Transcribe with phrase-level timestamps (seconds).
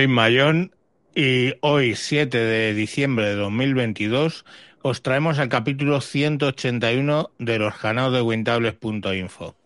[0.00, 0.74] Soy Mayón
[1.14, 4.46] y hoy, 7 de diciembre de 2022,
[4.80, 9.56] os traemos el capítulo 181 de los canales de Wintables.info.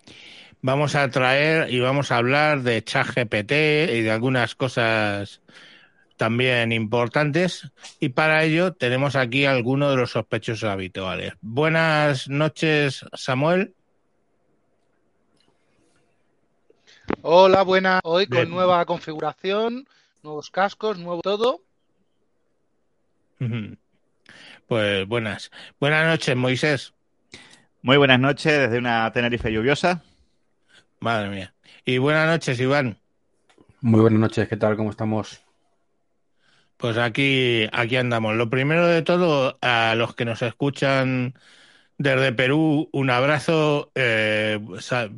[0.60, 3.52] Vamos a traer y vamos a hablar de ChatGPT
[3.93, 5.41] y de algunas cosas
[6.16, 11.35] también importantes y para ello tenemos aquí algunos de los sospechosos habituales.
[11.43, 13.73] Buenas noches, Samuel.
[17.23, 18.01] Hola, buenas.
[18.02, 19.87] Hoy con nueva configuración,
[20.24, 21.60] nuevos cascos, nuevo todo.
[24.66, 25.50] Pues buenas.
[25.78, 26.94] Buenas noches, Moisés.
[27.82, 30.02] Muy buenas noches desde una Tenerife lluviosa.
[30.98, 31.54] Madre mía.
[31.84, 32.96] Y buenas noches, Iván.
[33.82, 34.78] Muy buenas noches, ¿qué tal?
[34.78, 35.42] ¿Cómo estamos?
[36.78, 38.34] Pues aquí, aquí andamos.
[38.34, 41.34] Lo primero de todo, a los que nos escuchan
[41.98, 43.92] desde Perú, un abrazo.
[43.95, 44.58] Eh,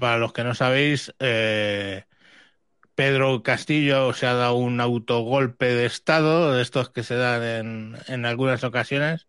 [0.01, 2.03] para los que no sabéis, eh,
[2.97, 7.97] Pedro Castillo se ha dado un autogolpe de Estado, de estos que se dan en,
[8.09, 9.29] en algunas ocasiones,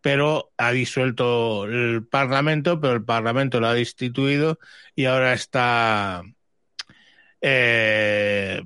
[0.00, 4.58] pero ha disuelto el Parlamento, pero el Parlamento lo ha destituido
[4.94, 6.22] y ahora está
[7.40, 8.62] eh,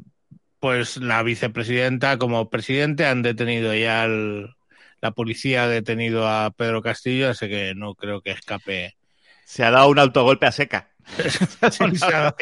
[0.60, 7.30] pues la vicepresidenta como presidente han detenido ya la policía ha detenido a Pedro Castillo,
[7.30, 8.96] así que no creo que escape.
[9.44, 10.91] Se ha dado un autogolpe a seca.
[11.70, 12.34] se, ha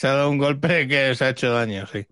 [0.00, 2.06] dado un, golpe que se ha hecho daño, sí.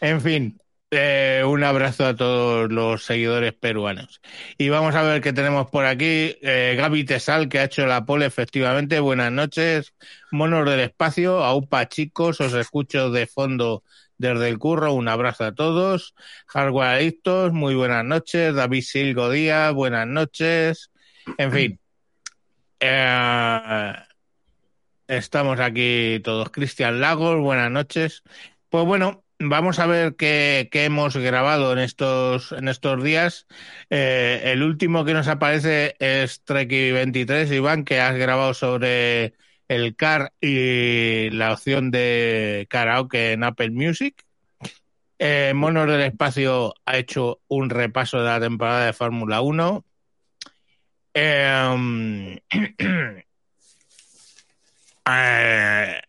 [0.00, 0.58] En fin,
[0.90, 4.20] eh, un abrazo a todos los seguidores peruanos.
[4.58, 6.36] Y vamos a ver qué tenemos por aquí.
[6.42, 8.98] Eh, Gaby Tesal, que ha hecho la pole, efectivamente.
[8.98, 9.94] Buenas noches.
[10.32, 13.84] Monos del espacio, aupa chicos, os escucho de fondo
[14.18, 14.92] desde el curro.
[14.92, 16.14] Un abrazo a todos.
[16.46, 18.54] Hardware Adictos, muy buenas noches.
[18.54, 20.90] David Silgo Díaz, buenas noches.
[21.38, 21.80] En fin.
[22.80, 23.94] Eh,
[25.10, 26.50] estamos aquí todos.
[26.50, 28.22] Cristian Lagos, buenas noches.
[28.68, 33.46] Pues bueno, vamos a ver qué, hemos grabado en estos, en estos días.
[33.90, 39.34] Eh, el último que nos aparece es Treki 23, Iván, que has grabado sobre
[39.68, 44.24] el car y la opción de karaoke en Apple Music.
[45.18, 49.84] Eh, Monos del Espacio ha hecho un repaso de la temporada de Fórmula 1.
[51.14, 52.38] Em,
[55.06, 56.00] eh,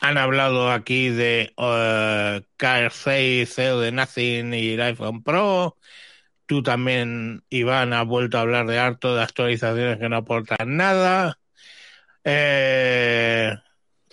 [0.00, 5.76] han hablado aquí de uh, Car 6, CEO de Nothing y el iPhone Pro.
[6.46, 11.38] Tú también, Iván, has vuelto a hablar de harto de actualizaciones que no aportan nada.
[12.24, 13.54] Eh,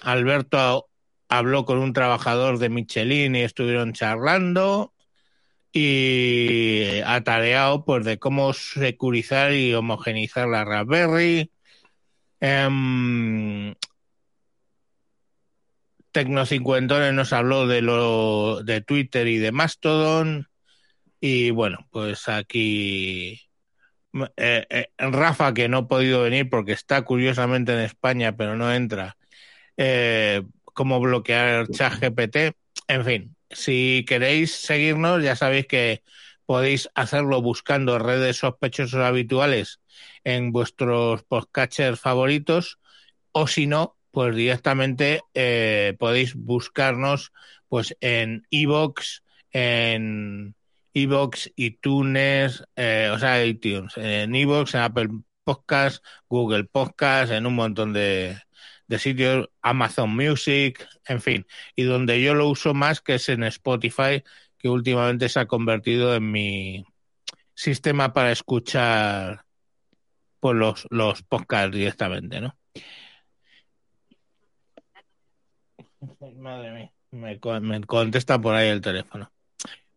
[0.01, 0.89] Alberto
[1.29, 4.93] habló con un trabajador de Michelin y estuvieron charlando
[5.71, 11.51] y atareado pues de cómo securizar y homogenizar la Raspberry.
[12.41, 13.75] Eh,
[16.15, 16.45] Tecno
[17.11, 20.47] nos habló de lo de Twitter y de Mastodon
[21.19, 23.41] y bueno, pues aquí
[24.37, 28.73] eh, eh, Rafa, que no ha podido venir porque está curiosamente en España, pero no
[28.73, 29.17] entra,
[29.75, 32.55] eh, cómo bloquear ChatGPT.
[32.87, 36.01] En fin, si queréis seguirnos, ya sabéis que
[36.45, 39.81] podéis hacerlo buscando redes sospechosos habituales
[40.23, 42.79] en vuestros podcatchers favoritos
[43.33, 45.21] o si no, pues directamente
[45.99, 47.33] podéis buscarnos
[47.67, 49.21] pues en iVoox,
[49.51, 50.55] en
[50.95, 55.09] Evox, iTunes, eh, o sea, iTunes, en Evox, en Apple
[55.43, 58.37] Podcast, Google Podcast, en un montón de,
[58.97, 61.45] sitios, Amazon Music, en fin,
[61.75, 64.23] y donde yo lo uso más que es en Spotify,
[64.57, 66.85] que últimamente se ha convertido en mi
[67.53, 69.43] sistema para escuchar
[70.39, 72.57] pues, los, los podcasts directamente, ¿no?
[76.37, 79.31] Madre mía, me, contesta por ahí el teléfono.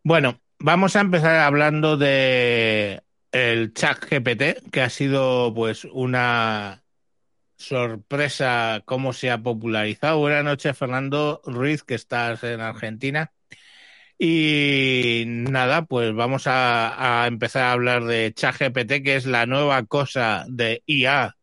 [0.03, 6.83] Bueno, Vamos a empezar hablando de el chat GPT, que ha sido pues una
[7.57, 10.19] sorpresa cómo se ha popularizado.
[10.19, 13.33] Buenas noches, Fernando Ruiz, que estás en Argentina.
[14.19, 19.85] Y nada, pues vamos a, a empezar a hablar de ChatGPT, que es la nueva
[19.87, 21.38] cosa de IA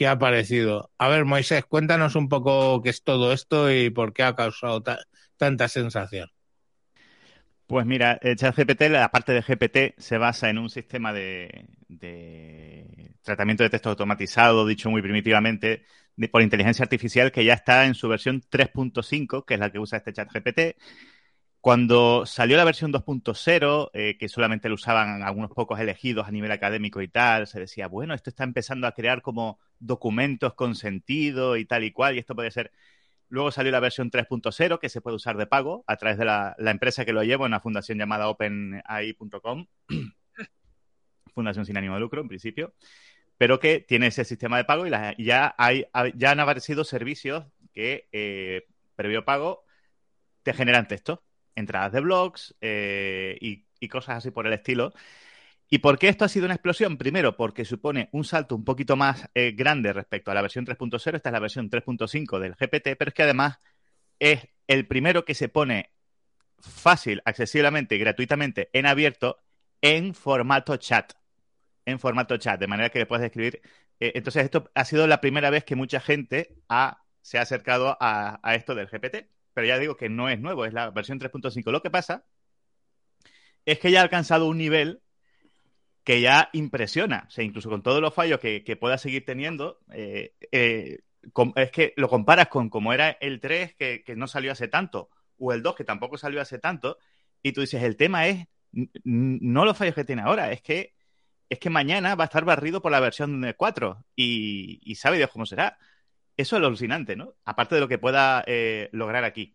[0.00, 0.90] que ha aparecido.
[0.96, 4.82] A ver, Moisés, cuéntanos un poco qué es todo esto y por qué ha causado
[5.36, 6.30] tanta sensación.
[7.66, 11.66] Pues mira, ChatGPT, la parte de GPT se basa en un sistema de,
[13.20, 15.84] tratamiento de texto automatizado, dicho muy primitivamente,
[16.32, 19.98] por inteligencia artificial que ya está en su versión 3.5, que es la que usa
[19.98, 20.80] este ChatGPT.
[21.60, 26.52] Cuando salió la versión 2.0, eh, que solamente lo usaban algunos pocos elegidos a nivel
[26.52, 31.56] académico y tal, se decía, bueno, esto está empezando a crear como documentos con sentido
[31.56, 32.72] y tal y cual, y esto puede ser
[33.30, 36.56] Luego salió la versión 3.0 que se puede usar de pago a través de la,
[36.58, 39.66] empresa que lo lleva, una fundación llamada OpenAI.com,
[41.34, 42.74] fundación sin ánimo de lucro en principio,
[43.38, 45.86] pero que tiene ese sistema de pago y ya, hay,
[46.16, 48.66] ya han aparecido servicios que eh,
[48.96, 49.62] previo pago
[50.42, 51.22] te generan texto,
[51.54, 54.92] entradas de blogs eh, y, cosas así por el estilo.
[55.68, 56.96] ¿Y por qué esto ha sido una explosión?
[56.96, 61.16] Primero, porque supone un salto un poquito más eh, grande respecto a la versión 3.0.
[61.16, 63.60] Esta es la versión 3.5 del GPT, pero es que además
[64.18, 65.92] es el primero que se pone
[66.58, 69.38] fácil, accesiblemente y gratuitamente en abierto
[69.80, 71.12] en formato chat.
[71.86, 73.62] En formato chat, de manera que le puedes escribir.
[74.00, 76.56] Eh, entonces, esto ha sido la primera vez que mucha gente
[77.22, 79.39] se ha acercado a esto del GPT.
[79.54, 81.70] Pero ya digo que no es nuevo, es la versión 3.5.
[81.70, 82.24] Lo que pasa
[83.64, 85.02] es que ya ha alcanzado un nivel
[86.04, 87.24] que ya impresiona.
[87.28, 91.00] O sea, incluso con todos los fallos que, pueda seguir teniendo, eh, eh,
[91.56, 95.52] es que lo comparas con como era el 3, que, no salió hace tanto, o
[95.52, 96.98] el 2, que tampoco salió hace tanto,
[97.42, 100.94] y tú dices, el tema es no los fallos que tiene ahora, es que
[101.48, 105.30] es que mañana va a estar barrido por la versión 4 y, y sabe Dios
[105.30, 105.78] cómo será.
[106.40, 107.34] Eso es lo alucinante, ¿no?
[107.44, 109.54] Aparte de lo que pueda eh, lograr aquí.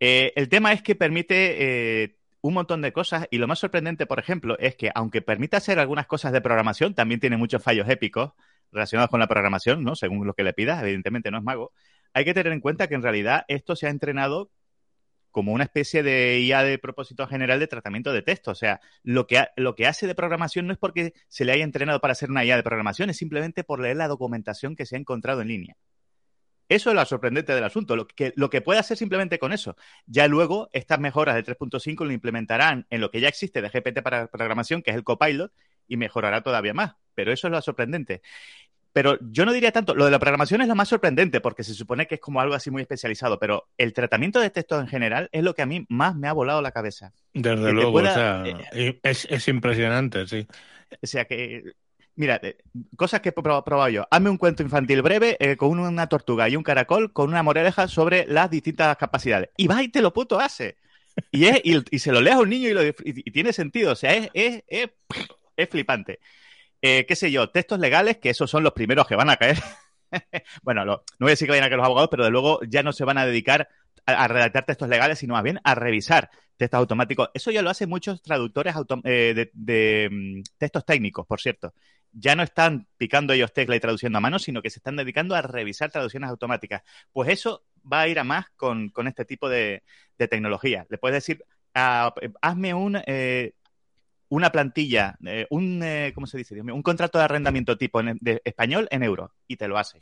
[0.00, 4.58] el tema es que permite un montón de cosas y lo más sorprendente, por ejemplo,
[4.58, 8.32] es que aunque permita hacer algunas cosas de programación, también tiene muchos fallos épicos
[8.72, 9.94] relacionados con la programación, ¿no?
[9.94, 11.72] Según lo que le pidas, evidentemente no es mago.
[12.14, 14.50] Hay que tener en cuenta que en realidad esto se ha entrenado
[15.30, 18.50] como una especie de IA de propósito general de tratamiento de texto.
[18.50, 21.64] O sea, lo que, lo que hace de programación no es porque se le haya
[21.64, 24.96] entrenado para hacer una IA de programación, es simplemente por leer la documentación que se
[24.96, 25.76] ha encontrado en línea.
[26.72, 29.76] Eso es lo sorprendente del asunto, lo que, lo que puede hacer simplemente con eso.
[30.06, 34.00] Ya luego estas mejoras de 3.5 lo implementarán en lo que ya existe de GPT
[34.02, 35.52] para programación, que es el copilot,
[35.86, 36.94] y mejorará todavía más.
[37.14, 38.22] Pero eso es lo sorprendente.
[38.94, 41.74] Pero yo no diría tanto, lo de la programación es lo más sorprendente porque se
[41.74, 45.28] supone que es como algo así muy especializado, pero el tratamiento de textos en general
[45.32, 47.12] es lo que a mí más me ha volado la cabeza.
[47.34, 50.46] Desde luego, o sea, eh, es, es, impresionante, sí.
[51.02, 51.74] O sea que
[52.14, 52.40] Mira,
[52.96, 54.06] cosas que he probado yo.
[54.10, 57.88] Hazme un cuento infantil breve eh, con una tortuga y un caracol con una moraleja
[57.88, 59.50] sobre las distintas capacidades.
[59.56, 60.76] Y va y te lo puto hace.
[61.30, 62.68] Y, es, y, se lo leas a un niño
[63.04, 63.92] y, tiene sentido.
[63.92, 64.62] O sea, es,
[65.70, 66.20] flipante.
[66.82, 69.58] Eh, qué sé yo, textos legales, que esos son los primeros que van a caer.
[70.62, 72.82] bueno, no voy a decir que vayan a caer los abogados, pero de luego ya
[72.82, 73.68] no se van a dedicar
[74.06, 77.30] a, redactar textos legales, sino más bien a revisar textos automáticos.
[77.34, 81.72] Eso ya lo hacen muchos traductores eh, de, mm, textos técnicos, por cierto
[82.12, 85.34] ya no están picando ellos tecla y traduciendo a mano, sino que se están dedicando
[85.34, 86.82] a revisar traducciones automáticas.
[87.12, 89.82] Pues eso va a ir a más con, este tipo de,
[90.16, 90.86] tecnología.
[90.88, 91.44] Le puedes decir,
[91.74, 93.54] ah, hazme un, eh,
[94.28, 96.60] una plantilla, eh, un, eh, ¿cómo se dice?
[96.60, 99.98] un contrato de arrendamiento tipo de español en euros y te lo hace.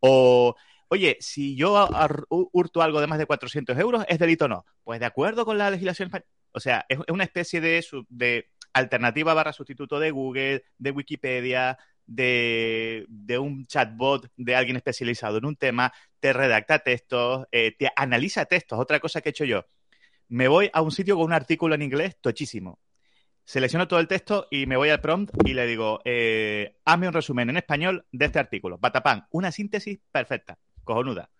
[0.00, 0.54] O,
[0.88, 1.88] oye, si yo
[2.28, 4.64] hurto algo de más de 400 euros, ¿es delito o no?
[4.82, 6.28] Pues de acuerdo con la legislación española.
[6.52, 13.38] O sea, es una especie de, de alternativa barra sustituto de Google, de Wikipedia, de,
[13.40, 18.78] un chatbot de alguien especializado en un tema, te redacta textos, eh, te analiza textos.
[18.78, 19.64] Otra cosa que he hecho yo,
[20.28, 22.80] me voy a un sitio con un artículo en inglés tochísimo.
[23.44, 27.12] Selecciono todo el texto y me voy al prompt y le digo, eh, hazme un
[27.12, 28.78] resumen en español de este artículo.
[28.78, 31.30] Batapán, una síntesis perfecta, cojonuda.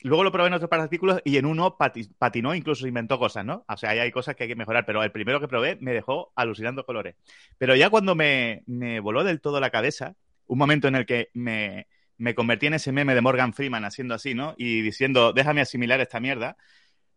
[0.00, 1.76] Luego lo probé en otros artículos y en uno
[2.18, 3.64] patinó, incluso inventó cosas, ¿no?
[3.66, 5.92] O sea, ahí hay cosas que hay que mejorar, pero el primero que probé me
[5.92, 7.16] dejó alucinando colores.
[7.58, 8.62] Pero ya cuando me,
[9.02, 10.14] voló del todo la cabeza,
[10.46, 11.86] un momento en el que me,
[12.34, 14.54] convertí en ese meme de Morgan Freeman haciendo así, ¿no?
[14.58, 16.56] Y diciendo, déjame asimilar esta mierda,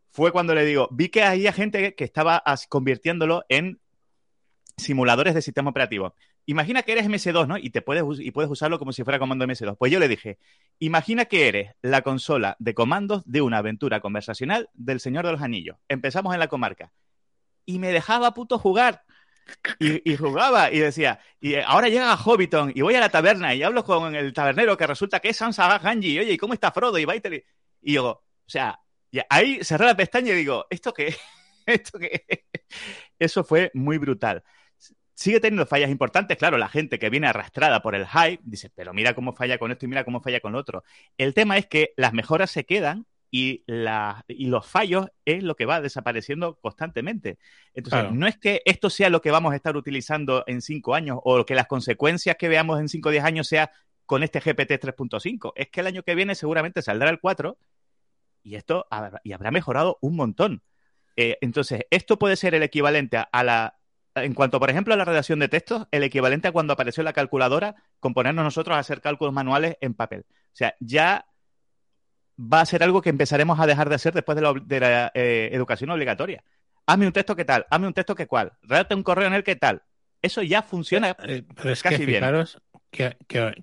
[0.09, 3.79] fue cuando le digo, vi que había gente que estaba convirtiéndolo en
[4.77, 6.15] simuladores de sistema operativo.
[6.49, 7.57] Imagina que eres MS2, ¿no?
[7.59, 9.77] Y te puedes y puedes usarlo como si fuera comando MS2.
[9.77, 10.39] Pues yo le dije,
[10.79, 15.43] imagina que eres la consola de comandos de una aventura conversacional del Señor de los
[15.43, 15.77] Anillos.
[15.87, 16.91] Empezamos en la comarca.
[17.67, 19.03] Y me dejaba puto jugar.
[19.79, 23.83] Y, jugaba y decía, y ahora llega Hobbiton y voy a la taberna y hablo
[23.83, 26.17] con el tabernero que resulta que es Sansa Ganji.
[26.17, 26.97] Oye, ¿y cómo está Frodo?
[26.97, 27.43] Y y,
[27.81, 28.79] y yo, o sea,
[29.29, 31.15] ahí cerré la pestaña y digo, ¿esto qué?
[31.67, 32.47] ¿Esto qué?
[33.19, 34.43] Eso fue muy brutal
[35.19, 36.37] sigue teniendo fallas importantes.
[36.37, 39.69] Claro, la gente que viene arrastrada por el hype dice, pero mira cómo falla con
[39.69, 40.85] esto y mira cómo falla con lo otro.
[41.17, 43.65] El tema es que las mejoras se quedan y,
[44.29, 47.37] y los fallos es lo que va desapareciendo constantemente.
[47.73, 51.19] Entonces, no es que esto sea lo que vamos a estar utilizando en cinco años
[51.21, 53.71] o que las consecuencias que veamos en cinco o diez años sea
[54.05, 55.51] con este GPT 3.5.
[55.57, 57.57] Es que el año que viene seguramente saldrá el 4
[58.41, 58.87] y esto
[59.25, 60.63] y habrá mejorado un montón.
[61.17, 63.78] Eh, entonces, esto puede ser el equivalente a la
[64.23, 67.13] en cuanto, por ejemplo, a la redacción de textos, el equivalente a cuando apareció la
[67.13, 70.25] calculadora con ponernos nosotros a hacer cálculos manuales en papel.
[70.29, 71.25] O sea, ya
[72.39, 75.89] va a ser algo que empezaremos a dejar de hacer después de la, eh, educación
[75.89, 76.43] obligatoria.
[76.85, 79.43] Hazme un texto que tal, hazme un texto que cual, redacta un correo en el
[79.43, 79.83] que tal.
[80.21, 82.61] Eso ya funciona eh, pero es casi que fijaros
[82.91, 83.17] Que,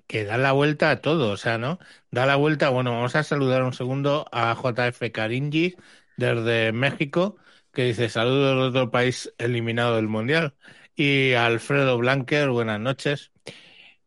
[0.07, 1.79] que, da la vuelta a todo, o sea, ¿no?
[2.11, 5.75] Da la vuelta, bueno, vamos a saludar un segundo a JF Caringi
[6.15, 7.35] desde México,
[7.77, 10.55] que dice saludos de otro país eliminado del Mundial.
[10.95, 13.31] Y Alfredo Blanquer, buenas noches.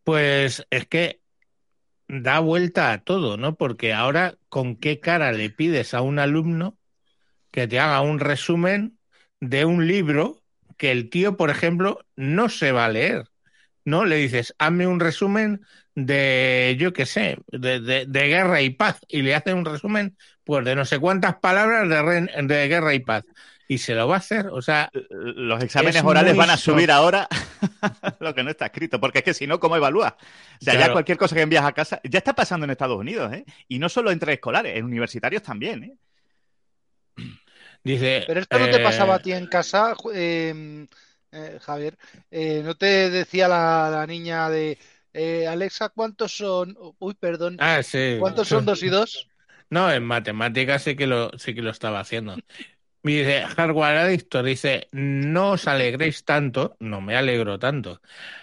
[0.02, 1.20] Pues es que
[2.08, 3.54] da vuelta a todo, ¿no?
[3.54, 6.78] Porque ahora, ¿con qué cara le pides a un alumno
[7.52, 8.98] que te haga un resumen
[9.38, 10.42] de un libro
[10.76, 13.26] que el tío, por ejemplo, no se va a leer?
[13.84, 14.04] ¿No?
[14.04, 19.22] Le dices, hazme un resumen de, yo qué sé, de, de, guerra y paz, y
[19.22, 23.22] le hace un resumen, pues, de no sé cuántas palabras de, de guerra y paz
[23.70, 24.48] y se lo va a hacer.
[24.48, 27.28] O sea, los exámenes orales van a subir ahora
[28.18, 30.16] lo que no está escrito, porque es que si no, ¿cómo evalúa?
[30.60, 33.32] O sea, ya cualquier cosa que envías a casa, ya está pasando en Estados Unidos,
[33.32, 33.44] ¿eh?
[33.68, 37.24] Y no solo entre escolares, en universitarios también, ¿eh?
[37.84, 38.24] Dice.
[38.26, 40.88] Pero esto no te pasaba a eh, ti en casa, em,
[41.30, 41.96] eh, Javier.
[42.28, 44.78] Eh, ¿No te decía la, niña de
[45.48, 46.76] Alexa cuántos son?
[46.98, 47.56] Uy, perdón.
[47.60, 48.16] Ah, sí.
[48.18, 49.28] ¿Cuántos son dos y dos?
[49.68, 52.34] No, en matemáticas sí que lo, sí que lo estaba haciendo.
[53.02, 58.02] Dice Hardware Adictor, dice, no os alegréis tanto, no me alegro tanto.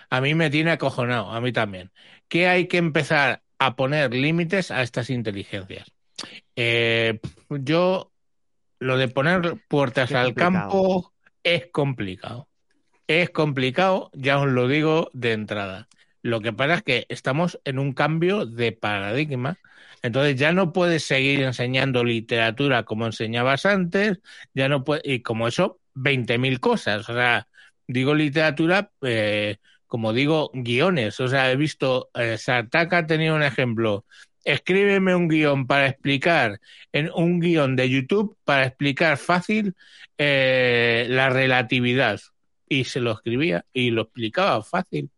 [0.10, 1.92] A mí me tiene acojonado, a mí también.
[2.28, 5.92] Que hay que empezar a poner límites a estas inteligencias.
[6.56, 8.12] Eh, yo,
[8.80, 12.48] lo de poner puertas al campo es complicado.
[13.08, 15.88] Es complicado, ya os lo digo de entrada.
[16.24, 19.58] Lo que pasa es que estamos en un cambio de paradigma
[20.08, 24.20] entonces ya no puedes seguir enseñando literatura como enseñabas antes,
[24.54, 27.10] ya no puedes, y como eso, 20.000 cosas.
[27.10, 27.48] O sea,
[27.88, 31.20] digo literatura, eh, como digo, guiones.
[31.20, 34.06] O sea, he visto, eh, Sartaka ha tenido un ejemplo.
[34.46, 36.62] Escríbeme un guion para explicar,
[36.94, 39.76] en un guion de YouTube para explicar fácil
[40.18, 42.22] eh, la relatividad.
[42.70, 45.10] Y se lo escribía y lo explicaba fácil.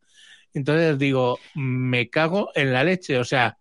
[0.55, 3.19] Entonces digo, me cago en la leche.
[3.19, 3.58] O sea,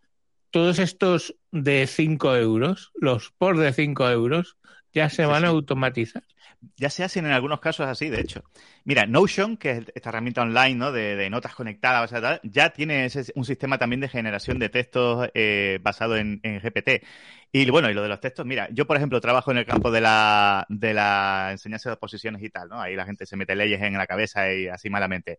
[0.51, 4.59] todos estos de 5 euros, los por de 5 euros,
[4.93, 6.25] ya se van a automatizar.
[6.77, 8.43] Ya se hacen en algunos casos así, de hecho.
[8.85, 10.91] Mira, Notion, que es esta herramienta online ¿no?
[10.91, 12.13] de, notas conectadas,
[12.43, 17.05] ya tiene un sistema también de generación de textos eh, basado en, GPT.
[17.53, 19.91] Y bueno, y lo de los textos, mira, yo por ejemplo trabajo en el campo
[19.91, 22.81] de la, de la enseñanza de oposiciones y tal, ¿no?
[22.81, 25.39] Ahí la gente se mete leyes en la cabeza y así malamente.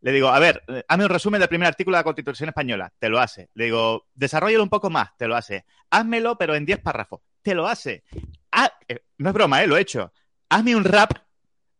[0.00, 2.92] Le digo, a ver, eh, hazme un resumen del primer artículo de la Constitución Española.
[2.98, 3.50] Te lo hace.
[3.54, 5.16] Le digo, desarrollalo un poco más.
[5.16, 5.64] Te lo hace.
[5.90, 7.20] Házmelo, pero en 10 párrafos.
[7.42, 8.04] Te lo hace.
[8.52, 9.66] Ah, eh, no es broma, ¿eh?
[9.66, 10.12] Lo he hecho.
[10.48, 11.12] Hazme un rap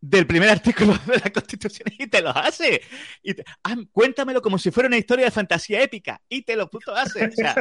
[0.00, 2.82] del primer artículo de la Constitución y te lo hace.
[3.22, 3.34] Y
[3.92, 7.26] cuéntamelo como si fuera una historia de fantasía épica y te lo puto hace.
[7.26, 7.54] O sea,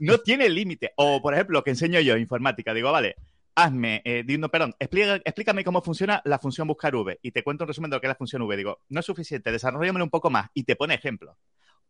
[0.00, 0.92] no tiene límite.
[0.96, 2.74] O, por ejemplo, que enseño yo, informática.
[2.74, 3.16] Digo, vale,
[3.54, 7.90] hazme, eh, perdón, explícame cómo funciona la función buscar V y te cuento un resumen
[7.90, 8.56] de lo que es la función V.
[8.56, 11.36] Digo, no es suficiente, desarrollamelo un poco más y te pone ejemplos.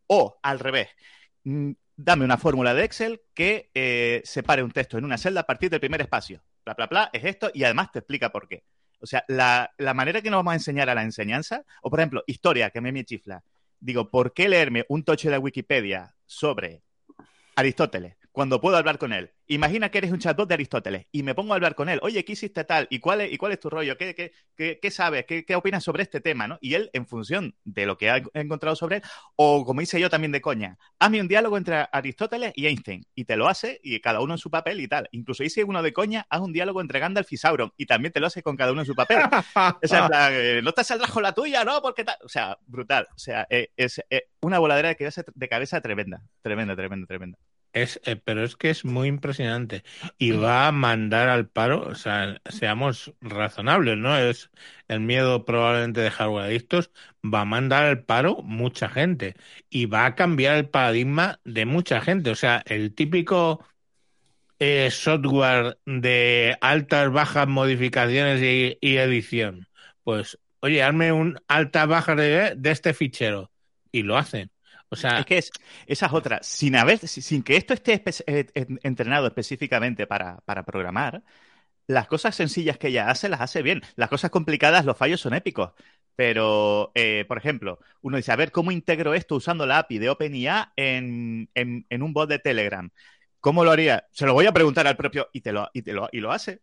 [0.06, 0.88] O al revés,
[1.44, 5.46] mm, dame una fórmula de Excel que eh, separe un texto en una celda a
[5.46, 6.42] partir del primer espacio.
[6.64, 8.64] Bla, bla, bla, es esto y además te explica por qué.
[9.00, 12.22] O sea, la, manera que nos vamos a enseñar a la enseñanza, o por ejemplo,
[12.26, 13.42] historia, que me chifla.
[13.80, 16.82] Digo, ¿por qué leerme un tocho de Wikipedia sobre
[17.56, 19.30] Aristóteles cuando puedo hablar con él.
[19.46, 22.00] Imagina que eres un chatbot de Aristóteles y me pongo a hablar con él.
[22.02, 22.86] Oye, ¿qué hiciste tal?
[22.90, 23.98] ¿Y cuál es, y cuál es tu rollo?
[23.98, 25.26] ¿Qué, qué, qué, sabes?
[25.26, 26.48] ¿Qué, ¿Qué, opinas sobre este tema?
[26.48, 26.58] ¿no?
[26.62, 29.02] Y él, en función de lo que ha encontrado sobre él,
[29.36, 33.04] o como hice yo también de coña, hazme un diálogo entre Aristóteles y Einstein.
[33.14, 35.08] Y te lo hace, y cada uno en su papel y tal.
[35.12, 37.72] Incluso hice uno de coña, haz un diálogo entre Gandalf y Sauron.
[37.76, 39.18] Y también te lo hace con cada uno en su papel.
[39.82, 41.82] o sea, eh, no te saldrás con la tuya, ¿no?
[41.82, 42.16] Porque tal.
[42.24, 43.06] O sea, brutal.
[43.14, 46.22] O sea, eh, es eh, una voladera de cabeza, de cabeza tremenda.
[46.40, 47.38] Tremenda, tremenda, tremenda.
[47.72, 49.82] Es, eh, pero es que es muy impresionante
[50.18, 54.16] y va a mandar al paro, o sea, seamos razonables, ¿no?
[54.18, 54.50] Es
[54.88, 56.90] el miedo probablemente de hardware adictos,
[57.24, 59.36] va a mandar al paro mucha gente
[59.70, 62.30] y va a cambiar el paradigma de mucha gente.
[62.30, 63.64] O sea, el típico
[64.58, 69.68] eh, software de altas, bajas modificaciones y, edición.
[70.04, 73.50] Pues, oye, hazme un alta, baja de, de este fichero
[73.90, 74.51] y lo hacen.
[74.92, 75.50] O sea, es que es,
[75.86, 76.40] esa es otra.
[76.42, 78.46] Sin, haber, sin que esto esté eh,
[78.82, 81.22] entrenado específicamente para, programar,
[81.86, 83.80] las cosas sencillas que ella hace las hace bien.
[83.96, 85.72] Las cosas complicadas, los fallos son épicos.
[86.14, 90.10] Pero, eh, por ejemplo, uno dice, a ver, ¿cómo integro esto usando la API de
[90.10, 92.90] OpenIA en, en, un bot de Telegram?
[93.40, 94.06] ¿Cómo lo haría?
[94.12, 96.32] Se lo voy a preguntar al propio y te lo, y te lo, y lo
[96.32, 96.60] hace.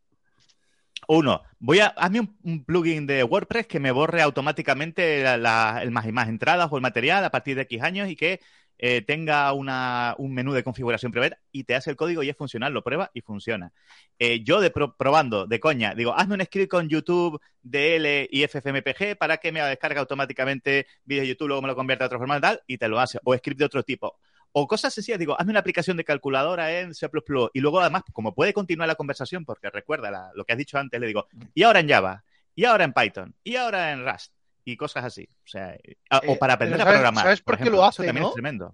[1.08, 6.12] Uno, voy a hazme un, plugin de WordPress que me borre automáticamente las más y
[6.12, 8.40] más entradas o el material a partir de X años y que
[8.82, 12.38] eh, tenga una, un menú de configuración privada y te hace el código y es
[12.38, 13.74] funcional, lo prueba y funciona.
[14.18, 19.18] Eh, yo de probando, de coña, digo, hazme un script con YouTube, DL y FFmpg
[19.18, 22.40] para que me descargue automáticamente vídeos de YouTube, luego me lo convierta a otro formato
[22.40, 23.20] y tal, y te lo hace.
[23.26, 24.18] O script de otro tipo.
[24.52, 27.08] O cosas sencillas, digo, hazme una aplicación de calculadora en C++.
[27.54, 31.00] Y luego, además, como puede continuar la conversación, porque recuerda lo que has dicho antes,
[31.00, 32.24] le digo, y ahora en Java,
[32.56, 34.34] y ahora en Python, y ahora en Rust,
[34.66, 35.28] y cosas así.
[35.46, 35.76] O sea,
[36.12, 37.24] o Eh, para aprender a ¿sabes- programar.
[37.26, 38.30] sabes por qué lo hace, Eso también no?
[38.30, 38.74] es tremendo.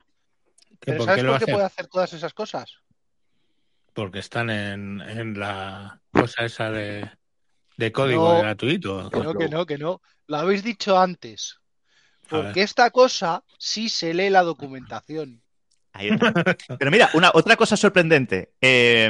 [0.79, 1.51] Pero ¿Por ¿sabes por qué hace?
[1.53, 2.77] puede hacer todas esas cosas?
[3.93, 7.09] Porque están en, en la cosa esa de,
[7.77, 8.39] de código No.
[8.39, 9.09] gratuito.
[9.09, 10.01] Que no, que no, que no.
[10.27, 11.59] Lo habéis dicho antes.
[12.27, 15.41] Porque esta cosa sí se lee la documentación.
[15.97, 16.33] Ahí está.
[16.77, 19.09] Pero mira, una, otra cosa sorprendente eh,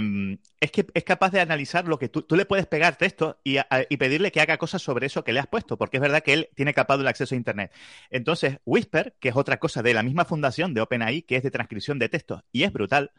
[0.59, 3.57] es que es capaz de analizar lo que tú, tú le puedes pegar texto y,
[3.89, 6.33] y pedirle que haga cosas sobre eso que le has puesto, porque es verdad que
[6.33, 7.73] él tiene capado el acceso a Internet.
[8.11, 11.49] Entonces, Whisper, que es otra cosa de la misma fundación de OpenAI, que es de
[11.49, 13.11] transcripción de textos y es brutal,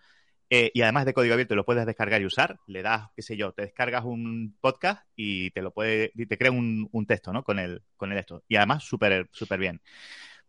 [0.49, 3.37] eh, y además de código abierto lo puedes descargar y usar, le das, qué sé
[3.37, 7.33] yo, te descargas un podcast y te lo puede, y te crea un, un texto,
[7.33, 7.43] ¿no?
[7.43, 8.45] Con el, con el esto.
[8.47, 9.81] Y además, súper, súper bien.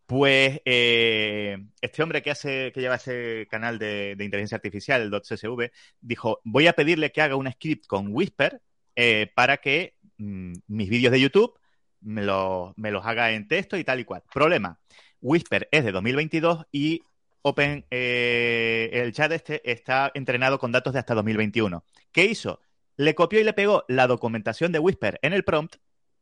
[0.07, 5.69] Pues eh, este hombre que hace, que lleva ese canal de, inteligencia artificial, el .csv,
[5.99, 8.61] dijo, voy a pedirle que haga un script con Whisper
[8.95, 11.59] eh, para que mm, mis vídeos de YouTube
[11.99, 14.23] me, lo- los haga en texto y tal y cual.
[14.33, 14.79] Problema,
[15.21, 17.01] Whisper es de 2022 y
[17.41, 21.83] Open, eh, el chat este está entrenado con datos de hasta 2021.
[22.13, 22.61] ¿Qué hizo?
[22.95, 25.75] Le copió y le pegó la documentación de Whisper en el prompt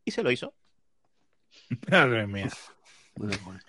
[0.04, 0.56] y se lo hizo.
[1.90, 2.50] Madre mía.
[3.16, 3.60] Bueno, bueno.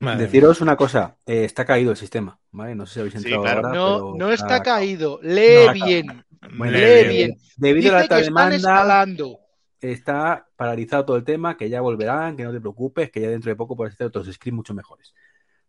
[0.00, 0.16] Mía.
[0.16, 2.74] Deciros una cosa, eh, está caído el sistema, ¿vale?
[2.74, 3.58] No sé si habéis Sí, entrado claro.
[3.68, 5.20] ahora, No, pero no está caído.
[5.22, 6.24] Lee No, bien.
[6.56, 7.36] Bueno, lee bien.
[7.56, 9.38] Debido a la alta que están demanda, escalando.
[9.80, 13.50] está paralizado todo el tema, que ya volverán, que no te preocupes, que ya dentro
[13.50, 15.14] de poco puedes hacer otros scripts mucho mejores.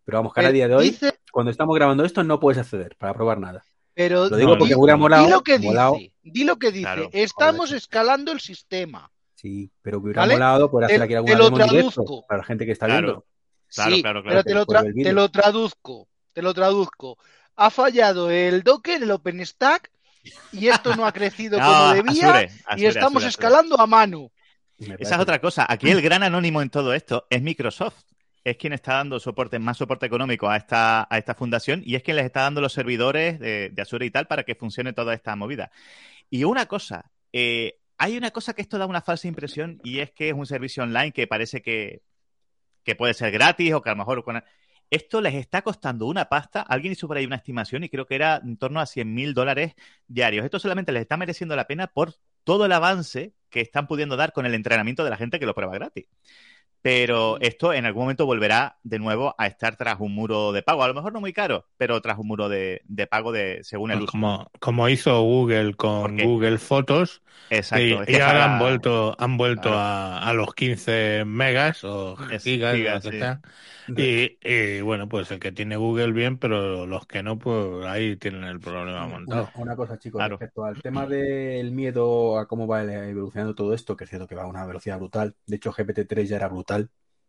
[0.05, 2.39] Pero vamos, que ahora a Eh, día de hoy, dice- cuando estamos grabando esto, no
[2.39, 3.63] puedes acceder para probar nada.
[3.95, 4.79] pero Lo digo No, porque no.
[4.79, 5.23] hubiera molado.
[5.25, 6.13] di lo que molado- dice.
[6.23, 6.81] Di lo que dice.
[6.81, 7.75] Claro, Estamos joder.
[7.77, 9.11] escalando el sistema.
[9.43, 10.33] Sí, pero que hubiera ¿Vale?
[10.35, 12.25] molado poder Te- hacer aquí te alguna lo demo directo traduzco.
[12.27, 13.01] para la gente que está Claro.
[13.07, 13.25] viendo.
[13.75, 14.41] Claro, sí, claro, claro.
[14.45, 16.07] pero te lo, te traduzco.
[16.31, 17.17] Te lo traduzco.
[17.57, 19.91] Ha fallado el Docker, el OpenStack,
[20.53, 24.31] y esto no ha crecido No, como debía, y estamos escalando a mano.
[24.79, 25.65] Esa es otra cosa.
[25.67, 27.95] Aquí el gran anónimo en todo esto es Microsoft.
[28.45, 32.03] Es quien está dando soporte, más soporte económico a esta, a esta fundación y es
[32.03, 35.13] quien les está dando los servidores de, de Azure y tal para que funcione toda
[35.13, 35.71] esta movida.
[36.29, 40.11] Y una cosa, eh, hay una cosa que esto da una falsa impresión y es
[40.11, 42.01] que es un servicio online que parece que,
[42.83, 44.23] que puede ser gratis o que a lo mejor...
[44.23, 44.43] con-
[44.89, 46.61] Esto les está costando una pasta.
[46.61, 49.33] Alguien hizo por ahí una estimación y creo que era en torno a 100 mil
[49.33, 49.73] dólares
[50.07, 50.45] diarios.
[50.45, 54.33] Esto solamente les está mereciendo la pena por todo el avance que están pudiendo dar
[54.33, 56.07] con el entrenamiento de la gente que lo prueba gratis.
[56.83, 60.83] Pero esto en algún momento volverá de nuevo a estar tras un muro de pago.
[60.83, 63.91] A lo mejor no muy caro, pero tras un muro de, de pago de según
[63.91, 64.11] el Pues uso.
[64.11, 67.83] como, como hizo Google con Google Fotos Exacto.
[67.85, 69.77] y, es y que ahora para- han vuelto han vuelto Claro.
[69.79, 73.09] a, a los 15 megas o gigas, sí.
[73.87, 78.43] y, bueno, pues el que tiene Google bien, pero los que no, pues ahí tienen
[78.45, 79.49] el problema montado.
[79.55, 80.37] Una, una cosa, chicos, Claro.
[80.37, 84.35] respecto al tema del miedo a cómo va evolucionando todo esto, que es cierto que
[84.35, 85.35] va a una velocidad brutal.
[85.45, 86.72] De hecho, GPT-3 ya era brutal.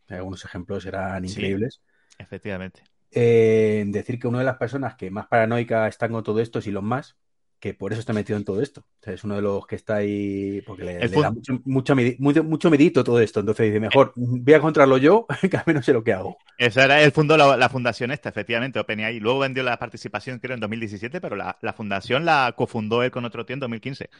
[0.08, 1.32] Algunos ejemplos eran Sí.
[1.34, 1.80] increíbles.
[2.18, 2.82] Efectivamente.
[3.10, 6.66] Eh, decir que una de las personas que más paranoica están con todo esto es
[6.66, 7.16] Elon Musk,
[7.60, 8.80] que por eso está metido en todo esto.
[8.82, 12.16] O sea, es uno de los que está ahí, porque le, da mucho, mucho, medi-
[12.18, 13.40] mucho, mucho medito todo esto.
[13.40, 16.36] Entonces dice, mejor voy a encontrarlo yo, que al menos sé lo que hago.
[16.58, 19.18] Eso era, él fundó la, la fundación esta, efectivamente, OpenAI.
[19.20, 23.24] Luego vendió la participación, creo, en 2017, pero la, la fundación la cofundó él con
[23.24, 24.10] otro tío en 2015.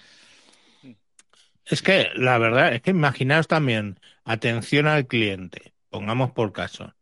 [1.67, 6.95] Es que la verdad es que imaginaos también, atención al cliente, pongamos por caso.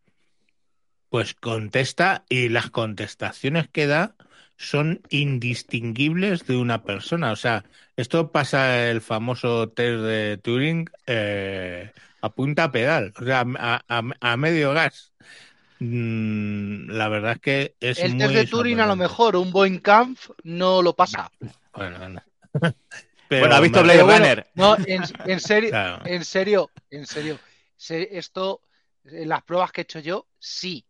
[1.09, 4.15] Pues contesta y las contestaciones que da
[4.57, 7.33] son indistinguibles de una persona.
[7.33, 7.65] O sea,
[7.97, 11.91] esto pasa el famoso test de Turing eh,
[12.23, 15.13] a punta pedal, o sea, a, a- a medio gas.
[15.81, 19.79] Mm, la verdad es que es el muy test de Turing, a lo mejor, un
[19.79, 21.31] camp no lo pasa.
[21.75, 22.25] Bueno, anda.
[23.37, 24.47] Pero bueno, ¿ha visto Blade bueno, Runner?
[24.55, 26.07] no, en, en serio, Claro.
[26.07, 27.41] en serio, en serio.
[27.77, 28.61] Se- esto,
[29.05, 30.85] en las pruebas que he hecho yo, sí,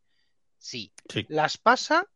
[0.59, 0.93] sí.
[1.09, 1.25] Sí.
[1.29, 2.07] Las pasa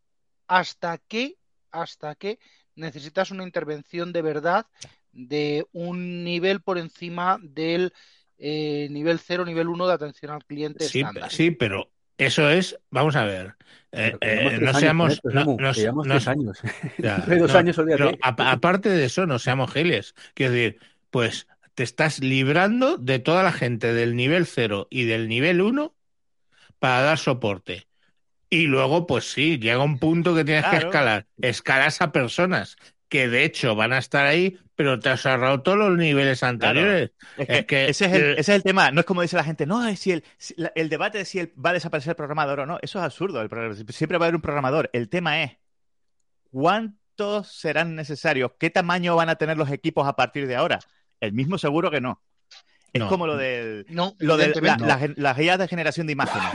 [0.46, 1.36] hasta que,
[1.70, 2.38] hasta que
[2.74, 4.66] necesitas una intervención de verdad
[5.12, 7.92] de un nivel por encima del
[8.38, 11.30] eh, nivel 0, nivel 1 de atención al cliente Sí, estándar.
[11.30, 13.57] sí, pero eso es, vamos a ver,
[13.92, 16.59] eh, eh, no seamos, esto, no- llevamos años.
[16.98, 17.79] ya, dos no, años,
[18.22, 20.14] a- aparte de eso, no seamos giles.
[20.35, 20.79] Quiero decir,
[21.11, 25.94] pues te estás librando de toda la gente del nivel 0 y del nivel 1
[26.79, 27.87] para dar soporte.
[28.48, 31.26] Y luego, pues sí, llega un punto que tienes que escalar.
[31.40, 32.76] Escalas a personas
[33.08, 37.12] que de hecho van a estar ahí, pero te has ahorrado todos los niveles anteriores.
[37.36, 38.90] Es que, Es que- ese, es el, ese es el tema.
[38.90, 40.24] No es como dice la gente, no, es si el,
[40.74, 42.78] el debate de si el- va a desaparecer el programador o no.
[42.82, 43.40] Eso es absurdo.
[43.42, 44.90] El siempre va a haber un programador.
[44.92, 45.52] El tema es
[46.50, 50.78] cuántos serán necesarios, qué tamaño van a tener los equipos a partir de ahora.
[51.20, 52.20] El mismo seguro que no.
[52.96, 53.09] Es No.
[53.09, 56.48] como lo del No, lo de la- las guías de generación de imágenes.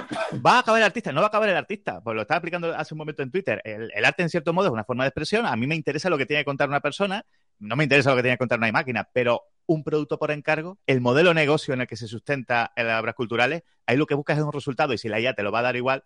[0.46, 1.12] ¿Va a acabar el artista?
[1.12, 2.02] No va a acabar el artista.
[2.02, 3.62] Pues lo estaba explicando hace un momento en Twitter.
[3.64, 5.46] El, el arte, en cierto modo, es una forma de expresión.
[5.46, 7.26] A mí me interesa lo que tiene que contar una persona.
[7.60, 9.08] No me interesa lo que tiene que contar una máquina.
[9.14, 12.88] Pero un producto por encargo, el modelo de negocio en el que se sustenta en
[12.88, 14.94] las obras culturales, ahí lo que buscas es un resultado.
[14.94, 16.04] Y si la IA te lo va a dar igual,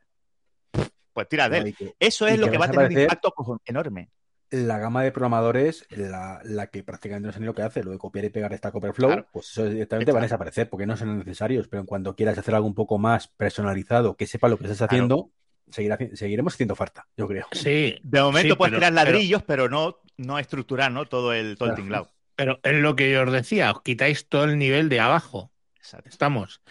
[1.13, 1.75] pues tira de él.
[1.75, 3.33] Que Eso es lo que va a tener un impacto
[3.65, 4.09] enorme.
[4.51, 7.91] La gama de programadores, la, la que prácticamente no sé ni lo que hace, lo
[7.91, 9.27] de copiar y pegar Stack Overflow, Claro.
[9.31, 10.43] pues eso directamente van a Exacto.
[10.45, 11.67] desaparecer porque no son necesarios.
[11.67, 14.81] Pero en cuanto quieras hacer algo un poco más personalizado, que sepa lo que estás
[14.83, 15.31] haciendo,
[15.69, 17.47] seguirá seguiremos haciendo falta, yo creo.
[17.51, 21.05] Sí, De momento Sí, puedes pero- tirar ladrillos, pero, no, no estructurar ¿no?
[21.05, 22.09] todo el, todo el tinglado.
[22.35, 25.51] pero es lo que yo os decía, os quitáis todo el nivel de abajo.
[25.77, 26.09] Exacto.
[26.09, 26.61] Estamos.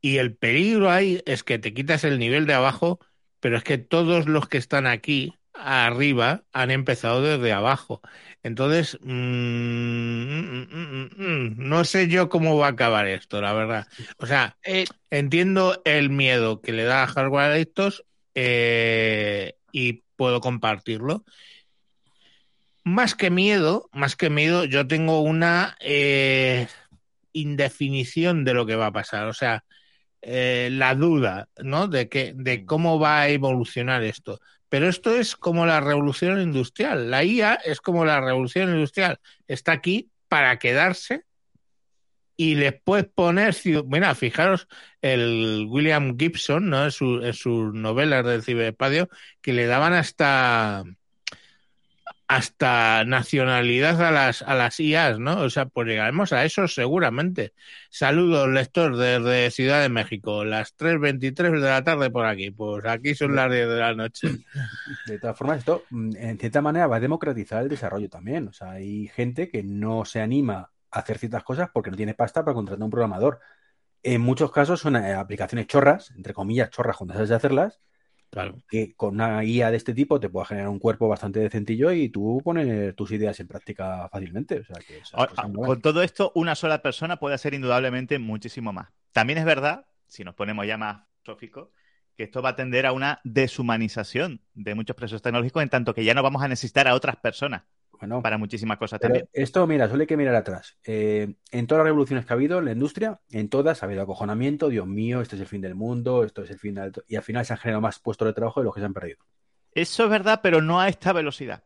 [0.00, 3.00] Y el peligro ahí es que te quitas el nivel de abajo,
[3.40, 8.00] pero es que todos los que están aquí arriba han empezado desde abajo.
[8.42, 9.08] Entonces, mm,
[10.62, 13.86] mm, mm, no sé yo cómo va a acabar esto, la verdad.
[14.18, 20.40] O sea, Eh, entiendo el miedo que le da a Hardware Adictos eh, y puedo
[20.40, 21.24] compartirlo.
[22.84, 26.66] Más que miedo, más que miedo, yo tengo una eh,
[27.32, 29.26] indefinición de lo que va a pasar.
[29.28, 29.64] O sea,
[30.22, 31.88] eh, la duda, ¿no?
[31.88, 34.40] De que, de cómo va a evolucionar esto.
[34.70, 37.10] Pero esto es como la revolución industrial.
[37.12, 39.20] La IA es como la revolución industrial.
[39.48, 41.24] Está aquí para quedarse
[42.36, 43.54] y les puedes poner.
[43.86, 44.68] Mira, fijaros
[45.02, 46.84] el William Gibson, ¿no?
[46.84, 49.08] En, su- en sus novelas del ciberespacio,
[49.42, 50.84] que le daban hasta
[52.30, 55.40] hasta nacionalidad a las a las IAs, ¿no?
[55.40, 57.54] O sea, pues llegaremos a eso seguramente.
[57.90, 62.52] Saludos, lector desde Ciudad de México, las 3.23 de la tarde por aquí.
[62.52, 64.28] Pues aquí son las 10 de la noche.
[65.06, 68.46] De todas formas, esto mm, en cierta manera va a democratizar el desarrollo también.
[68.46, 72.14] O sea, hay gente que no se anima a hacer ciertas cosas porque no tiene
[72.14, 73.40] pasta para contratar a un programador.
[74.04, 77.80] En muchos casos son eh, aplicaciones chorras, entre comillas, chorras cuando sabes de hacerlas,
[78.30, 78.58] Claro.
[78.68, 82.08] que con una guía de este tipo te pueda generar un cuerpo bastante decentillo y
[82.10, 84.60] tú poner tus ideas en práctica fácilmente.
[84.60, 88.88] O sea, que Ahora, con todo esto, una sola persona puede hacer indudablemente muchísimo más.
[89.12, 91.70] También es verdad, si nos ponemos ya más filosóficos,
[92.16, 96.04] que esto va a tender a una deshumanización de muchos procesos tecnológicos, en tanto que
[96.04, 97.62] ya no vamos a necesitar a otras personas
[98.00, 99.28] Bueno, para muchísimas cosas también.
[99.34, 100.78] esto, mira, solo hay que mirar atrás.
[100.84, 104.00] Eh, en todas las revoluciones que ha habido en la industria, en todas ha habido
[104.00, 106.92] acojonamiento, Dios mío, esto es el fin del mundo, esto es el final.
[107.06, 108.94] Y al final se han generado más puestos de trabajo de los que se han
[108.94, 109.18] perdido.
[109.72, 111.62] Eso es verdad, pero no a esta velocidad.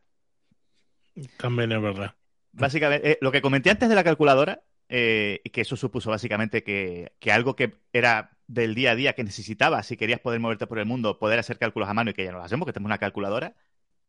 [1.37, 2.15] También es verdad.
[2.51, 6.63] Básicamente, eh, lo que comenté antes de la calculadora, eh, y que eso supuso básicamente
[6.63, 10.67] que, que algo que era del día a día que necesitabas, si querías poder moverte
[10.67, 12.73] por el mundo, poder hacer cálculos a mano y que ya no lo hacemos, que
[12.73, 13.55] tenemos una calculadora,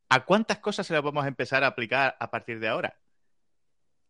[0.09, 2.97] ¿a cuántas cosas se las vamos a empezar a aplicar a partir de ahora?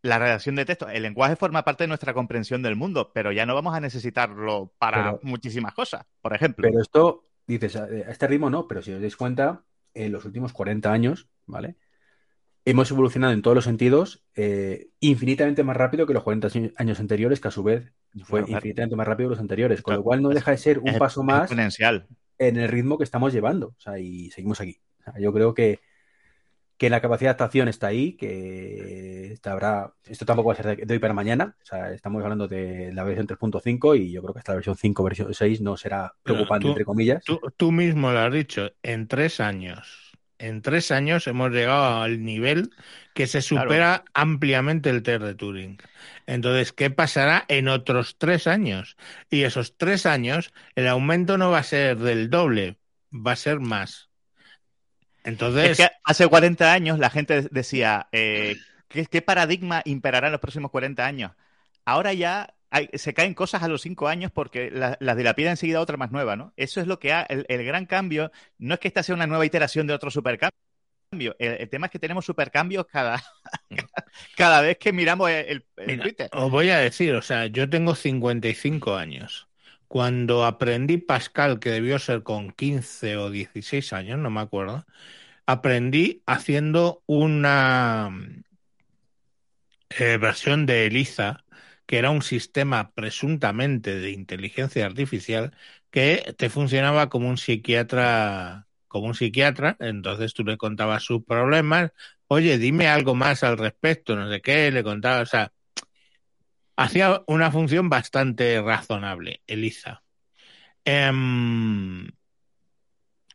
[0.02, 3.44] La redacción de texto, el lenguaje forma parte de nuestra comprensión del mundo, pero ya
[3.46, 6.06] no vamos a necesitarlo para Pero- muchísimas cosas.
[6.20, 10.12] Por ejemplo, Pero esto, dices, a este ritmo no, pero si os dais cuenta, en
[10.12, 11.76] los últimos 40 años, ¿vale?
[12.64, 17.40] Hemos evolucionado en todos los sentidos eh, infinitamente más rápido que los 40 años anteriores,
[17.40, 18.58] que a su vez fue Claro, claro.
[18.58, 20.78] infinitamente más rápido que los anteriores, con Claro, lo cual no es- deja de ser
[20.80, 22.06] un es- paso más exponencial.
[22.38, 23.68] en el ritmo que estamos llevando.
[23.68, 24.78] O sea, y seguimos aquí.
[25.18, 25.80] Yo creo que,
[26.78, 29.94] que la capacidad de adaptación está ahí, que esta habrá.
[30.04, 31.56] Esto tampoco va a ser de, de hoy para mañana.
[31.62, 34.76] O sea, estamos hablando de la versión 3.5 y yo creo que hasta la versión
[34.76, 37.24] 5, versión 6 no será preocupante, tú- entre comillas.
[37.24, 40.12] Tú, tú mismo lo has dicho, en tres años.
[40.38, 42.70] En tres años hemos llegado al nivel
[43.14, 45.78] que se supera ampliamente el test de Turing.
[46.26, 48.96] Entonces, ¿qué pasará en otros tres años?
[49.30, 52.78] Y esos tres años, el aumento no va a ser del doble,
[53.12, 54.05] va a ser más.
[55.26, 58.56] Entonces, Es que hace 40 años la gente decía, eh,
[58.88, 61.32] ¿qué, qué paradigma imperará en los próximos 40 años?
[61.84, 65.80] Ahora ya hay- se caen cosas a los 5 años porque la- las dilapida enseguida
[65.80, 66.52] otra más nueva, ¿no?
[66.56, 69.26] Eso es lo que ha, el, el gran cambio, no es que esta sea una
[69.26, 70.52] nueva iteración de otro supercambio.
[71.12, 73.22] El, el tema es que tenemos supercambios cada,
[74.36, 76.28] cada vez que miramos el, el- el Mira, Twitter.
[76.32, 79.45] os voy a decir, o sea, yo tengo 55 años.
[79.88, 84.86] Cuando aprendí Pascal, que debió ser con 15 o 16 años, no me acuerdo,
[85.46, 88.10] aprendí haciendo una
[89.90, 91.44] eh, versión de ELIZA,
[91.86, 95.54] que era un sistema presuntamente de inteligencia artificial
[95.90, 101.92] que te funcionaba como un psiquiatra como un psiquiatra, entonces tú le contabas sus problemas,
[102.28, 105.52] oye, dime algo más al respecto, no sé qué, le contaba, o sea,
[106.76, 110.02] hacía una función bastante razonable, Eliza.
[110.84, 112.08] Em,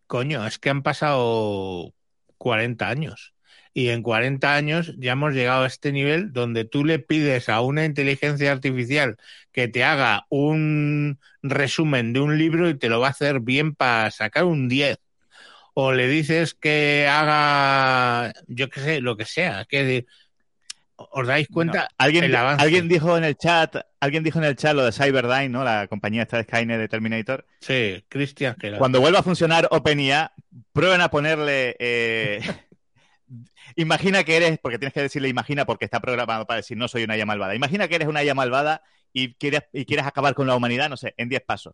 [0.08, 1.94] coño, es que han pasado
[2.38, 3.34] 40 años.
[3.74, 7.62] Y en 40 años ya hemos llegado a este nivel donde tú le pides a
[7.62, 9.18] una inteligencia artificial
[9.54, 13.74] que te haga un resumen de un libro y te lo va a hacer bien
[13.76, 15.00] para sacar un 10.
[15.74, 19.66] O le dices que haga, yo qué sé, lo que sea.
[19.66, 20.08] Que decir,
[21.12, 21.90] ¿Os dais cuenta?
[21.98, 25.64] ¿alguien, alguien dijo en el chat, alguien dijo en el chat lo de Cyberdyne, ¿no?
[25.64, 27.46] La compañía esta de Skynet de Terminator.
[27.60, 28.56] Sí, Cristian.
[28.78, 30.34] Cuando vuelva a funcionar OpenIA,
[30.74, 32.42] prueben a ponerle eh,
[33.76, 37.04] imagina que eres, porque tienes que decirle imagina porque está programado para decir no soy
[37.04, 37.56] una llama malvada.
[37.56, 38.84] Imagina que eres una llama malvada
[39.14, 41.74] y quieres, y quieres acabar con la humanidad, no sé, en 10 pasos.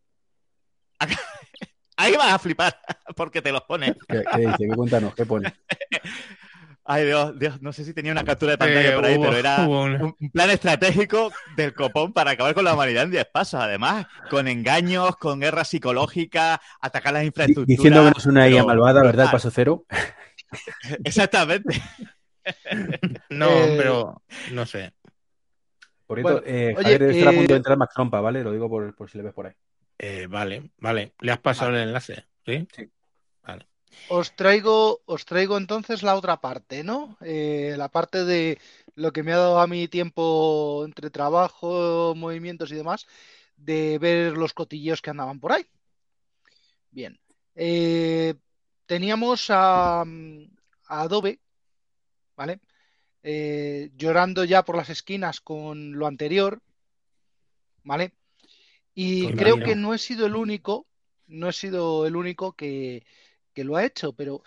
[1.97, 2.79] Ahí vas a flipar
[3.15, 3.95] porque te los pone.
[4.07, 4.67] ¿Qué, dice?
[4.75, 5.53] Cuéntanos, ¿qué pone?
[6.89, 9.57] Ay, Dios, Dios, no sé si tenía una captura de pantalla por ahí, pero era
[9.67, 13.59] un, plan estratégico del copón para acabar con la humanidad en 10 pasos.
[13.59, 17.67] Además, con engaños, con guerra psicológica, atacar las infraestructuras.
[17.67, 19.25] Diciendo que no es una ella malvada, ¿verdad?
[19.25, 19.85] El paso cero.
[21.03, 21.81] Exactamente.
[23.31, 24.21] no, eh, pero
[24.53, 24.93] no sé.
[26.05, 28.43] Por cierto, eh, Javier debe estar a punto de eh, entrar Max Trompa, ¿vale?
[28.43, 29.53] Lo digo por, por si le ves por ahí.
[29.99, 31.13] Eh, vale, vale.
[31.19, 32.25] ¿Le has pasado el enlace?
[32.45, 32.65] ¿Sí?
[32.73, 32.89] Sí.
[34.09, 37.17] Os traigo, os traigo entonces la otra parte, ¿no?
[37.21, 38.57] la parte de
[38.95, 43.05] lo que me ha dado a mi tiempo entre trabajo, movimientos y demás,
[43.57, 45.65] de ver los cotilleos que andaban por ahí.
[46.91, 47.19] Bien.
[47.53, 48.35] Eh,
[48.85, 50.03] teníamos a,
[50.87, 51.39] Adobe,
[52.35, 52.59] ¿vale?
[53.21, 56.61] Eh, llorando ya por las esquinas con lo anterior,
[57.83, 58.13] ¿vale?
[58.93, 60.87] Y creo que no he sido el único,
[61.27, 63.05] no he sido el único que,
[63.57, 64.43] que lo ha hecho, pero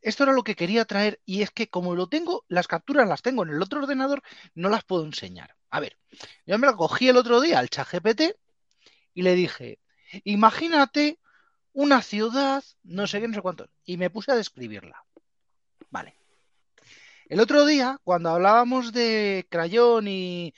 [0.00, 3.20] esto era lo que quería traer y es que como lo tengo, las capturas las
[3.20, 4.22] tengo en el otro ordenador,
[4.54, 5.54] no las puedo enseñar.
[5.68, 5.98] A ver,
[6.46, 8.22] yo me la cogí el otro día al ChatGPT
[9.12, 9.78] y le dije,
[10.24, 11.18] imagínate
[11.74, 13.68] una ciudad, no sé qué, no sé cuánto.
[13.84, 15.04] Y me puse a describirla.
[15.90, 16.14] Vale.
[17.28, 20.54] El otro día, cuando hablábamos de Crayón y,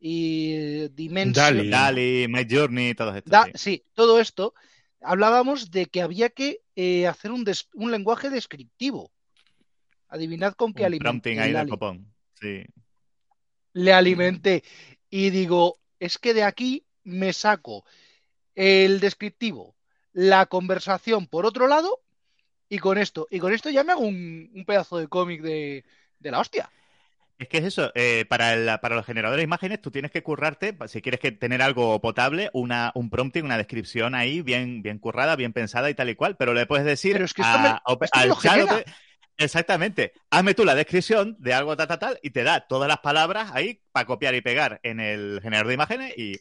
[0.00, 1.70] y Dimension.
[1.70, 3.30] Dali, My Journey, todo esto.
[3.56, 3.84] sí.
[3.92, 4.54] todo esto,
[5.00, 9.10] hablábamos de que había que eh, hacer un, un, lenguaje descriptivo.
[10.08, 11.34] Adivinad con qué alimenté.
[12.40, 12.64] Sí.
[13.72, 14.62] Le alimenté.
[15.10, 17.84] Y digo, es que de aquí me saco
[18.54, 19.76] el descriptivo,
[20.12, 22.00] la conversación por otro lado
[22.68, 23.26] y con esto.
[23.30, 25.84] Y con esto ya me hago un, pedazo de cómic de,
[26.20, 26.70] la hostia.
[27.38, 30.74] Es que es eso, eh, para, para los generadores de imágenes tú tienes que currarte,
[30.86, 35.36] si quieres que tener algo potable, una, un prompting, una descripción ahí bien, bien currada,
[35.36, 38.88] bien pensada y tal y cual, pero le puedes decir pero es que al chat,
[39.36, 43.00] exactamente, hazme tú la descripción de algo tal, tal, tal, y te da todas las
[43.00, 46.40] palabras ahí para copiar y pegar en el generador de imágenes y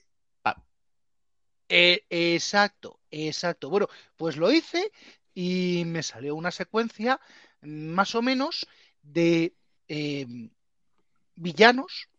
[1.67, 3.69] eh, exacto, exacto.
[3.69, 4.91] Bueno, pues lo hice
[5.33, 7.19] y me salió una secuencia
[7.61, 8.67] más o menos
[9.01, 9.55] de
[9.87, 10.49] em,
[11.35, 12.09] villanos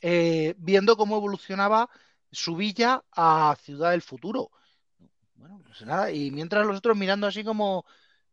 [0.00, 1.88] eh, viendo cómo evolucionaba
[2.30, 4.50] su villa a Ciudad del Futuro.
[5.34, 7.84] Bueno, pues nada, y mientras los otros mirando así como,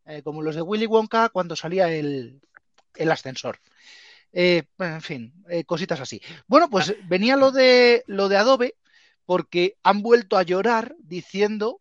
[0.06, 2.40] eh, como los de Willy Wonka cuando salía el,
[2.94, 3.60] el ascensor.
[4.32, 5.34] en fin,
[5.66, 6.22] cositas así.
[6.46, 8.76] Bueno, pues venía lo de lo de Adobe
[9.26, 11.80] porque han vuelto a llorar diciendo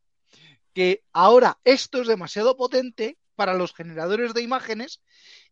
[0.74, 5.02] que ahora esto es demasiado potente para los generadores de imágenes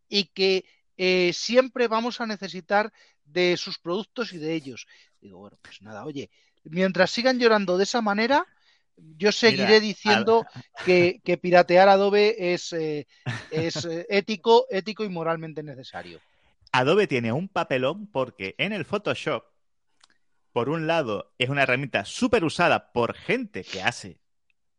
[0.07, 0.65] y que
[0.97, 2.91] eh, siempre vamos a necesitar
[3.25, 4.87] de sus productos y de ellos.
[5.21, 6.29] Digo, bueno, pues nada, oye,
[6.63, 8.45] mientras sigan llorando de esa manera,
[8.95, 10.45] yo seguiré diciendo
[10.85, 13.07] que, piratear Adobe es, eh,
[13.51, 16.19] es eh, ético, ético y moralmente necesario.
[16.71, 19.45] Adobe tiene un papelón porque en el Photoshop
[20.57, 24.17] por un lado, es una herramienta súper usada por gente que hace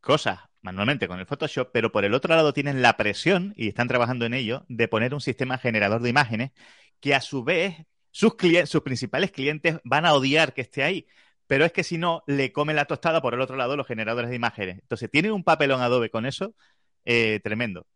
[0.01, 3.87] cosas manualmente con el Photoshop, pero por el otro lado tienen la presión, y están
[3.87, 6.51] trabajando en ello, de poner un sistema generador de imágenes
[6.99, 7.75] que a su vez
[8.11, 8.33] sus,
[8.65, 11.07] sus principales clientes van a odiar que esté ahí.
[11.47, 14.29] Pero es que si no, le comen la tostada por el otro lado los generadores
[14.29, 14.79] de imágenes.
[14.79, 16.53] Entonces, tienen un papelón Adobe con eso
[17.05, 17.87] eh, tremendo.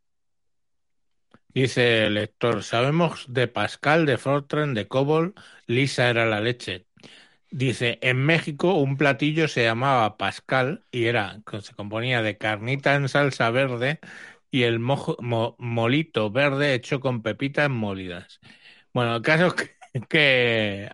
[1.49, 5.35] Dice el lector, sabemos de Pascal, de Fortran, de Cobol,
[5.67, 6.87] Lisa era la leche.
[7.55, 13.07] Dice, en México un platillo se llamaba Pascal y era, se componía de carnita en
[13.07, 13.99] salsa verde
[14.49, 18.39] y el molito verde hecho con pepitas molidas.
[18.93, 19.55] Bueno, el caso
[19.93, 20.91] es que,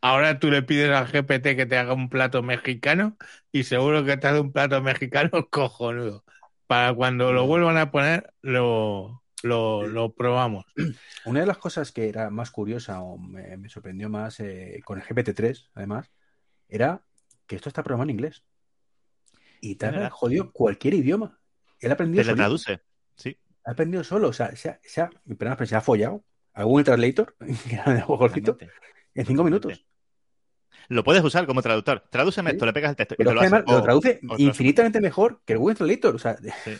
[0.00, 3.16] ahora tú le pides al GPT que te haga un plato mexicano
[3.52, 6.24] y seguro que te hace un plato mexicano cojonudo.
[6.66, 10.64] para cuando lo vuelvan a poner, lo, lo, lo probamos.
[11.24, 14.98] Una de las cosas que era más curiosa o me, me sorprendió más eh, con
[15.00, 16.10] el GPT-3, además,
[16.68, 17.04] era
[17.46, 18.44] que esto está programado en inglés.
[19.60, 20.10] Y te ha verdad.
[20.10, 21.38] jodido cualquier idioma.
[21.80, 22.42] Él ha aprendido Te lo solito.
[22.42, 22.80] traduce.
[23.16, 23.36] Sí.
[23.64, 24.28] Ha aprendido solo.
[24.28, 26.24] O sea, se ha, se ha- pero se ha follado
[26.54, 27.36] a Google Translator,
[27.68, 28.82] que era de juegocito, Totalmente.
[29.14, 29.86] en cinco minutos.
[30.88, 32.04] Lo puedes usar como traductor.
[32.10, 32.56] Tradúceme Sí.
[32.56, 33.54] esto, le pegas el texto y Pero te es lo hace.
[33.56, 36.14] además lo traduce o infinitamente mejor que el Google Translator.
[36.16, 36.72] O sea, Sí.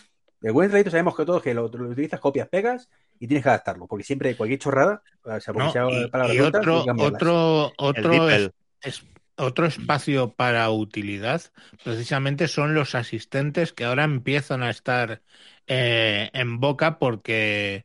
[0.43, 3.49] El Google Translator sabemos que todos que lo, lo utilizas, copias, pegas y tienes que
[3.51, 3.87] adaptarlo.
[3.87, 5.73] Porque siempre cualquier chorrada, o sea, porque ¿no?
[5.73, 8.31] sea Y, otro, otro, El otro,
[8.83, 9.05] es-
[9.37, 11.43] otro espacio para utilidad,
[11.85, 15.23] precisamente son los asistentes que ahora empiezan a estar
[15.67, 17.85] eh, en boca porque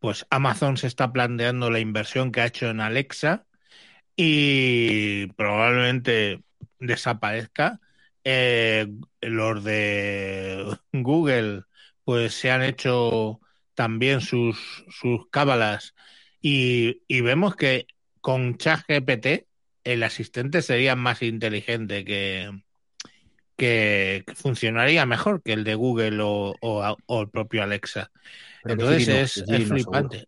[0.00, 3.46] pues Amazon se está planteando la inversión que ha hecho en Alexa
[4.16, 6.42] y probablemente
[6.78, 7.80] desaparezca.
[8.24, 8.88] Eh,
[9.22, 11.64] los de Google
[12.08, 13.38] pues se han hecho
[13.74, 15.94] también sus, sus cábalas
[16.40, 17.86] y, y vemos que
[18.22, 19.46] con ChatGPT
[19.84, 22.50] el asistente sería más inteligente que,
[23.56, 28.10] que, funcionaría mejor que el de Google o, o- o el propio Alexa.
[28.62, 30.26] Pero Entonces es, no, flipante.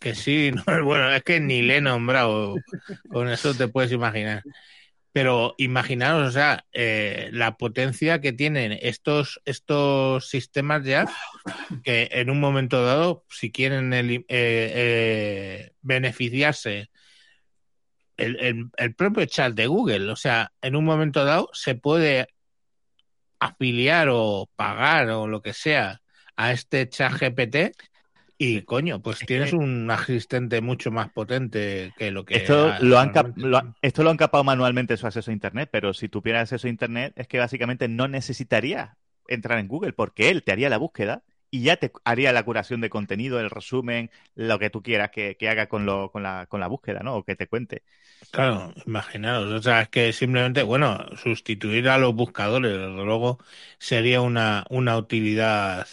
[0.00, 2.64] Que sí, no, bueno, es que ni le he nombrado,
[3.08, 4.46] con eso te puedes imaginar.
[5.12, 11.06] Pero imaginaos, o sea, eh, la potencia que tienen estos, estos sistemas ya,
[11.84, 16.90] que en un momento dado, si quieren eh, eh, beneficiarse,
[18.16, 22.28] el, el- el propio chat de Google, o sea, en un momento dado se puede
[23.38, 26.00] afiliar o pagar o lo que sea
[26.36, 27.72] a este chat GPT
[28.44, 32.98] y coño, pues Es tienes un asistente mucho más potente que lo que Esto lo,
[32.98, 36.66] han lo esto lo han capado manualmente su acceso a Internet, pero si tuviera acceso
[36.66, 38.96] a Internet es que básicamente no necesitaría
[39.28, 42.80] entrar en Google porque él te haría la búsqueda y ya te haría la curación
[42.80, 46.46] de contenido, el resumen, lo que tú quieras que, que haga con, lo, con, la,
[46.46, 47.16] con la búsqueda, ¿no?
[47.16, 47.82] O que te cuente.
[48.30, 53.38] Claro, imaginaos, o sea, es que simplemente, bueno, sustituir a los buscadores, desde luego,
[53.78, 55.86] sería una, una utilidad,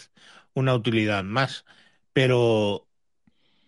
[0.54, 1.66] una utilidad más.
[2.12, 2.88] Pero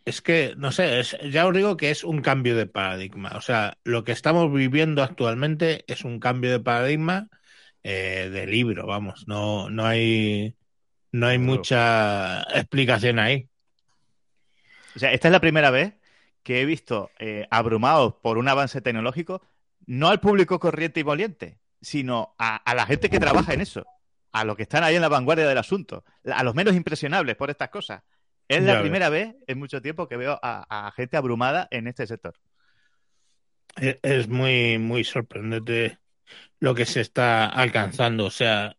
[0.04, 3.32] es que, no sé, es- ya os digo que es un cambio de paradigma.
[3.36, 7.28] O sea, lo que estamos viviendo actualmente es un cambio de paradigma
[7.84, 10.56] eh, de libro, vamos, no, no hay,
[11.12, 13.50] no hay mucha explicación ahí.
[14.94, 15.94] O sea, esta es la primera vez
[16.42, 19.42] que he visto eh, abrumados por un avance tecnológico,
[19.86, 23.86] no al público corriente y moliente, sino a, a la gente que trabaja en eso,
[24.32, 27.50] a los que están ahí en la vanguardia del asunto, a los menos impresionables por
[27.50, 28.02] estas cosas.
[28.56, 28.82] Es Ya la ves.
[28.82, 32.34] primera vez en mucho tiempo que veo a, a gente abrumada en este sector.
[33.76, 35.98] Es, es muy, muy sorprendente
[36.60, 38.26] lo que se está alcanzando.
[38.26, 38.76] O sea,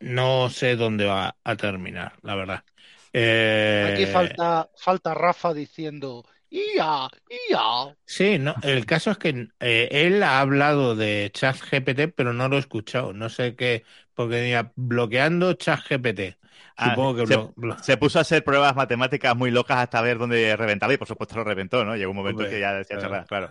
[0.00, 2.64] no sé dónde va a terminar, la verdad.
[3.12, 7.08] Eh, Aquí falta, falta Rafa diciendo ¡Ia!
[7.28, 7.96] ¡Ia!
[8.04, 12.56] Sí, no, el caso es que eh, él ha hablado de ChatGPT, pero no lo
[12.56, 13.12] he escuchado.
[13.12, 16.36] No sé qué, porque decía bloqueando ChatGPT.
[16.76, 17.26] Ah, Supongo que
[17.82, 21.36] se- puso a hacer pruebas matemáticas muy locas hasta ver dónde reventaba y por supuesto
[21.36, 21.96] lo reventó, ¿no?
[21.96, 23.24] Llegó un momento Hombre, que ya decía claro.
[23.26, 23.50] claro.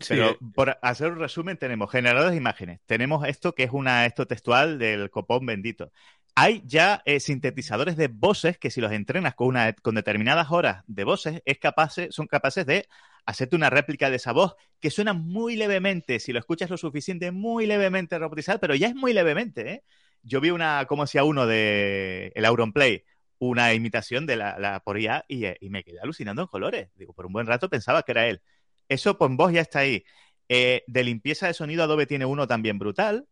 [0.00, 2.80] Sí, Pero por hacer un resumen, tenemos generadores de imágenes.
[2.86, 5.92] Tenemos esto que es una esto textual del copón bendito.
[6.34, 10.82] Hay ya eh, sintetizadores de voces que si los entrenas con, una, con determinadas horas
[10.88, 12.88] de voces, es capaces, son capaces de
[13.24, 17.30] hacerte una réplica de esa voz que suena muy levemente, si lo escuchas lo suficiente,
[17.30, 19.70] muy levemente robotizada, pero ya es muy levemente.
[19.70, 19.84] ¿eh?
[20.24, 23.04] Yo vi una, como hacía uno de el Auronplay,
[23.38, 26.90] una imitación de la, la por IA y, eh, y me quedé alucinando en colores.
[26.96, 28.42] Digo, por un buen rato pensaba que era él.
[28.88, 30.04] Eso con voz ya está ahí.
[30.48, 33.26] Eh, de limpieza de sonido Adobe tiene uno también brutal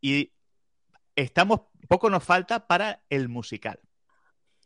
[0.00, 0.32] y
[1.16, 3.80] estamos poco nos falta para el musical.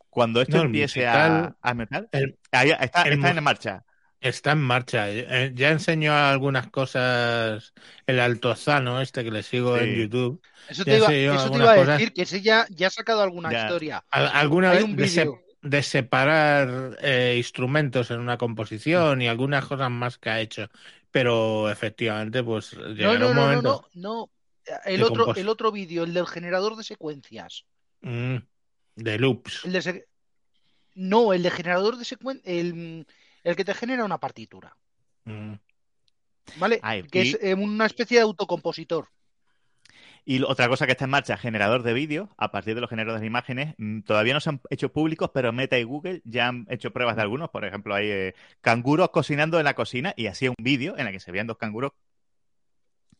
[0.09, 3.43] Cuando esto No, empiece musical- a, a metal, el- ahí está, el está mus- en
[3.43, 3.85] marcha.
[4.23, 5.09] Está en marcha.
[5.09, 7.73] Eh, Ya enseñó algunas cosas
[8.07, 9.95] el Altozano, este que le sigo en.
[9.95, 10.41] YouTube.
[10.69, 11.97] Eso te iba, eso te a cosas.
[11.99, 13.63] decir, que ese ya, ya ha sacado alguna Ya.
[13.63, 14.05] historia.
[14.09, 15.41] Al- Alguna Hay vez un de, se- vídeo.
[15.61, 20.69] de separar eh, instrumentos en una composición y algunas cosas más que ha hecho.
[21.11, 23.89] Pero efectivamente, pues No, llegará no, un no, no, momento.
[23.93, 24.29] no, no.
[24.85, 27.65] El otro, compos- el otro vídeo, el del generador de secuencias.
[28.01, 28.37] Mm,
[28.95, 29.65] de loops.
[29.65, 30.07] El de se-
[30.95, 32.47] No, el de generador de secuencias.
[32.47, 33.05] El,
[33.43, 34.75] el que te genera una partitura.
[35.25, 35.53] Mm.
[36.57, 36.79] ¿Vale?
[36.81, 39.07] Ay, que y- es eh, una especie de autocompositor.
[40.25, 43.19] Y otra cosa que está en marcha, generador de vídeo, a partir de los generadores
[43.19, 46.65] de imágenes, mm, todavía no se han hecho públicos, pero Meta y Google ya han
[46.69, 47.49] hecho pruebas de algunos.
[47.49, 51.13] Por ejemplo, hay eh, canguros cocinando en la cocina y hacía un vídeo en el
[51.13, 51.91] que se veían dos canguros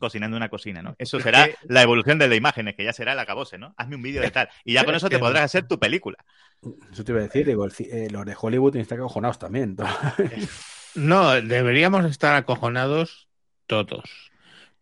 [0.03, 0.95] cocinando una cocina, ¿no?
[0.99, 3.73] Eso será la evolución de las imágenes, que ya será el acabose, ¿no?
[3.77, 4.49] Hazme un vídeo de tal.
[4.65, 6.17] Y ya con eso te podrás hacer tu película.
[6.91, 9.77] Eso te iba a decir, digo, eh, los de Hollywood están acojonados también.
[10.95, 13.29] no, deberíamos estar acojonados
[13.65, 14.31] todos.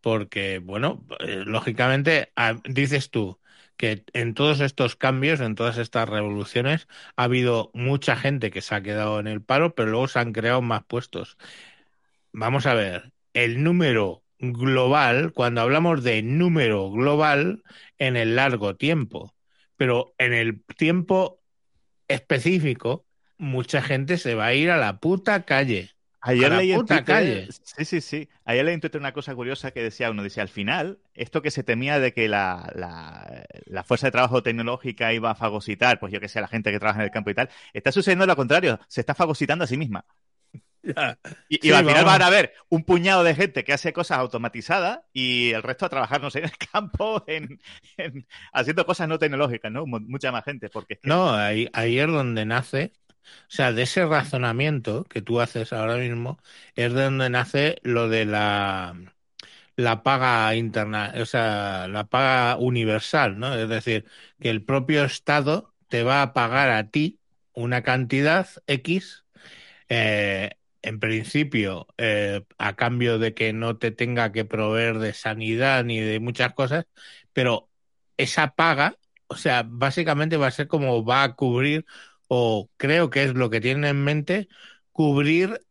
[0.02, 3.40] Porque, bueno, eh, lógicamente, ah, dices tú,
[3.78, 8.74] que en todos estos cambios, en todas estas revoluciones, ha habido mucha gente que se
[8.74, 11.38] ha quedado en el paro, pero luego se han creado más puestos.
[12.34, 17.64] Vamos a ver, el número global, cuando hablamos de número global,
[17.98, 19.34] en el largo tiempo,
[19.78, 21.40] pero en el tiempo
[22.08, 23.06] específico,
[23.38, 25.92] mucha gente se va a ir a la puta calle.
[26.24, 28.30] Ayer leí en Twitter, Sí, sí, sí.
[28.46, 31.50] Ayer leí en Twitter una cosa curiosa que decía uno, dice, al final, esto que
[31.50, 36.20] se temía de que la, la, fuerza de trabajo tecnológica iba a fagocitar, pues yo
[36.20, 38.80] que sé, la gente que trabaja en el campo y tal, está sucediendo lo contrario,
[38.88, 40.06] se está fagocitando a sí misma.
[41.50, 45.52] Y, al final van a haber un puñado de gente que hace cosas automatizadas y
[45.52, 47.60] el resto a trabajar, no sé, en el campo, en,
[48.54, 49.86] haciendo cosas no tecnológicas, ¿no?
[49.86, 50.70] Mucha más gente.
[50.70, 55.74] Porque No, ahí, ahí es donde nace o sea, de ese razonamiento que tú haces
[55.74, 56.40] ahora mismo
[56.76, 58.96] es de donde nace lo de la,
[59.76, 63.56] la paga interna, o sea, la paga universal, ¿no?
[63.56, 64.06] Es decir,
[64.40, 67.20] que el propio Estado te va a pagar a ti
[67.54, 69.26] una cantidad X,
[69.90, 70.52] eh,
[70.82, 76.00] en principio, eh, a cambio de que no te tenga que proveer de sanidad ni
[76.00, 76.86] de muchas cosas,
[77.34, 77.70] pero
[78.18, 81.86] esa paga, o sea, básicamente va a ser como va a cubrir
[82.28, 84.48] o creo que es lo que tienen en mente,
[84.92, 85.62] cubrir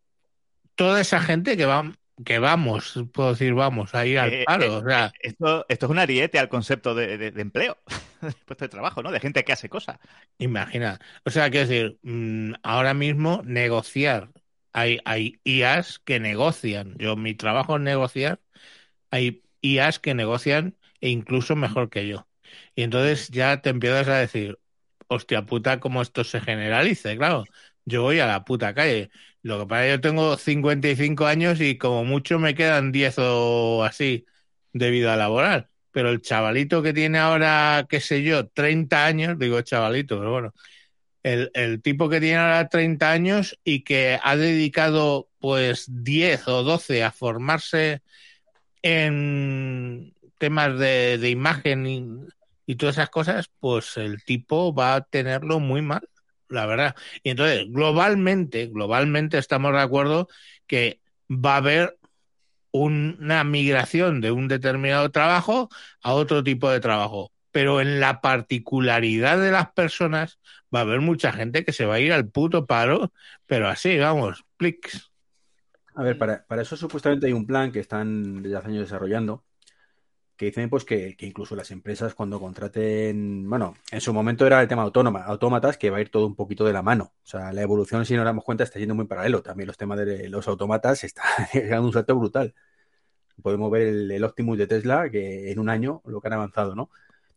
[0.75, 1.93] toda esa gente que va
[2.25, 4.79] que vamos, puedo decir, vamos a ir al eh, paro.
[4.79, 7.79] o sea, eh, esto, esto es un ariete al concepto de, empleo,
[8.21, 9.11] de puesto de trabajo, ¿no?
[9.11, 9.99] De gente que hace cosas.
[10.39, 10.99] Imagina.
[11.25, 14.31] O sea, quiero decir, mm, ahora mismo negociar.
[14.73, 16.97] Hay, hay IAs que negocian.
[16.99, 18.41] Yo, mi trabajo es negociar.
[19.11, 22.29] Hay IAs que negocian e incluso mejor que yo.
[22.75, 24.59] Y entonces ya te empiezas a decir,
[25.09, 27.45] hostia puta, como esto se generalice, claro.
[27.85, 29.11] Yo voy a la puta calle.
[29.43, 33.17] Lo que pasa es que yo tengo 55 años y como mucho me quedan 10
[33.19, 34.27] o así
[34.73, 35.69] de vida laboral.
[35.91, 40.55] Pero el chavalito que tiene ahora, qué sé yo, 30 años, digo chavalito, pero bueno,
[41.23, 46.63] el, el tipo que tiene ahora 30 años y que ha dedicado pues 10 o
[46.63, 48.03] 12 a formarse
[48.83, 52.29] en temas de, de imagen
[52.67, 56.09] y todas esas cosas, pues el tipo va a tenerlo muy mal,
[56.49, 56.95] la verdad.
[57.23, 60.29] Y entonces, globalmente, globalmente estamos de acuerdo
[60.67, 61.99] que va a haber
[62.73, 65.69] una migración de un determinado trabajo
[66.03, 67.33] a otro tipo de trabajo.
[67.51, 70.39] Pero en la particularidad de las personas
[70.75, 73.13] va a haber mucha gente que se va a ir al puto paro,
[73.47, 75.11] pero así, vamos, plics.
[75.95, 79.45] A ver, para, para eso supuestamente hay un plan que están desde hace años desarrollando,
[80.41, 84.69] que dicen pues que, incluso las empresas cuando contraten, bueno, en su momento era el
[84.69, 87.13] tema autónoma, autómatas, que va a ir todo un poquito de la mano.
[87.23, 89.43] O sea, la evolución, si nos damos cuenta, está yendo muy paralelo.
[89.43, 92.55] También los temas de los autómatas está llegando un salto brutal.
[93.43, 96.89] Podemos ver el, Optimus de Tesla, que en un año lo que han avanzado, ¿no?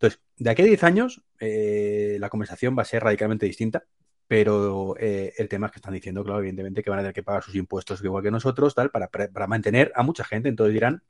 [0.03, 3.85] Entonces, de aquí a 10 años, eh, la conversación va a ser radicalmente distinta,
[4.27, 7.23] pero eh, el tema es que están diciendo, claro, evidentemente, que van a tener que
[7.23, 10.49] pagar sus impuestos igual que nosotros, tal, para, para mantener a mucha gente.
[10.49, 11.03] Entonces dirán,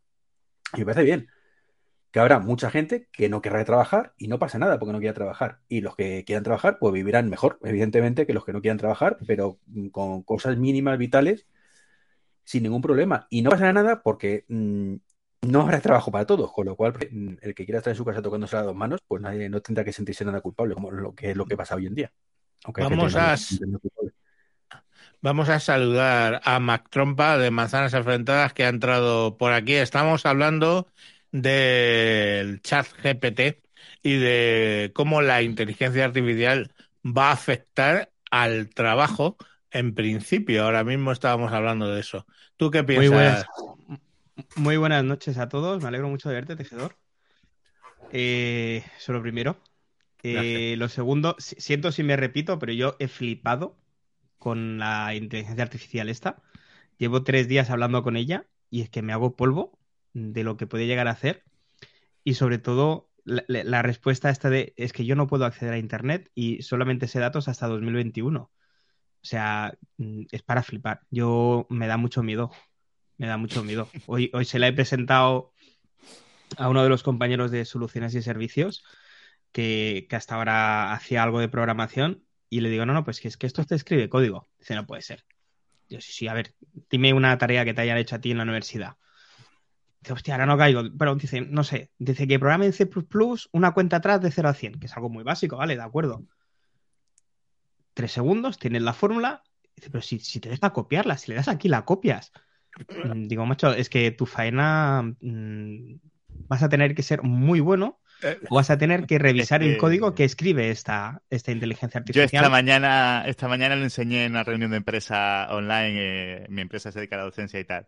[0.76, 1.28] y me parece bien
[2.12, 5.16] que habrá mucha gente que no querrá trabajar y no pasa nada porque no quiera
[5.16, 5.62] trabajar.
[5.68, 9.18] Y los que quieran trabajar, pues vivirán mejor, evidentemente, que los que no quieran trabajar,
[9.26, 9.58] pero
[9.92, 11.48] con cosas mínimas, vitales,
[12.44, 13.26] sin ningún problema.
[13.32, 14.98] Y no pasará nada porque mm,
[15.44, 18.06] no habrá trabajo para todos, con lo cual mm, el que quiera estar en su
[18.06, 21.14] casa tocándose las dos manos, pues nadie no tendrá que sentirse nada culpable, como lo
[21.14, 22.12] que es lo que pasa hoy en día.
[22.78, 23.36] Vamos a,
[25.22, 29.74] Vamos a saludar a Mac Trompa de Manzanas Enfrentadas que ha entrado por aquí.
[29.74, 30.88] Estamos hablando
[31.32, 33.64] del chat GPT
[34.02, 36.74] y de cómo la inteligencia artificial
[37.06, 39.38] va a afectar al trabajo
[39.72, 40.66] en principio.
[40.66, 42.26] Ahora mismo estábamos hablando de eso.
[42.58, 43.46] ¿Tú qué piensas?
[43.88, 43.98] Muy
[44.78, 45.82] buenas, noches a todos.
[45.82, 46.98] Me alegro mucho de verte, tejedor.
[48.12, 49.58] Eh, eso lo primero.
[50.24, 53.78] Eh, lo segundo, siento si me repito, pero yo he flipado
[54.38, 56.42] con la inteligencia artificial esta.
[56.98, 59.78] Llevo tres días hablando con ella y es que me hago polvo
[60.14, 61.44] de lo que puede llegar a hacer
[62.24, 66.30] y sobre todo la, respuesta esta de es que yo no puedo acceder a Internet
[66.36, 68.42] y solamente sé datos hasta 2021.
[68.42, 68.52] O
[69.26, 71.02] sea, mm, es para flipar.
[71.10, 72.52] Yo me da mucho miedo.
[73.18, 73.90] Me da mucho miedo.
[74.06, 75.54] Hoy, hoy se la he presentado
[76.58, 78.84] a uno de los compañeros de soluciones y servicios
[79.52, 83.28] que, que hasta ahora hacía algo de programación y le digo, no, no, pues que
[83.28, 84.48] es que esto te escribe código.
[84.60, 85.26] Dice, no puede ser.
[85.90, 86.54] Yo sí, sí, a ver,
[86.90, 88.98] dime una tarea que te hayan hecho a ti en la universidad
[90.04, 90.84] Dice, hostia, ahora no caigo.
[91.00, 92.90] Pero dice, no sé, dice que programa en C
[93.54, 95.78] una cuenta atrás de 0 a 100, que es algo muy básico, ¿vale?
[95.78, 96.26] De acuerdo.
[97.94, 99.44] Tres segundos, tienes la fórmula.
[99.76, 102.34] Dice, pero si, si te deja copiarla, si le das aquí la copias.
[103.04, 105.96] Mm, Digo, macho, es que tu faena mm,
[106.48, 109.78] vas a tener que ser muy bueno Eh, o vas a tener que revisar el
[109.78, 112.46] código que escribe esta, esta inteligencia Yo artificial.
[112.46, 116.92] esta mañana, esta mañana lo enseñé en una reunión de empresa online, eh, mi empresa
[116.92, 117.86] se dedica a la docencia y tal,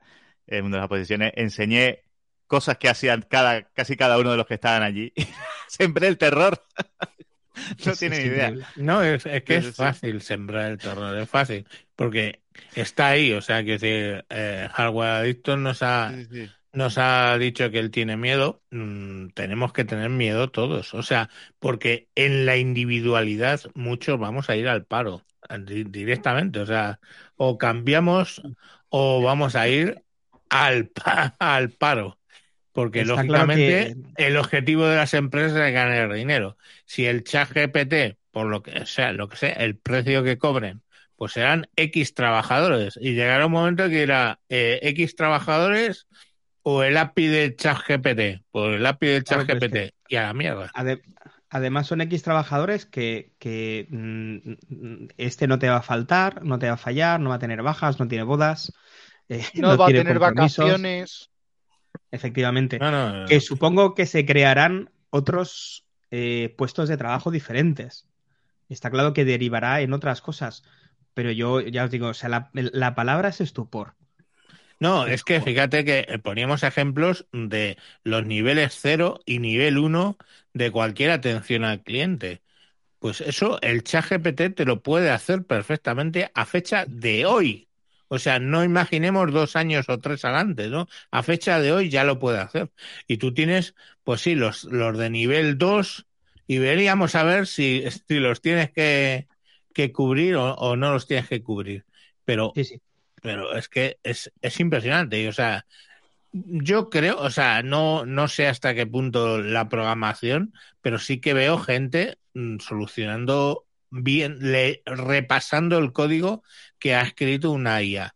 [0.47, 2.03] en una de las posiciones, enseñé
[2.47, 5.13] cosas que hacían cada, casi cada uno de los que estaban allí.
[5.67, 6.61] Sembré el terror.
[7.83, 8.57] no Es- tienen es idea.
[8.75, 12.43] No, es, es que es fácil sembrar el terror, es fácil, porque
[12.73, 16.55] está ahí, o sea, que decir, eh, Hardware Adicto nos ha, Sí, sí.
[16.73, 21.29] nos ha dicho que él tiene miedo, mm, tenemos que tener miedo todos, o sea,
[21.59, 25.23] porque en la individualidad muchos vamos a ir al paro
[25.61, 26.99] di- directamente, o sea,
[27.37, 28.41] o cambiamos
[28.89, 30.03] o vamos a ir
[30.49, 32.19] al, pa- al paro.
[32.75, 36.57] Porque Está claro lógicamente que- el objetivo de las empresas es ganar dinero.
[36.85, 40.83] Si el chat GPT, por lo que sea, lo que sea, el precio que cobren,
[41.15, 42.97] pues serán X trabajadores.
[43.01, 46.07] Y llegará un momento que irá eh, X trabajadores
[46.63, 48.43] o el API del chat GPT.
[48.51, 49.93] Pues el API del chat Claro, es.
[50.09, 50.71] Y a la mierda.
[50.75, 51.01] Ade-
[51.49, 56.67] Además son X trabajadores que, que, mm, este no te va a faltar, no te
[56.67, 58.73] va a fallar, no va a tener bajas, no tiene bodas,
[59.29, 61.31] eh, No, va a tener vacaciones.
[62.15, 62.79] Efectivamente.
[62.79, 68.07] No, no, Que supongo que se crearán otros eh, puestos de trabajo diferentes.
[68.69, 70.63] Está claro que derivará en otras cosas.
[71.13, 73.95] Pero yo ya os digo, o sea, la, la palabra es estupor.
[74.79, 80.17] No, es que fíjate que eh, poníamos ejemplos de los niveles 0 y nivel 1
[80.53, 82.41] de cualquier atención al cliente.
[82.99, 87.69] Pues eso el chat GPT te lo puede hacer perfectamente a fecha de hoy.
[88.15, 90.87] O sea, no imaginemos dos años o tres adelante, ¿no?
[91.11, 92.71] A fecha de hoy ya lo puede hacer.
[93.07, 96.07] Y tú tienes, pues sí, los, los de nivel 2
[96.47, 99.27] y veríamos a ver si, si los tienes que,
[99.73, 101.85] que cubrir o, o no los tienes que cubrir.
[102.25, 102.81] Pero Sí, sí.
[103.21, 105.21] pero es que es, es impresionante.
[105.21, 105.65] y, O sea,
[106.31, 111.33] yo creo, o sea, no, no sé hasta qué punto la programación, pero sí que
[111.33, 116.43] veo gente mm, solucionando bien, le, repasando el código
[116.79, 118.15] que ha escrito una IA.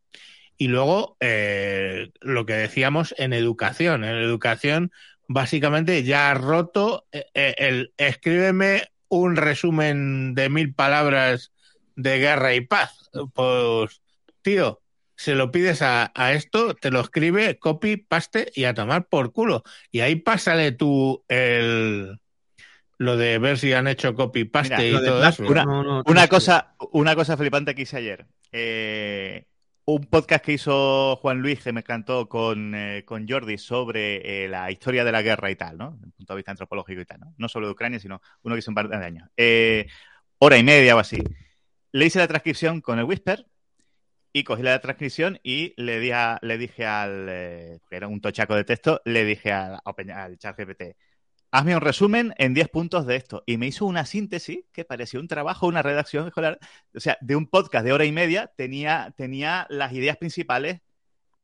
[0.57, 4.03] Y luego, eh, lo que decíamos en educación.
[4.03, 4.91] En educación,
[5.28, 11.53] básicamente ya ha roto eh, eh, el escríbeme un resumen de mil palabras
[11.95, 13.09] de guerra y paz.
[13.34, 14.01] Pues,
[14.41, 14.82] tío,
[15.15, 19.32] se lo pides a, a esto, te lo escribe, copy, paste y a tomar por
[19.32, 19.63] culo.
[19.91, 22.20] Y ahí pásale tú el
[22.99, 25.43] lo de ver si han hecho copy paste Mira, y todo Black- eso.
[25.47, 26.29] Una- no, no, no Una sé.
[26.29, 28.27] cosa, una cosa flipante que hice ayer.
[28.51, 29.45] Eh,
[29.85, 34.47] un podcast que hizo Juan Luis que me encantó con, eh, con Jordi sobre eh,
[34.47, 35.91] la historia de la guerra y tal, ¿no?
[35.93, 37.33] Desde el punto de vista antropológico y tal, ¿no?
[37.37, 39.27] No solo de Ucrania, sino uno que hizo un par de años.
[39.35, 39.87] Eh,
[40.37, 41.23] hora y media o así.
[41.91, 43.47] Le hice la transcripción con el Whisper
[44.31, 48.21] y cogí la transcripción y le, di a- le dije al, eh, que era un
[48.21, 49.79] tochaco de texto, le dije al,
[50.13, 50.95] al chat GPT,
[51.51, 53.43] hazme un resumen en 10 puntos de esto.
[53.45, 56.59] Y me hizo una síntesis que parecía un trabajo, una redacción escolar.
[56.95, 60.81] O sea, de un podcast de hora y media tenía, tenía las ideas principales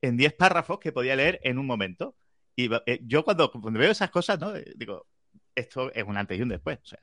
[0.02, 2.16] en 10 párrafos que podía leer en un momento.
[2.56, 4.56] Y eh, yo cuando, cuando veo esas cosas, ¿no?
[4.56, 5.08] Eh, Digo,
[5.56, 6.80] esto es un antes y un después.
[6.84, 7.00] O sea,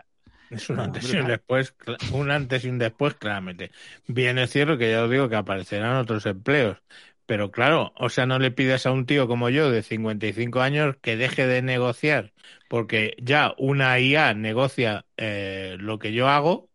[0.50, 1.74] Es un antes y un después,
[2.12, 3.70] un antes y un después, claramente.
[4.06, 6.78] Bien es cierto que ya os digo que aparecerán otros empleos,
[7.26, 10.96] pero claro, o sea, no le pides a un tío como yo de 55 años
[11.02, 12.32] que deje de negociar,
[12.68, 16.70] porque ya una IA negocia eh, lo que yo hago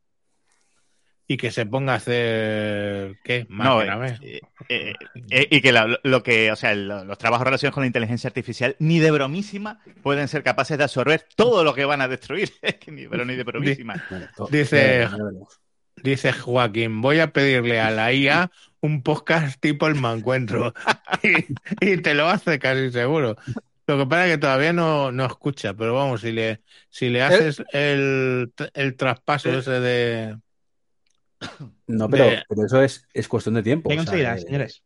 [1.27, 3.45] y que se ponga a hacer, ¿qué?
[3.49, 4.39] Más no, eh,
[4.69, 4.95] eh,
[5.29, 8.27] eh, y que la- lo que, o sea, lo- los trabajos relacionados con la inteligencia
[8.29, 12.51] artificial ni de bromísima pueden ser capaces de absorber todo lo que van a destruir.
[12.61, 14.01] Es que ni, pero ni de bromísima.
[14.49, 15.59] Dice- veremos.
[15.99, 20.73] Dice Joaquín, voy a pedirle a la IA un podcast tipo el mancuentro
[21.23, 23.35] y, y te lo hace casi seguro.
[23.87, 27.21] Lo que pasa es que todavía no, no escucha, pero vamos, si le, si le
[27.23, 29.59] haces el, el traspaso Eh.
[29.59, 30.37] ese de...
[31.87, 33.89] No, pero, de- pero eso es, es cuestión de tiempo.
[33.89, 34.83] Venga o sea, que- señores.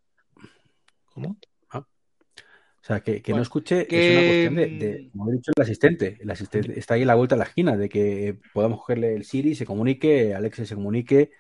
[1.14, 1.38] ¿Cómo?
[1.74, 5.52] O sea, que, que no escuche que- es una cuestión de, de, como he dicho,
[5.56, 6.18] el asistente.
[6.20, 9.24] El asistente está ahí a la vuelta de la esquina, de que podamos cogerle el
[9.24, 11.32] Siri, se comunique, Alexa se comunique.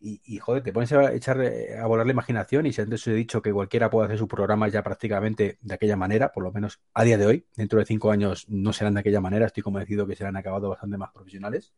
[0.00, 2.66] Y, y, joder, te pones a echar eh, a volar la imaginación.
[2.66, 5.74] Y si antes os he dicho que cualquiera puede hacer sus programas ya prácticamente de
[5.74, 8.94] aquella manera, por lo menos a día de hoy, dentro de cinco años no serán
[8.94, 9.46] de aquella manera.
[9.46, 11.72] Estoy convencido que serán acabados bastante más profesionales.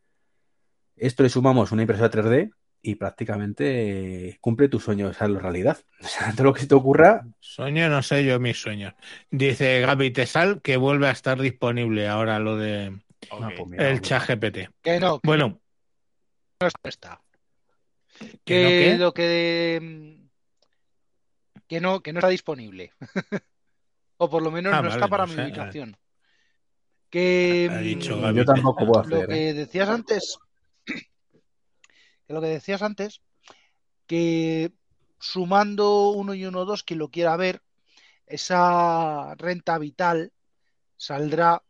[0.95, 2.51] Esto le sumamos una impresora 3D
[2.83, 5.77] y prácticamente eh, cumple tu sueño de hacerlo realidad.
[6.01, 7.25] O sea, todo lo que se te ocurra.
[7.39, 8.93] Sueño, no sé yo mis sueños.
[9.29, 12.99] Dice Gaby Tesal que vuelve a estar disponible ahora lo de.
[13.29, 14.69] Ah, pues el chat GPT.
[14.81, 15.61] Que no, que Bueno,
[16.59, 17.21] no está.
[18.45, 20.21] ¿Que Que lo que mm,
[21.67, 22.91] que no, que no está disponible.
[24.17, 25.43] o por lo menos Ah, no vale, está para no mi sé.
[25.43, 25.97] ubicación.
[27.09, 29.31] Que Ha dicho mm, Yo tampoco puedo lo hacer.
[29.31, 29.35] ¿eh?
[29.35, 30.37] que decías antes,
[30.85, 33.21] que lo que decías antes,
[34.07, 34.73] que
[35.19, 37.61] sumando uno y uno dos, quien lo quiera ver,
[38.25, 40.31] esa renta vital
[40.97, 41.63] saldrá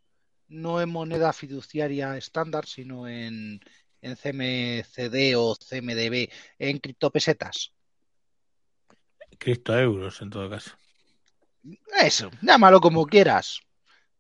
[0.48, 3.62] no en moneda fiduciaria estándar, sino en,
[4.02, 6.30] en CMCD o CMDB,
[6.60, 7.72] en criptopesetas.
[9.38, 10.72] criptoeuros en todo caso.
[12.02, 13.62] Eso, llámalo como quieras.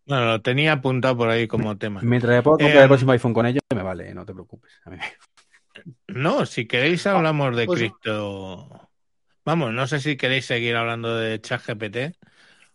[0.06, 2.02] Bueno, lo tenía apuntado por ahí como tema.
[2.02, 4.72] Mientras puedo comprar Eh, el próximo iPhone con ello, me vale, no te preocupes.
[4.86, 5.04] A mí me-
[6.08, 8.90] No, si queréis hablamos de pues- cripto.
[9.46, 12.16] Vamos, no sé si queréis seguir hablando de ChatGPT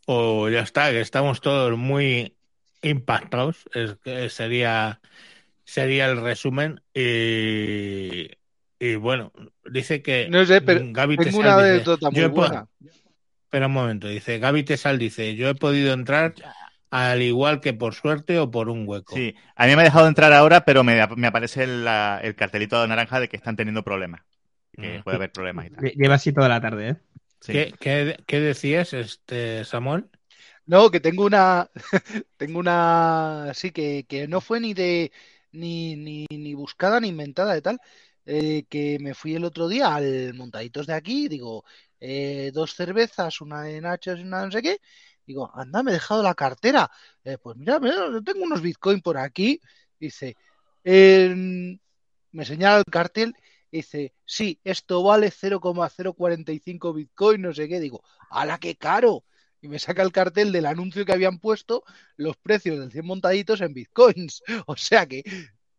[0.07, 2.37] o ya está, que estamos todos muy
[2.83, 3.69] impactados.
[3.73, 5.01] Es que sería
[5.67, 8.29] sería el resumen y,
[8.79, 9.33] y bueno,
[9.71, 12.69] dice que No sé, pero Gaby Tengo Tesal una dice, anécdota muy buena.
[13.45, 16.35] Espera un momento, dice Gaby Tesal dice, yo he podido entrar
[16.91, 19.15] al igual que por suerte o por un hueco.
[19.15, 22.87] Sí, a mí me ha dejado entrar ahora, pero me, me aparece la- el cartelito
[22.87, 24.23] naranja de que están teniendo problemas.
[24.73, 25.03] Que Mm.
[25.05, 25.85] puede haber problemas y tal.
[25.85, 26.97] Lle- Lleva así toda la tarde, ¿eh?
[27.41, 27.53] Sí.
[27.53, 30.07] ¿Qué, qué, qué decías, este Samuel?
[30.67, 31.71] No, que tengo una,
[32.37, 35.13] tengo una, sí, que, que no fue ni de,
[35.57, 37.79] ni, ni, ni buscada ni inventada de tal,
[38.25, 41.65] eh, que me fui el otro día al Montaditos de aquí, digo,
[42.01, 44.79] eh, dos cervezas, una de nachos y una no sé qué,
[45.27, 46.91] digo, anda, me he dejado la cartera,
[47.25, 49.61] Eh, pues mira, yo tengo unos bitcoin por aquí,
[49.99, 50.37] dice,
[50.85, 51.35] eh,
[52.33, 53.35] me señala el cartel,
[53.71, 59.25] dice, sí, esto vale 0,045 bitcoin, no sé qué, digo, ¡hala, qué caro!
[59.67, 61.85] Y me saca el cartel del anuncio que habían puesto
[62.17, 64.43] los precios del 100 montaditos en bitcoins.
[64.67, 65.23] O sea que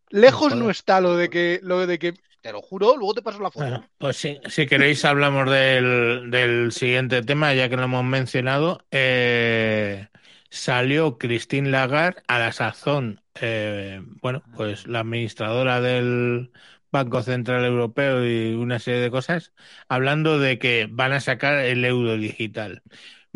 [0.09, 3.41] lejos no está lo de que, lo de que, te lo juro, luego te paso
[3.41, 3.65] la foto.
[3.65, 8.85] Bueno, pues sí, si queréis hablamos del, del siguiente tema, ya que lo hemos mencionado.
[8.91, 10.07] Eh,
[10.49, 16.51] salió Christine Lagarde a la sazón, eh, bueno, pues la administradora del
[16.91, 19.53] Banco Central Europeo y una serie de cosas,
[19.89, 22.81] hablando de que van a sacar el euro digital.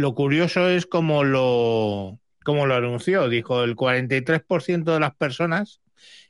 [0.01, 3.29] Lo curioso es cómo lo, cómo lo anunció.
[3.29, 5.79] Dijo, el 43% de las personas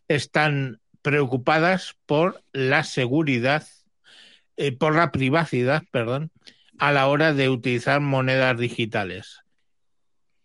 [0.10, 3.66] están preocupadas por la seguridad,
[4.58, 6.32] eh, por la privacidad, perdón,
[6.80, 9.40] a la hora de utilizar monedas digitales.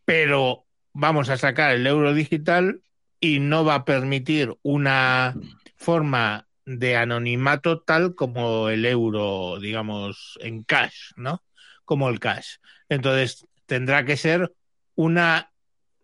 [0.04, 2.80] Pero vamos a sacar el euro digital
[3.18, 5.34] y no va a permitir una
[5.74, 11.42] forma de anonimato tal como el euro, digamos, en cash, ¿no?
[11.84, 12.58] Como el cash.
[12.88, 14.52] Entonces tendrá que ser
[14.94, 15.52] una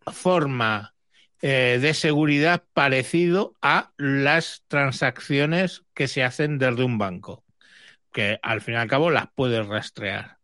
[0.06, 0.94] forma
[1.40, 7.44] eh, de seguridad parecido a las transacciones que se hacen desde un banco,
[8.12, 10.38] que al fin y al cabo las puedes rastrear.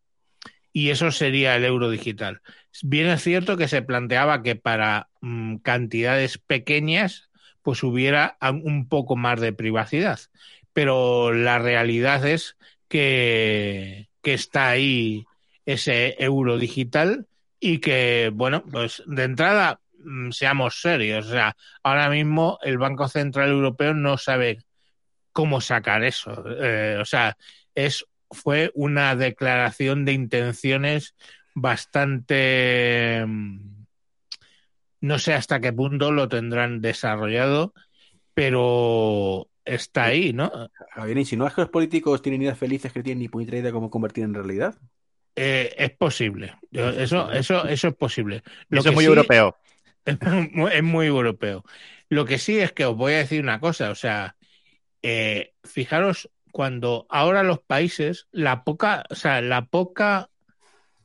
[0.73, 2.43] Y eso sería el euro digital.
[2.83, 7.31] Bien es cierto que se planteaba que para mm, cantidades pequeñas
[7.63, 10.19] pues hubiera un poco más de privacidad,
[10.73, 12.57] pero la realidad es
[12.89, 15.28] que, que está ahí
[15.69, 17.27] ese euro digital
[17.61, 23.07] y que, bueno, pues de entrada mm, seamos serios, o sea, ahora mismo el Banco
[23.07, 24.65] Central Europeo no sabe
[25.33, 27.37] cómo sacar eso, Eh, o sea,
[27.75, 31.15] es fue una declaración de intenciones
[31.55, 33.85] bastante mm,
[35.03, 37.75] no sé hasta qué punto lo tendrán desarrollado,
[38.33, 40.51] pero está ahí, ¿no?
[40.93, 43.91] Javier, ¿insinúas que los políticos tienen ideas felices que tienen ni puñetera idea de cómo
[43.91, 44.79] convertir en realidad?
[45.41, 46.55] Eh, es posible.
[46.73, 48.43] Eso, eso, eso es posible.
[48.69, 49.57] Lo eso es que muy sí- europeo.
[50.05, 50.19] Es
[50.53, 51.65] muy, es muy europeo.
[52.09, 54.37] Lo que sí es que os voy a decir una cosa, o sea,
[55.03, 60.31] eh, fijaros cuando ahora los países, la poca, o sea, la poca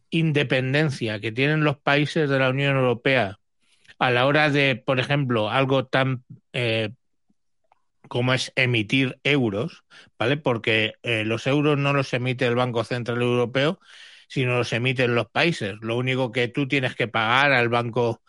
[0.10, 3.40] independencia que tienen los países de la Unión Europea
[4.00, 6.24] a la hora de, por ejemplo, algo tan
[6.54, 6.92] eh,
[8.08, 9.84] como es emitir euros,
[10.18, 10.38] ¿vale?
[10.38, 13.80] Porque eh, los euros no los emite el Banco Central Europeo,
[14.28, 15.76] sino los emiten los países.
[15.82, 18.22] Lo único que tú tienes que pagar al Banco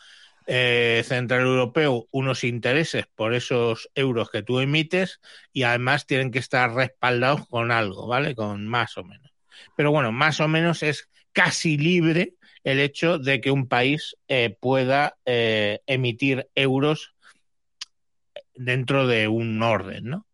[0.47, 5.21] eh, Central Europeo unos intereses por esos euros que tú emites
[5.53, 8.35] y además tienen que estar respaldados con algo, ¿vale?
[8.35, 9.33] Con más o menos.
[9.77, 14.57] Pero bueno, más o menos es casi libre el hecho de que un país eh,
[14.59, 17.15] pueda eh, emitir euros
[18.55, 20.27] dentro de un orden, ¿no?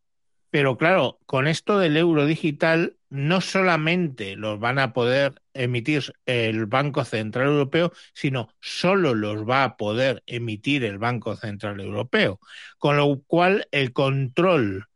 [0.51, 6.67] Pero claro, con esto del euro digital, no solamente los van a poder emitir el
[6.67, 12.39] Banco Central Europeo, sino solo los va a poder emitir el Banco Central Europeo.
[12.79, 14.87] Con lo cual, el control,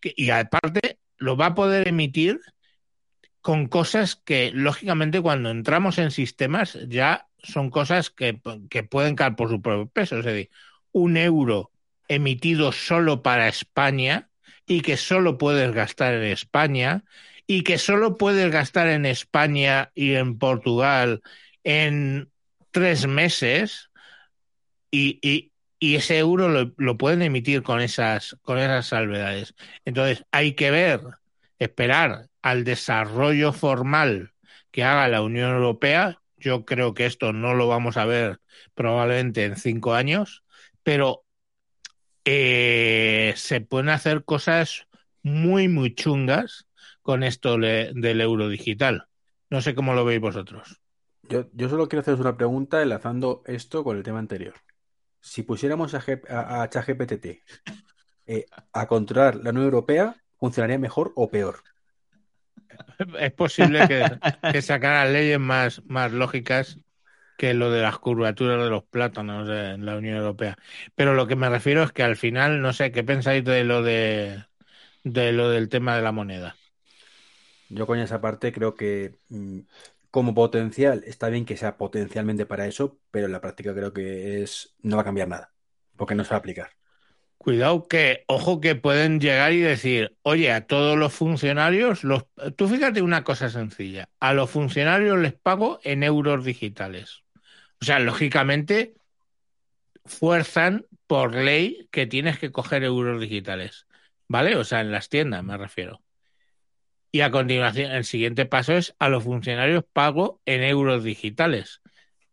[0.00, 2.40] y aparte, lo va a poder emitir
[3.40, 9.34] con cosas que, lógicamente, cuando entramos en sistemas, ya son cosas que, que pueden caer
[9.34, 10.18] por su propio peso.
[10.20, 10.50] Es decir,
[10.92, 11.72] un euro
[12.06, 14.30] emitido solo para España
[14.66, 17.04] y que solo puedes gastar en España
[17.46, 21.22] y que solo puedes gastar en España y en Portugal
[21.62, 22.30] en
[22.70, 23.90] tres meses
[24.90, 29.54] y, y, y ese euro lo, lo, pueden emitir con esas, con esas salvedades.
[29.84, 31.00] Entonces hay que ver,
[31.58, 34.32] esperar al desarrollo formal
[34.70, 36.20] que haga la Unión Europea.
[36.36, 38.40] Yo creo que esto no lo vamos a ver
[38.74, 40.44] probablemente en cinco años,
[40.82, 41.24] pero
[42.24, 44.86] eh, se pueden hacer cosas
[45.22, 46.66] muy, muy chungas
[47.04, 49.06] con esto le, del euro digital.
[49.50, 50.80] No sé cómo lo veis vosotros.
[51.28, 54.54] Yo, yo solo quiero haceros una pregunta enlazando esto con el tema anterior.
[55.20, 57.26] Si pusiéramos a, a, a ChatGPT
[58.26, 61.56] eh, a controlar la Unión Europea, ¿funcionaría mejor o peor?
[63.18, 64.04] Es posible que,
[64.50, 66.78] que sacaran leyes más, más lógicas
[67.36, 70.56] que lo de las curvaturas de los plátanos en la Unión Europea.
[70.94, 73.82] Pero lo que me refiero es que al final, no sé, ¿qué pensáis de lo
[73.82, 74.42] de,
[75.02, 76.56] de lo del tema de la moneda?
[77.74, 79.60] Yo con esa parte creo que mm,
[80.10, 84.42] como potencial está bien que sea potencialmente para eso, pero en la práctica creo que
[84.42, 85.52] es no va a cambiar nada,
[85.96, 86.70] porque no se va a aplicar.
[87.38, 92.24] Cuidado que, ojo que pueden llegar y decir, oye, a todos los funcionarios, los...
[92.56, 97.24] tú fíjate una cosa sencilla, a los funcionarios les pago en euros digitales.
[97.82, 98.94] O sea, lógicamente
[100.06, 103.86] fuerzan por ley que tienes que coger euros digitales,
[104.28, 104.56] ¿vale?
[104.56, 106.03] O sea, en las tiendas me refiero.
[107.14, 111.80] Y a continuación, el siguiente paso es a los funcionarios pago en euros digitales.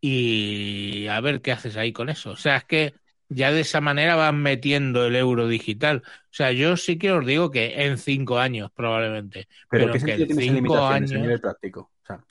[0.02, 2.32] Y a ver qué haces ahí con eso.
[2.32, 2.96] O sea, es que
[3.30, 6.02] ya de esa manera van metiendo el euro digital.
[6.04, 9.48] O sea, yo sí que os digo que en cinco años probablemente.
[9.70, 11.12] Pero, pero que en cinco años.
[11.12, 11.92] A nivel práctico?
[12.02, 12.26] O sea,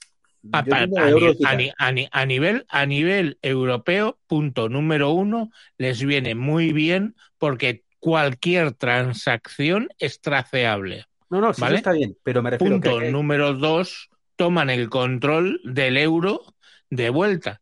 [0.50, 7.14] a, a, a, a, nivel, a nivel europeo, punto número uno, les viene muy bien
[7.38, 11.06] porque cualquier transacción es traceable.
[11.30, 11.76] No, no, sí ¿vale?
[11.76, 13.10] está bien, pero me refiero Punto que...
[13.10, 16.42] número dos, toman el control del euro
[16.90, 17.60] de vuelta.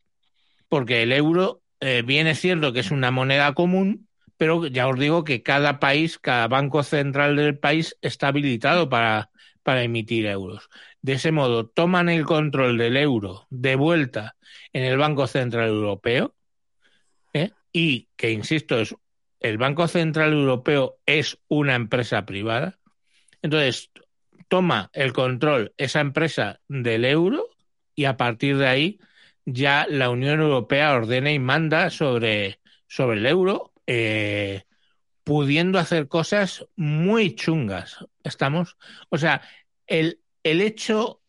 [0.68, 4.98] Porque el euro, eh, bien es cierto que es una moneda común, pero ya os
[4.98, 9.30] digo que cada país, cada banco central del país está habilitado para,
[9.62, 10.68] para emitir euros.
[11.02, 14.36] De ese modo, toman el control del euro de vuelta
[14.72, 16.34] en el Banco Central Europeo
[17.32, 17.50] ¿eh?
[17.72, 18.94] y que, insisto, es
[19.40, 22.77] el Banco Central Europeo es una empresa privada.
[23.42, 23.90] Entonces,
[24.48, 27.46] toma el control esa empresa del euro
[27.94, 29.00] y a partir de ahí
[29.44, 34.64] ya la Unión Europea ordena y manda sobre, sobre el euro, eh,
[35.24, 38.04] pudiendo hacer cosas muy chungas.
[38.24, 38.76] Estamos,
[39.08, 39.42] o sea,
[39.86, 41.22] el, el hecho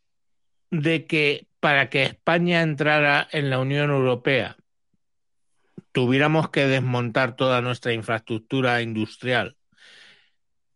[0.71, 4.57] de que para que España entrara en la Unión Europea
[5.91, 9.57] tuviéramos que desmontar toda nuestra infraestructura industrial,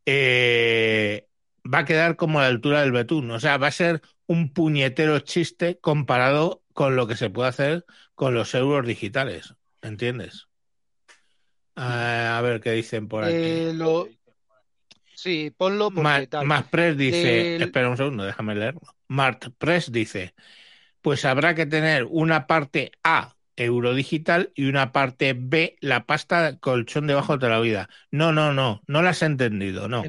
[0.06, 1.28] eh,
[1.66, 3.32] va a quedar como a la altura del betún.
[3.32, 7.86] O sea, va a ser un puñetero chiste comparado con lo que se puede hacer
[8.16, 9.56] con los euros digitales.
[9.82, 10.48] ¿Entiendes?
[11.76, 11.82] Uh,
[12.30, 13.34] a ver qué dicen por aquí.
[13.36, 14.08] Eh, lo...
[15.16, 16.46] Sí, ponlo porque Mar, tal.
[16.46, 18.82] Más Press dice, El- espera un segundo, déjame leerlo.
[19.08, 20.34] Mart Press dice,
[21.02, 27.08] pues habrá que tener una parte A eurodigital y una parte B la pasta colchón
[27.08, 27.90] debajo de la vida.
[28.12, 30.04] No, no, no, no la has entendido, no.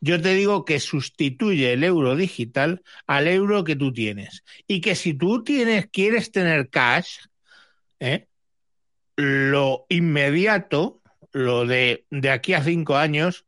[0.00, 4.94] Yo te digo que sustituye el euro digital al euro que tú tienes y que
[4.94, 7.18] si tú tienes quieres tener cash,
[8.00, 8.26] ¿eh?
[9.16, 11.02] lo inmediato,
[11.32, 13.44] lo de, de aquí a cinco años,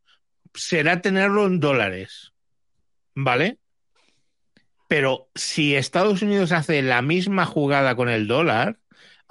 [0.53, 2.33] será tenerlo en dólares,
[3.15, 3.57] ¿vale?
[4.89, 8.79] Pero si Estados Unidos hace la misma jugada con el dólar,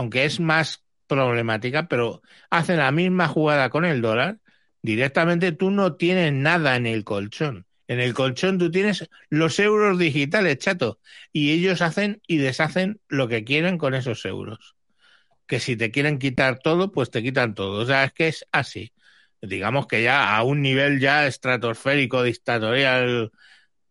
[0.01, 4.39] aunque es más problemática, pero hace la misma jugada con el dólar,
[4.81, 7.67] directamente tú no tienes nada en el colchón.
[7.87, 11.01] En el colchón tú tienes los euros digitales, chato,
[11.35, 14.75] y ellos hacen y deshacen lo que quieren con esos euros.
[15.47, 17.83] Que si te quieren quitar todo, pues te quitan todo.
[17.83, 18.95] O sea, es que es así.
[19.43, 23.33] Digamos que ya a un nivel ya estratosférico, dictatorial,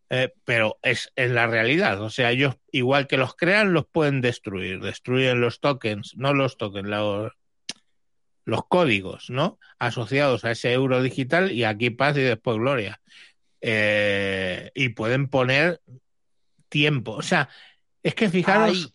[0.09, 2.01] eh, pero es en la realidad.
[2.01, 4.81] O sea, ellos, igual que los crean, los pueden destruir.
[4.81, 7.31] Destruyen los tokens, no los tokens, los,
[8.45, 9.59] los códigos, ¿no?
[9.77, 12.99] Asociados a ese euro digital y aquí paz y después gloria.
[13.61, 15.81] eh, y pueden poner
[16.69, 17.13] tiempo.
[17.13, 17.49] O sea,
[18.03, 18.69] es que fijaros.
[18.69, 18.93] Ahí,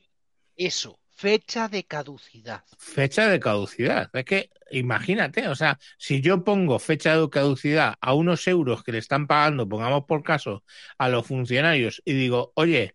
[0.56, 2.64] eso, fecha de caducidad.
[2.78, 4.10] Fecha de caducidad.
[4.12, 8.92] Es que imagínate, o sea, si yo pongo fecha de caducidad a unos euros que
[8.92, 10.64] le están pagando, pongamos por caso,
[10.98, 12.94] a los funcionarios y digo, oye,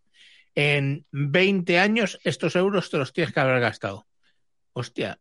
[0.56, 4.08] en 20 años estos euros te los tienes que haber gastado.
[4.74, 5.20] Hostia,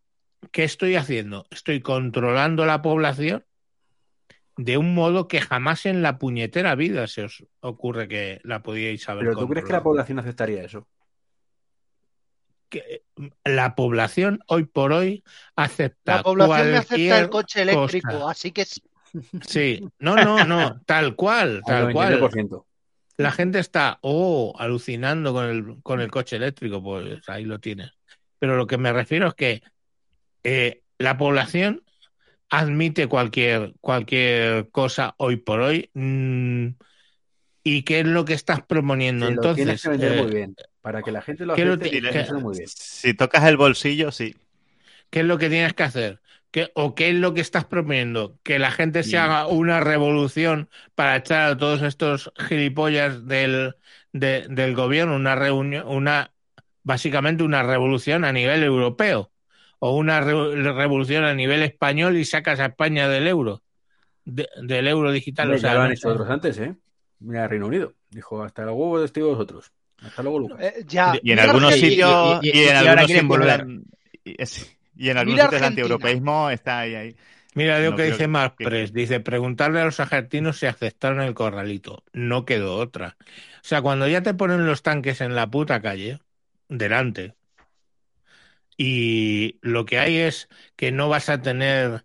[0.53, 1.47] ¿qué estoy haciendo?
[1.51, 3.45] Estoy controlando la población
[4.57, 9.09] de un modo que jamás en la puñetera vida se os ocurre que la podíais
[9.09, 10.89] haber ¿Pero tú crees que la población aceptaría eso?
[12.69, 13.03] Que
[13.45, 15.25] la población hoy por hoy
[15.57, 16.17] acepta.
[16.17, 18.31] La población me acepta el coche eléctrico, cosa.
[18.31, 18.83] así que sí.
[19.47, 22.21] Sí, no, no, no, tal cual, tal Al cual.
[22.21, 22.65] 99%.
[23.17, 27.91] La gente está, oh, alucinando con el, con el coche eléctrico, pues ahí lo tienes.
[28.39, 29.63] Pero lo que me refiero es que
[30.45, 31.83] eh, la población
[32.49, 35.91] admite cualquier, cualquier cosa hoy por hoy.
[35.95, 36.69] mm,
[37.65, 39.27] ¿Y qué es lo que estás proponiendo?
[39.27, 40.57] Lo Entonces, tienes que vender eh, muy bien.
[40.89, 42.69] Para que la gente lo ¿qué lo acepte, que venderlo muy bien.
[42.73, 44.35] Si tocas el bolsillo, sí.
[45.11, 46.21] ¿qué es lo que tienes que hacer?
[46.51, 48.39] ¿Qué, ¿O qué es lo que estás proponiendo?
[48.43, 49.25] ¿Que la gente se Bien.
[49.25, 53.75] haga una revolución para echar a todos estos gilipollas del,
[54.15, 55.15] de- del gobierno?
[55.15, 56.33] Una reunión, una,
[56.85, 59.31] básicamente una revolución a nivel europeo.
[59.79, 63.63] O una re- revolución a nivel español y sacas a España del euro.
[64.25, 65.49] de- del euro digital.
[65.49, 66.75] Hombre, o sea, ya lo han hecho otros antes, ¿eh?
[67.21, 67.93] Mira, Reino Unido.
[68.11, 69.71] Dijo, hasta el huevo estoy vosotros.
[70.03, 70.59] Hasta luego, Lucas.
[70.61, 73.11] Eh, ya, Y en algunos sitios, y- y- y, y en ahora algunos
[74.25, 77.17] y, en algunos sitios el antieuropeísmo está ahí, ahí.
[77.55, 78.93] Mira lo No que dice que- Marpres.
[78.93, 82.05] Dice, preguntarle a los argentinos si aceptaron el corralito.
[82.13, 83.17] No quedó otra.
[83.57, 86.21] O sea, cuando ya te ponen los tanques en la puta calle,
[86.69, 87.35] delante,
[88.77, 92.05] y lo que hay es que no vas a tener,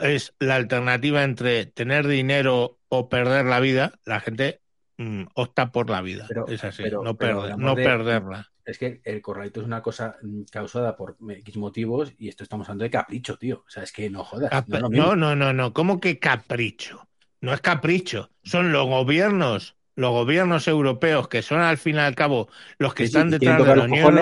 [0.00, 4.60] es la alternativa entre tener dinero o perder la vida, la gente
[4.98, 6.26] mm, opta por la vida.
[6.28, 8.48] Pero- es así, pero- no, perder- no de- perderla.
[8.64, 12.68] Es que el corralito es una cosa mm, causada por X motivos y esto estamos
[12.68, 13.64] hablando de capricho, tío.
[13.66, 14.50] O sea, es que no jodas.
[14.50, 14.88] Cap- no.
[14.90, 15.72] No, no, no, no.
[15.72, 17.08] ¿Cómo que capricho?
[17.40, 18.30] No es capricho.
[18.42, 23.04] Son los gobiernos, los gobiernos europeos que son al fin y al cabo los que
[23.04, 24.20] Sí, están detrás de la Unión Europea,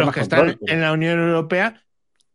[0.00, 1.82] los que control, están pero- en la Unión Europea,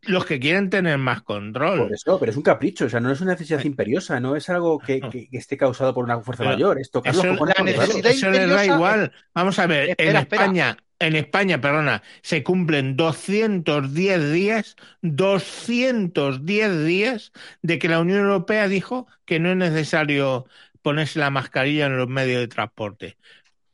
[0.06, 1.78] los que quieren tener más control.
[1.80, 4.48] Por eso, pero es un capricho, o sea, no es una necesidad imperiosa, no es
[4.48, 7.44] algo que, que- que esté causado por una fuerza Pero mayor, es tocar los Eso,
[7.46, 9.12] la necesidad- eso les da igual.
[9.34, 10.42] Vamos a ver, Espera, en espera.
[10.42, 17.32] España, en España, perdona, se cumplen 210 días, 210 días
[17.62, 20.46] de que la Unión Europea dijo que no es necesario
[20.82, 23.16] ponerse la mascarilla en los medios de transporte.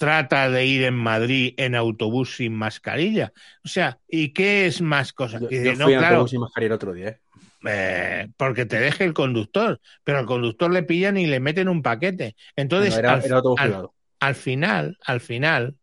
[0.01, 3.33] Trata de ir en Madrid en autobús sin mascarilla.
[3.65, 5.39] O sea, ¿y qué es más cosa?
[5.39, 7.21] Yo, no, fui en claro, autobús sin mascarilla el otro día, ¿eh?
[7.67, 11.83] eh, porque te deje el conductor, pero al conductor le pillan y le meten un
[11.83, 12.37] paquete.
[12.57, 13.95] Entonces, Bueno, era, al- era autobús al- privado.
[14.21, 15.77] al final, al final,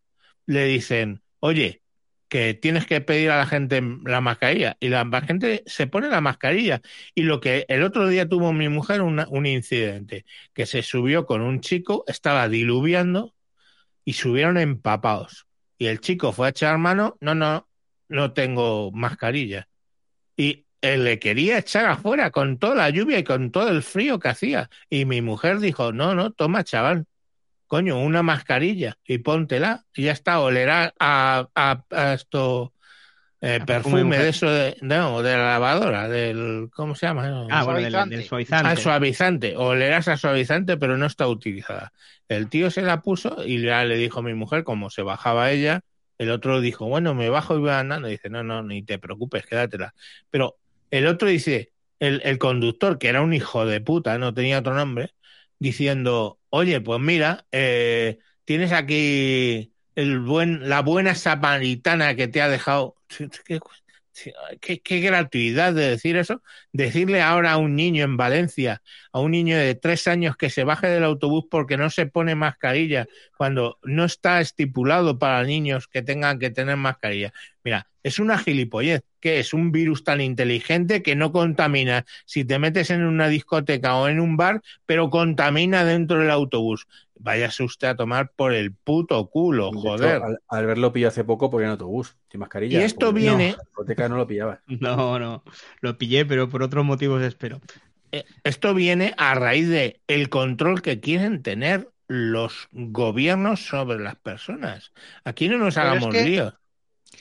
[0.45, 1.81] le dicen, oye,
[2.29, 4.77] que tienes que pedir a la gente la mascarilla.
[4.79, 6.81] Y la gente se pone la mascarilla.
[7.15, 11.25] Y lo que el otro día tuvo mi mujer una- un incidente, que se subió
[11.25, 13.33] con un chico, estaba diluviando
[14.07, 15.47] y subieron empapados.
[15.77, 17.67] Y el chico fue a echar mano, no, no,
[18.07, 19.67] no tengo mascarilla.
[20.37, 24.19] Y él le quería echar afuera con toda la lluvia y con todo el frío
[24.19, 24.69] que hacía.
[24.89, 27.05] Y mi mujer dijo, no, no, toma, chaval,
[27.67, 32.73] coño, una mascarilla y póntela y ya está, olerá a, a- a esto
[33.41, 37.27] eh, A perfume de eso de, no, de la lavadora, del ¿cómo se llama?
[37.29, 38.15] No, Ah, bueno, del, Suavizante.
[38.15, 38.67] del suavizante.
[38.69, 41.93] al suavizante, olerás a suavizante, pero no está utilizada.
[42.27, 45.51] El tío se la puso y ya le dijo a mi mujer, como se bajaba
[45.51, 45.81] ella,
[46.17, 48.07] el otro dijo, bueno, me bajo y voy andando.
[48.07, 49.93] dice, no, no, ni te preocupes, quédatela.
[50.31, 50.57] Pero
[50.91, 54.73] el otro dice, el, el conductor, que era un hijo de puta, no tenía otro
[54.73, 55.13] nombre,
[55.59, 62.47] diciendo, oye, pues mira, eh, tienes aquí el buen, la buena samaritana que te ha
[62.47, 62.95] dejado.
[64.61, 66.41] ¿Qué, qué, gratuidad de decir eso.
[66.71, 68.81] Decirle ahora a un niño en Valencia,
[69.11, 72.35] a un niño de tres años que se baje del autobús porque no se pone
[72.35, 77.33] mascarilla, cuando no está estipulado para niños que tengan que tener mascarilla.
[77.63, 82.59] Mira, es una gilipollez, que es un virus tan inteligente que no contamina si te
[82.59, 86.87] metes en una discoteca o en un bar, pero contamina dentro del autobús.
[87.19, 90.21] Váyase usted a tomar por el puto culo, De hecho, joder.
[90.23, 92.79] al, al verlo pilló hace poco porque en autobús, sin mascarilla.
[92.79, 94.61] Y esto viene- En la no lo pillaba.
[94.67, 95.43] No, no.
[95.81, 97.61] Lo pillé, pero por otros motivos espero.
[98.11, 104.15] Eh, Esto viene a raíz de el control que quieren tener los gobiernos sobre las
[104.15, 104.93] personas.
[105.25, 106.53] Aquí no nos Pero es hagamos que- líos.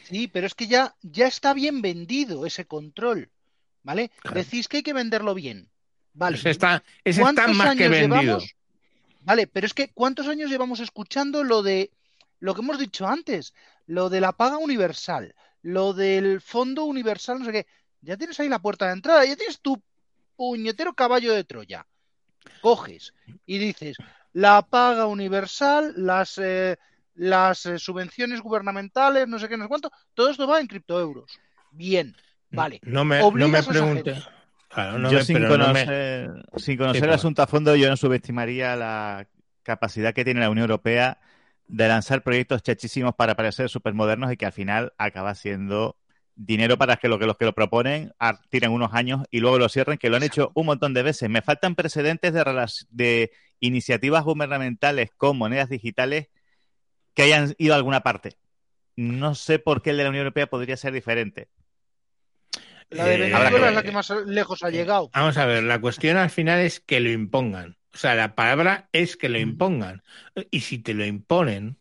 [0.04, 3.30] Sí, pero es que ya, ya está bien vendido ese control,
[3.82, 4.10] ¿vale?
[4.20, 4.36] Claro.
[4.38, 5.68] Decís que hay que venderlo bien.
[6.12, 6.36] Vale.
[6.36, 8.22] Ese está, ese está ¿Cuántos más que años vendido.
[8.22, 8.55] llevamos?
[9.26, 11.90] Vale, pero es que ¿cuántos años llevamos escuchando lo de
[12.38, 13.54] lo que hemos dicho antes?
[13.84, 17.66] Lo de la paga universal, lo del fondo universal, no sé qué.
[18.02, 19.82] Ya tienes ahí la puerta de entrada, ya tienes tu
[20.36, 21.84] puñetero caballo de Troya.
[22.60, 23.12] Coges
[23.46, 23.96] y dices,
[24.32, 26.76] la paga universal, las, eh,
[27.14, 31.36] las eh, subvenciones gubernamentales, no sé qué, no sé cuánto, todo esto va en criptoeuros.
[31.72, 32.14] Bien,
[32.50, 32.78] vale.
[32.84, 33.66] No me, no me Obligas
[34.76, 37.46] Claro, no yo me- sin pero no me- conocer, sin conocer Sí, el asunto a
[37.46, 39.26] fondo, yo no subestimaría la
[39.62, 41.18] capacidad que tiene la Unión Europea
[41.66, 45.96] de lanzar proyectos chachísimos para parecer supermodernos y que al final acaba siendo
[46.34, 49.58] dinero para que, lo, que los que lo proponen ah, tiren unos años y luego
[49.58, 51.30] lo cierren, que lo han hecho un montón de veces.
[51.30, 52.44] Me faltan precedentes de,
[52.90, 56.28] de iniciativas gubernamentales con monedas digitales
[57.14, 58.36] que hayan ido a alguna parte.
[58.96, 61.48] No sé por qué el de la Unión Europea podría ser diferente.
[62.90, 65.12] La de Eh, Venezuela es la que más lejos ha llegado.
[65.12, 67.78] Vamos a ver, la cuestión al final es que lo impongan.
[67.94, 70.02] O sea, la palabra es que lo impongan.
[70.50, 71.78] Y si te lo imponen,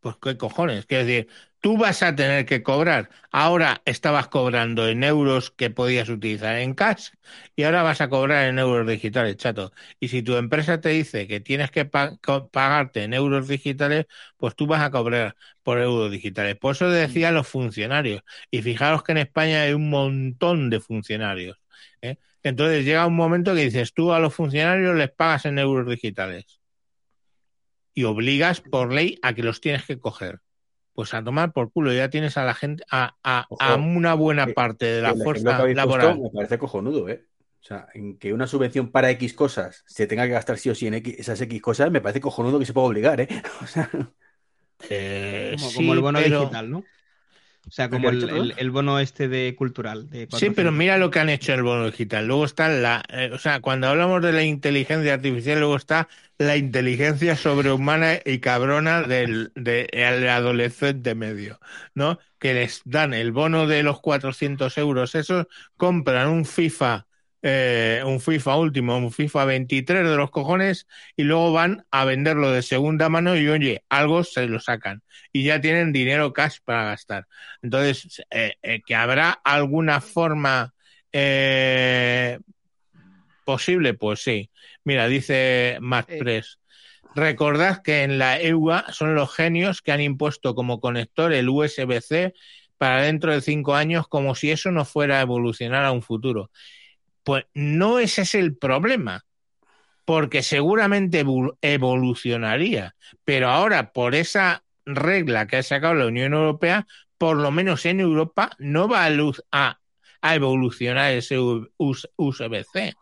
[0.00, 0.86] pues qué cojones.
[0.86, 1.28] Quiero decir,
[1.60, 3.10] tú vas a tener que cobrar.
[3.30, 7.10] Ahora estabas cobrando en euros que podías utilizar en cash
[7.56, 9.72] y ahora vas a cobrar en euros digitales, chato.
[10.00, 14.06] Y si tu empresa te dice que tienes que pagarte en euros digitales,
[14.36, 16.56] pues tú vas a cobrar por euros digitales.
[16.56, 18.22] Por eso decían los funcionarios.
[18.50, 21.58] Y fijaros que en España hay un montón de funcionarios.
[22.02, 22.16] ¿eh?
[22.42, 26.60] Entonces llega un momento que dices, tú a los funcionarios les pagas en euros digitales
[27.94, 30.40] y obligas por ley a que los tienes que coger.
[30.98, 34.46] Pues a tomar por culo, ya tienes a la gente, a, a- a una buena
[34.46, 36.18] que- parte de la fuerza laboral.
[36.18, 37.24] me parece cojonudo, ¿eh?
[37.60, 40.74] O sea, en que una subvención para X cosas se tenga que gastar sí o
[40.74, 43.28] sí en X, esas X cosas, me parece cojonudo que se pueda obligar, ¿eh?
[43.62, 43.88] O sea,
[44.90, 46.84] Eh, Como, sí, como el bono pero- digital, ¿no?
[47.66, 50.08] O sea, ¿Qué como el, bono este de cultural.
[50.10, 50.54] De Sí, 400.
[50.56, 52.26] pero mira lo que han hecho en el bono digital.
[52.26, 56.56] Luego está la, eh, o sea, cuando hablamos de la inteligencia artificial, luego está la
[56.56, 61.58] inteligencia sobrehumana y cabrona del, de- el adolescente medio,
[61.94, 62.18] ¿no?
[62.38, 65.46] Que les dan el bono de los 400 euros, esos
[65.78, 67.06] compran un FIFA,
[67.42, 70.86] eh, un FIFA último, un FIFA 23 de los cojones
[71.16, 75.44] y luego van a venderlo de segunda mano y oye, algo se lo sacan y
[75.44, 77.26] ya tienen dinero cash para gastar.
[77.62, 80.74] Entonces, eh, eh, que habrá alguna forma
[81.12, 82.38] eh,
[83.44, 84.50] posible, pues sí.
[84.84, 86.10] Mira, dice Matt.
[86.18, 86.58] Press.
[87.14, 92.34] Recordad que en la EUA son los genios que han impuesto como conector el USB-C
[92.76, 96.50] para dentro de cinco años, como si eso no fuera a evolucionar a un futuro.
[97.24, 99.24] Pues no ese es el problema,
[100.04, 106.86] porque seguramente evol- evolucionaría, pero ahora por esa regla que ha sacado la Unión Europea,
[107.18, 109.78] por lo menos en Europa, no va a, luz- a,
[110.22, 112.94] a evolucionar ese USB-C.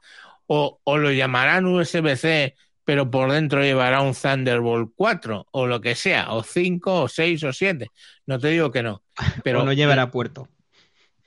[0.49, 2.55] O, o lo llamarán USB-C,
[2.85, 7.43] pero por dentro llevará un Thunderbolt 4, o lo que sea, o 5, o 6,
[7.45, 7.89] o 7.
[8.27, 9.03] No te digo que no.
[9.43, 10.49] Pero o no llevará a puerto.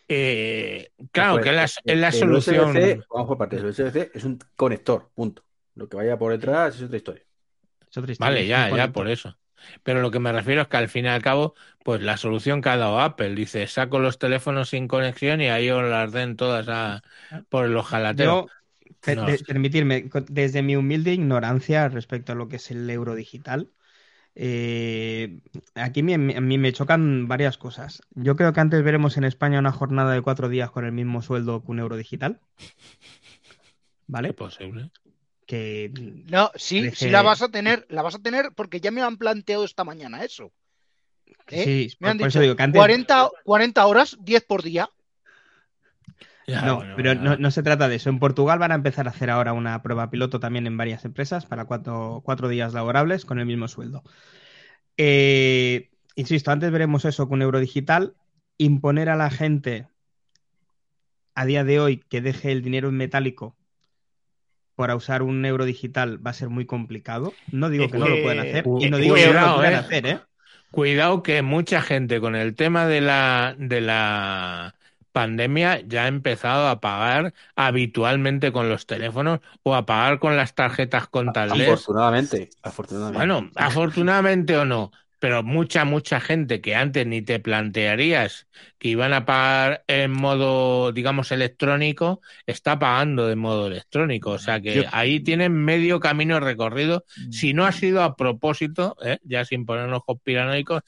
[0.09, 2.71] Eh, claro, pues, que es la, el solución.
[2.71, 5.43] USB-C, vamos por partes, el USB-C es un conector, punto.
[5.75, 7.23] Lo que vaya por detrás es otra historia.
[7.89, 9.37] Es otra historia, Vale, ya, ya, por eso.
[9.83, 12.61] Pero lo que me refiero es que al fin y al cabo, pues la solución
[12.61, 16.35] que ha dado Apple, dice, saco los teléfonos sin conexión y ahí os las den
[16.37, 17.03] todas a,
[17.49, 18.39] por los jalateos.
[18.41, 18.53] Yo,
[19.05, 23.71] No de- permitirme, desde mi humilde ignorancia respecto a lo que es el euro digital,
[24.35, 25.39] eh,
[25.75, 28.01] aquí me- mí me chocan varias cosas.
[28.15, 31.21] Yo creo que antes veremos en España una jornada de cuatro días con el mismo
[31.21, 32.39] sueldo que un euro digital.
[34.07, 34.29] ¿Vale?
[34.29, 34.91] Es posible.
[35.45, 35.91] Que
[36.29, 39.17] No, sí, sí la vas a tener, la vas a tener porque ya me han
[39.17, 40.51] planteado esta mañana eso.
[41.47, 41.63] ¿eh?
[41.63, 42.79] sí, Me han por, dicho eso digo que antes.
[42.79, 44.89] 40, 40 horas, 10 por día.
[46.49, 48.09] Ya, No, bueno, pero no, no se trata de eso.
[48.09, 51.45] En Portugal van a empezar a hacer ahora una prueba piloto también en varias empresas
[51.45, 54.03] para cuatro, cuatro días laborables con el mismo sueldo.
[54.97, 58.15] Eh, insisto, antes veremos eso con euro digital.
[58.57, 59.87] Imponer a la gente
[61.35, 63.55] a día de hoy que deje el dinero en metálico
[64.75, 67.33] para usar un euro digital va a ser muy complicado.
[67.51, 69.73] No digo que no lo puedan hacer y no digo que no cuidado, lo quieran
[69.73, 69.77] eh.
[69.77, 70.19] hacer, ¿eh?
[70.71, 74.75] Cuidado que mucha gente con el tema de la, de la
[75.21, 80.55] pandemia ya ha empezado a pagar habitualmente con los teléfonos o a pagar con las
[80.55, 81.69] tarjetas contables.
[81.69, 83.17] Afortunadamente, afortunadamente.
[83.17, 88.47] Bueno, afortunadamente o no, pero mucha, mucha gente que antes ni te plantearías
[88.77, 94.31] que iban a pagar en modo, digamos, electrónico, está pagando de modo electrónico.
[94.31, 97.03] O sea que Yo- ahí tienen medio camino recorrido.
[97.31, 99.19] Si no ha sido a propósito, ¿eh?
[99.23, 100.81] ya sin ponernos conspiranoicos,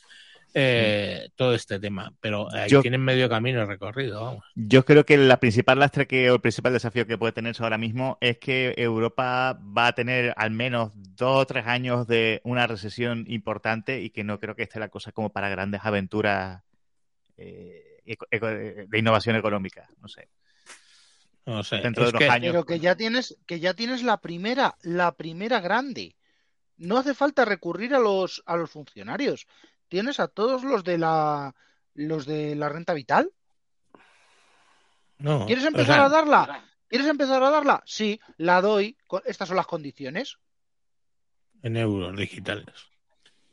[0.53, 2.13] eh, todo este tema.
[2.19, 4.43] Pero ahí Yo- tienen medio camino recorrido, vamos.
[4.55, 7.77] Yo creo que la principal lastre que, o el principal desafío que puede tenerse ahora
[7.77, 12.67] mismo es que Europa va a tener al menos dos o tres años de una
[12.67, 16.63] recesión importante y que no creo que esté la cosa como para grandes aventuras
[17.37, 18.01] eh,
[18.89, 19.87] de innovación económica.
[20.01, 20.27] No sé.
[21.45, 21.77] No sé.
[21.77, 22.51] Dentro es de unos que- años.
[22.53, 26.15] Pero que ya tienes, que ya tienes la primera, la primera grande.
[26.77, 29.47] No hace falta recurrir a los, a los funcionarios.
[29.91, 31.53] Tienes a todos los de la,
[31.95, 33.29] los de la renta vital.
[35.19, 36.63] no, ¿Quieres o empezar sea, a darla?
[36.87, 37.83] ¿Quieres empezar a darla?
[37.85, 38.95] Sí, la doy.
[39.25, 40.37] Estas son las condiciones.
[41.63, 42.65] en euros digitales.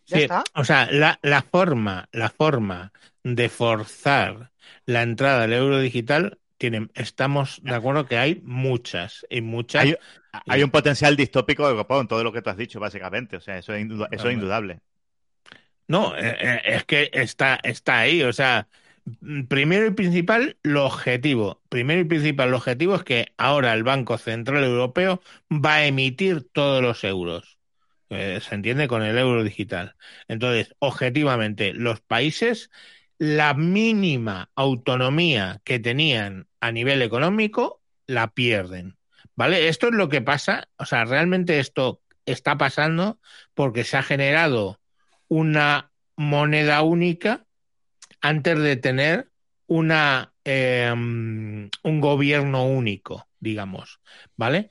[0.07, 0.45] Ya Sí, está.
[0.55, 2.93] o sea, la, la forma, la forma
[3.25, 4.53] de forzar
[4.87, 9.83] la entrada al euro digital, tienen, estamos de acuerdo que hay muchas y muchas.
[9.85, 9.97] Hay,
[10.47, 13.37] hay un potencial distópico europeo en todo lo que tú has dicho, básicamente.
[13.37, 14.81] O sea, eso es, induda- eso es indudable.
[15.89, 18.23] No, eh, eh, es que está, está ahí.
[18.23, 18.69] O sea,
[19.49, 21.63] primero y principal, lo objetivo.
[21.69, 26.47] Primero y principal, lo objetivo es que ahora el Banco Central Europeo va a emitir
[26.53, 27.59] todos los euros.
[28.11, 29.95] Se entiende con el euro digital.
[30.29, 32.71] Entonces, objetivamente, los países,
[33.19, 38.97] la mínima autonomía que tenían a nivel económico, la pierden.
[39.37, 39.69] ¿Vale?
[39.69, 40.69] Esto es lo que pasa.
[40.79, 43.21] O sea, realmente esto está pasando
[43.55, 44.81] porque se ha generado
[45.29, 47.47] una moneda única
[48.21, 49.31] antes de tener
[49.67, 54.01] una eh, un gobierno único, digamos,
[54.37, 54.71] ¿vale?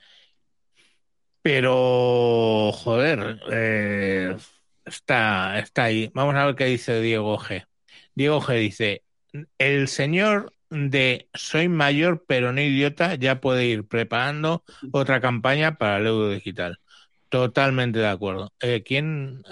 [1.42, 4.36] Pero, joder, eh,
[4.84, 6.10] está, está ahí.
[6.14, 7.64] Vamos a ver qué dice Diego G.
[8.14, 9.04] Diego G dice,
[9.58, 15.98] el señor de soy mayor pero no idiota ya puede ir preparando otra campaña para
[15.98, 16.80] el euro digital.
[17.28, 18.52] Totalmente de acuerdo.
[18.60, 19.42] Eh, ¿Quién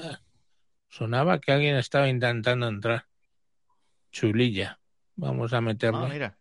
[0.97, 3.07] sonaba que alguien estaba intentando entrar?
[4.11, 4.79] Chulilla.
[5.17, 5.99] Vamos a meterle.
[6.03, 6.39] Ah, mira.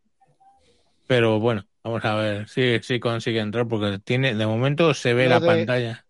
[1.07, 5.25] Pero bueno, vamos a ver si, si consigue entrar porque tiene de momento se ve
[5.25, 6.05] Lo la de- pantalla.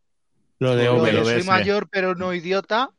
[0.60, 1.34] Lo de OBS.
[1.34, 2.92] soy mayor pero no idiota,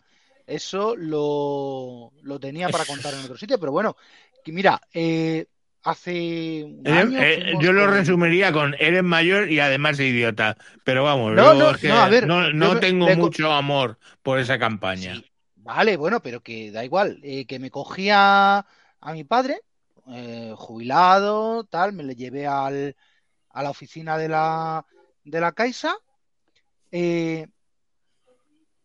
[0.46, 3.96] eso lo, lo tenía para contar en otro sitio, pero bueno,
[4.44, 5.46] que mira, eh,
[5.84, 10.58] hace un Eh, año eh, yo lo con- resumiría con eres mayor y además idiota.
[10.84, 14.38] Pero vamos, No, no, es que no, a ver, no, no tengo mucho amor por
[14.38, 15.14] esa campaña.
[15.14, 15.30] Sí,
[15.66, 19.60] vale, bueno, pero que da igual, eh, que me cogía a mi padre,
[20.08, 22.96] eh, jubilado, tal, me le llevé al,
[23.50, 24.86] a la oficina de la,
[25.24, 25.94] de la Caixa.
[26.92, 27.46] eh,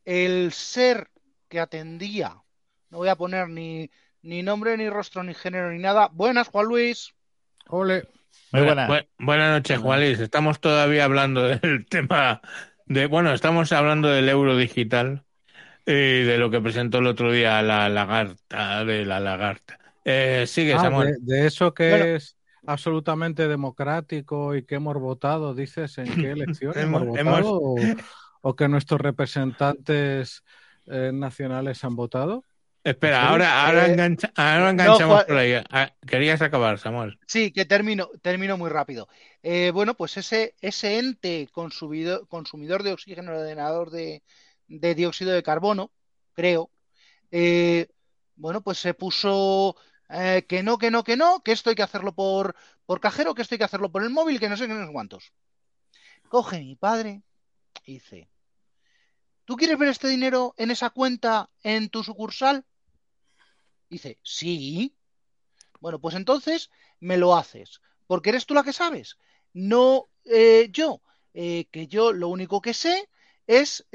[0.06, 1.10] el ser
[1.48, 2.42] que atendía,
[2.90, 3.90] no voy a poner ni,
[4.22, 6.10] ni nombre, ni rostro, ni género, ni nada.
[6.12, 7.14] Buenas, Juan Luis.
[7.68, 8.08] Ole.
[8.52, 9.02] Muy Buena- buena.
[9.04, 10.20] bu- buenas noches, Juan Luis.
[10.20, 12.42] Estamos todavía hablando del tema
[12.86, 15.24] de, bueno, estamos hablando del euro digital
[15.86, 19.80] y de lo que presentó el otro día la lagarta de la lagarta.
[20.06, 21.16] Eh, sigue, Ah, Samuel.
[21.22, 22.06] de, de eso que Bueno.
[22.06, 27.60] es absolutamente democrático y que hemos votado, dices, ¿en qué elección hemos, Hemos- votado?
[27.62, 27.76] O,
[28.42, 30.44] o que nuestros representantes
[30.88, 32.44] eh, nacionales han votado?
[32.84, 35.54] Espera, ahora, ahora, Eh, engancha- ahora no, enganchamos Juan- por ahí.
[35.70, 37.20] Ah, Querías acabar, Samuel.
[37.28, 39.08] Sí, que termino, termino muy rápido.
[39.44, 44.24] Eh, bueno, pues ese, ese ente consumidor, consumidor de oxígeno, ordenador de,
[44.80, 45.92] de dióxido de carbono,
[46.34, 46.72] creo,
[47.32, 47.90] eh,
[48.36, 49.76] bueno, pues se puso
[50.10, 53.36] eh, que no, que no, que no, que esto hay que hacerlo por, por cajero,
[53.36, 55.34] que esto hay que hacerlo por el móvil, que no sé qué, no sé cuántos.
[56.30, 57.22] Coge mi padre
[57.86, 58.30] y dice,
[59.46, 62.66] ¿tú quieres ver este dinero en esa cuenta en tu sucursal?
[63.90, 64.96] Dice, sí.
[65.82, 66.70] Bueno, pues entonces
[67.00, 69.18] me lo haces, porque eres tú la que sabes,
[69.54, 71.02] no eh, yo,
[71.34, 73.10] que yo lo único que sé
[73.48, 73.86] es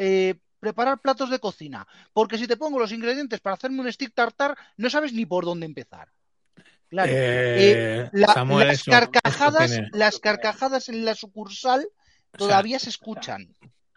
[0.66, 4.56] preparar platos de cocina, porque si te pongo los ingredientes para hacerme un stick tartar,
[4.76, 6.08] no sabes ni por dónde empezar.
[6.90, 12.38] Claro, Eh, la- Samuel, las eso- carcajadas, eso las carcajadas en la sucursal o sea,
[12.38, 13.48] todavía se escuchan.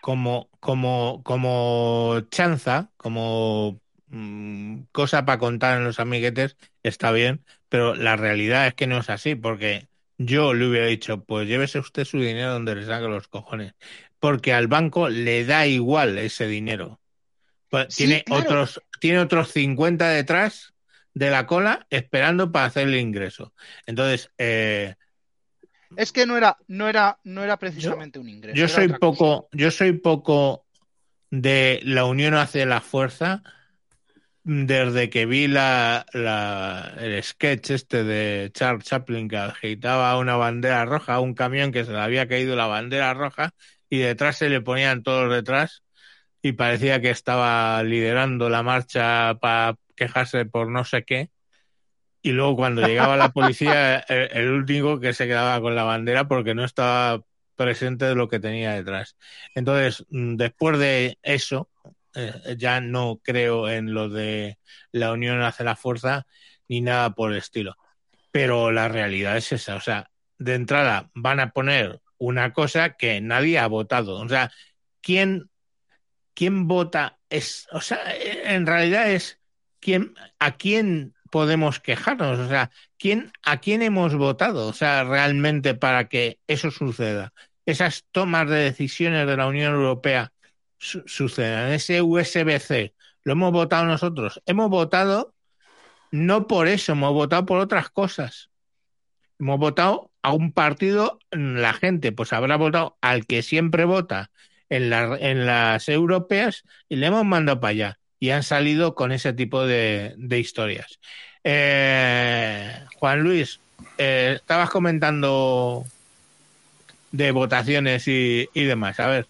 [0.02, 7.96] como, como, como chanza, como mm, cosa para contar en los amiguetes, está bien, pero
[7.96, 9.88] la realidad es que no es así, porque
[10.18, 13.74] yo le hubiera dicho, pues llévese usted su dinero donde le saque los cojones,
[14.20, 17.00] porque al banco le da igual ese dinero.
[17.70, 18.44] Pues Sí, tiene claro.
[18.46, 20.74] otros, tiene otros 50 detrás
[21.14, 23.54] de la cola esperando para hacer el ingreso.
[23.86, 24.96] Entonces, eh,
[25.96, 28.58] Es que no era, no era, no era precisamente un ingreso.
[28.58, 29.00] yo soy cosa.
[29.00, 30.66] poco, yo soy poco
[31.32, 33.44] de la unión hace la fuerza
[34.44, 40.86] desde que vi la, la- el sketch este de Charles Chaplin que agitaba una bandera
[40.86, 43.52] roja a un camión que se le había caído la bandera roja
[43.90, 45.84] y detrás se le ponían todos detrás
[46.42, 51.32] y parecía que estaba liderando la marcha para quejarse por no sé qué.
[52.22, 56.28] Y luego cuando llegaba la policía, el, el último que se quedaba con la bandera
[56.28, 57.22] porque no estaba
[57.56, 59.18] presente de lo que tenía detrás.
[59.54, 61.70] Entonces, mm, después de eso,
[62.16, 64.58] eh, ya no creo en lo de
[64.92, 66.26] la unión hace la fuerza
[66.68, 67.76] ni nada por el estilo.
[68.32, 73.22] Pero la realidad es esa, o sea, de entrada van a poner una cosa que
[73.22, 74.20] nadie ha votado.
[74.20, 74.52] O sea,
[75.02, 75.50] ¿quién,
[76.36, 77.20] quién vota?
[77.30, 79.40] Es, o sea, en realidad es
[79.80, 85.74] quién, a quién podemos quejarnos, o sea, ¿quién, a quién hemos votado, o sea, realmente
[85.76, 87.34] para que eso suceda.
[87.66, 90.34] Esas tomas de decisiones de la Unión Europea
[90.80, 91.72] su sucedan.
[91.72, 94.42] Ese USB-C lo hemos votado nosotros.
[94.46, 95.36] Hemos votado
[96.12, 98.50] no por eso, hemos votado por otras cosas.
[99.38, 104.32] Hemos votado a un partido, la gente pues habrá votado al que siempre vota
[104.70, 108.00] en, la, en las europeas y le hemos mandado para allá.
[108.20, 111.00] Y han salido con ese tipo de, de historias.
[111.44, 113.62] Eh, Juan Luis,
[113.98, 115.86] eh, estabas comentando
[117.12, 119.00] de votaciones y, y demás.
[119.00, 119.28] A ver.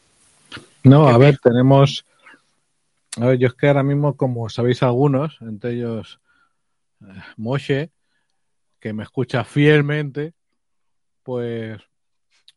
[0.83, 2.05] No, a ver, tenemos.
[3.19, 6.19] A ver, yo es que ahora mismo, como sabéis algunos, entre ellos
[7.01, 7.05] eh,
[7.37, 7.91] Moshe,
[8.79, 10.33] que me escucha fielmente,
[11.29, 11.79] pues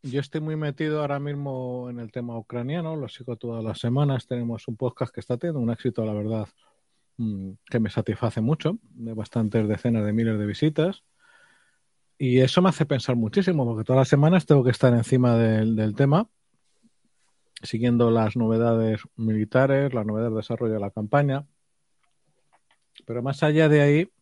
[0.02, 4.26] yo estoy muy metido ahora mismo en el tema ucraniano, lo sigo todas las semanas.
[4.26, 6.48] Tenemos un podcast que está teniendo un éxito, la verdad,
[7.18, 11.04] mm, que me satisface mucho, de bastantes decenas de miles de visitas.
[12.16, 15.76] Y eso me hace pensar muchísimo, porque todas las semanas tengo que estar encima del,
[15.76, 16.30] del tema
[17.62, 21.46] siguiendo las novedades militares, las novedades de desarrollo de la campaña.
[23.04, 24.12] Pero más allá de ahí,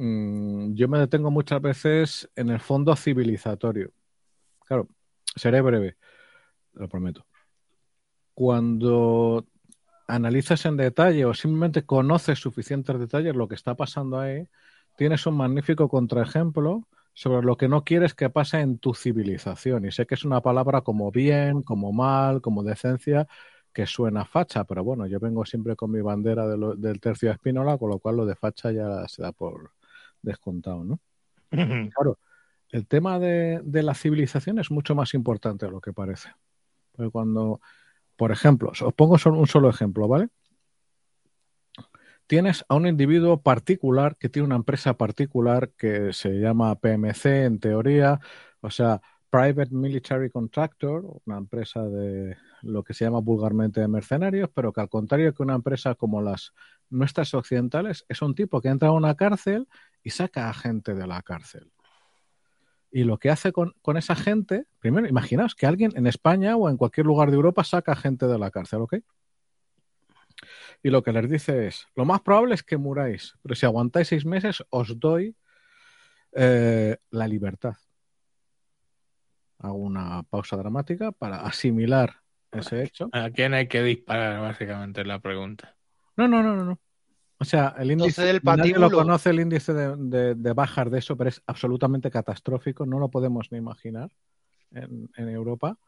[0.00, 3.92] mmm, yo me detengo muchas veces en el fondo civilizatorio.
[4.66, 4.88] Claro,
[5.36, 5.96] seré breve,
[6.72, 7.26] lo prometo.
[8.34, 9.46] Cuando
[10.08, 14.48] analizas en detalle o simplemente conoces suficientes detalles lo que está pasando ahí,
[14.96, 19.84] tienes un magnífico contraejemplo sobre lo que no quieres que pase en tu civilización.
[19.84, 23.28] Y sé que es una palabra como bien, como mal, como decencia,
[23.72, 27.28] que suena facha, pero bueno, yo vengo siempre con mi bandera de lo, del tercio
[27.28, 29.72] de espínola, con lo cual lo de facha ya se da por
[30.22, 31.00] descontado, ¿no?
[31.50, 32.18] claro,
[32.68, 36.30] el tema de, de, la civilización es mucho más importante de lo que parece.
[36.92, 37.60] Porque cuando,
[38.16, 40.28] por ejemplo, os pongo un solo ejemplo, ¿vale?
[42.30, 47.58] tienes a un individuo particular que tiene una empresa particular que se llama PMC en
[47.58, 48.20] teoría,
[48.60, 54.48] o sea, Private Military Contractor, una empresa de lo que se llama vulgarmente de mercenarios,
[54.54, 56.52] pero que al contrario que una empresa como las
[56.88, 59.66] nuestras occidentales, es un tipo que entra a una cárcel
[60.02, 61.72] y saca a gente de la cárcel.
[62.90, 66.68] Y lo que hace con, con esa gente, primero, imaginaos que alguien en España o
[66.68, 68.96] en cualquier lugar de Europa saca a gente de la cárcel, ¿ok?
[70.82, 74.08] y lo que les dice es, lo más probable es que muráis, pero si aguantáis
[74.08, 75.36] seis meses os doy
[76.32, 77.74] eh, la libertad.
[79.58, 82.16] Hago una pausa dramática para asimilar
[82.50, 83.10] ese hecho.
[83.12, 84.40] ¿A quién hay que disparar?
[84.40, 85.76] Básicamente la pregunta.
[86.16, 86.64] No, no, no, no.
[86.64, 86.80] no.
[87.40, 90.98] O sea, el índice del nadie lo conoce el índice de, de, de, bajas de
[90.98, 92.84] eso, pero es absolutamente catastrófico.
[92.84, 94.10] No lo podemos ni imaginar
[94.72, 95.78] en, en Europa.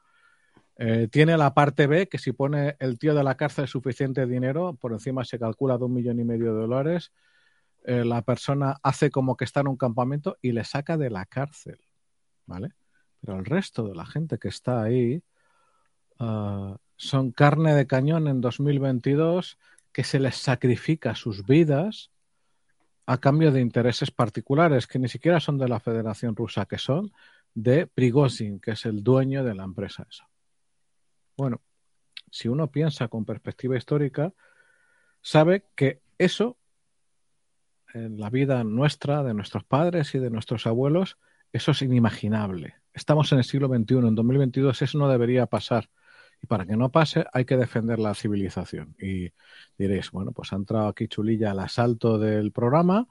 [0.76, 4.74] Eh, tiene la parte B, que si pone el tío de la cárcel suficiente dinero,
[4.80, 7.12] por encima se calcula de un millón y medio de dólares,
[7.84, 11.26] eh, la persona hace como que está en un campamento y le saca de la
[11.26, 11.78] cárcel,
[12.46, 12.70] ¿vale?
[13.20, 15.22] Pero el resto de la gente que está ahí
[16.18, 19.58] uh, son carne de cañón en 2022
[19.92, 22.10] que se les sacrifica sus vidas
[23.06, 27.12] a cambio de intereses particulares que ni siquiera son de la Federación Rusa, que son
[27.54, 30.28] de Prigozhin, que es el dueño de la empresa esa.
[31.36, 31.60] Bueno,
[32.30, 34.32] si uno piensa con perspectiva histórica,
[35.20, 36.56] sabe que eso,
[37.92, 41.18] en la vida nuestra, de nuestros padres y de nuestros abuelos,
[41.52, 42.76] eso es inimaginable.
[42.94, 45.90] Estamos en el siglo XXI, en 2022 eso no debería pasar.
[46.42, 48.96] Y para que no pase hay que defender la civilización.
[48.98, 49.32] Y
[49.78, 53.06] diréis, bueno, pues ha entrado aquí Chulilla al asalto del programa,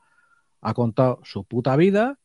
[0.59, 2.19] ha contado su puta vida,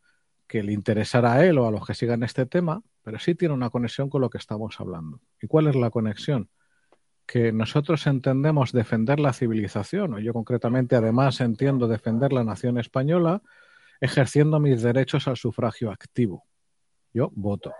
[0.48, 3.54] que le interesará a él o a los que sigan este tema, pero sí tiene
[3.54, 5.20] una conexión con lo que estamos hablando.
[5.40, 6.50] ¿Y cuál es la conexión?
[7.24, 13.42] Que nosotros entendemos defender la civilización, o yo concretamente además entiendo defender la nación española,
[14.00, 16.44] ejerciendo mis derechos al sufragio activo.
[17.12, 17.72] Yo voto.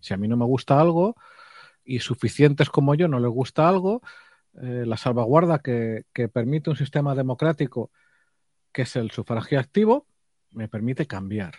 [0.00, 1.16] Si a mí no me gusta algo
[1.88, 4.02] y suficientes como yo no les gusta algo,
[4.60, 7.90] eh, la salvaguarda que, que permite un sistema democrático,
[8.72, 10.06] que es el sufragio activo,
[10.50, 11.54] me permite cambiar.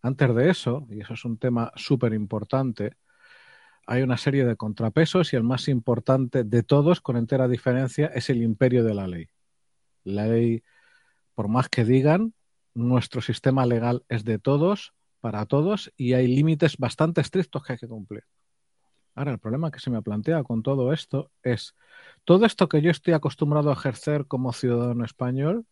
[0.00, 2.96] Antes de eso, y eso es un tema súper importante,
[3.84, 8.30] hay una serie de contrapesos y el más importante de todos, con entera diferencia, es
[8.30, 9.28] el imperio de la ley.
[10.04, 10.62] La ley,
[11.34, 12.32] por más que digan,
[12.74, 17.78] nuestro sistema legal es de todos, para todos, y hay límites bastante estrictos que hay
[17.78, 18.24] que cumplir.
[19.14, 21.74] Ahora, el problema que se me plantea con todo esto es,
[22.24, 25.66] todo esto que yo estoy acostumbrado a ejercer como ciudadano español,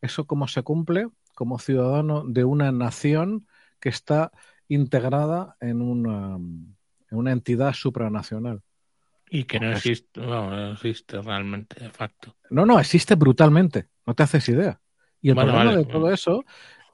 [0.00, 3.46] ¿eso cómo se cumple como ciudadano de una nación
[3.80, 4.30] que está
[4.68, 8.62] integrada en una, en una entidad supranacional?
[9.28, 12.36] Y que no existe, no, existe realmente, de facto.
[12.50, 14.80] No, no, existe brutalmente, no te haces idea.
[15.20, 16.44] Y el problema de todo eso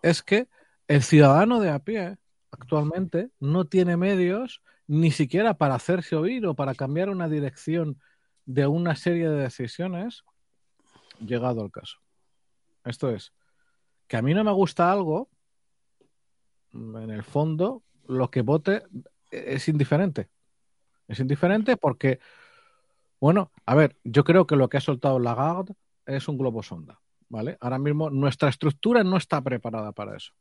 [0.02, 0.48] es que
[0.86, 2.16] el ciudadano de a pie
[2.50, 8.00] actualmente no tiene medios ni siquiera para hacerse oír o para cambiar una dirección
[8.46, 10.24] de una serie de decisiones,
[11.20, 11.98] llegado al caso.
[12.84, 13.34] Esto es,
[14.06, 15.28] que a mí no me gusta algo,
[16.72, 18.82] en el fondo, lo que vote
[19.30, 20.30] es indiferente.
[21.06, 22.18] Es indiferente porque,
[23.20, 25.74] bueno, a ver, yo creo que lo que ha soltado Lagarde
[26.06, 27.58] es un globo sonda, ¿vale?
[27.60, 30.32] Ahora mismo nuestra estructura no está preparada para eso.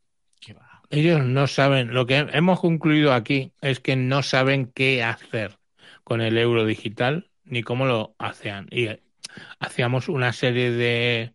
[0.89, 5.57] Ellos no saben, lo que hemos concluido aquí es que no saben qué hacer
[6.03, 8.67] con el euro digital ni cómo lo hacían.
[8.71, 8.87] Y
[9.59, 11.33] hacíamos una serie de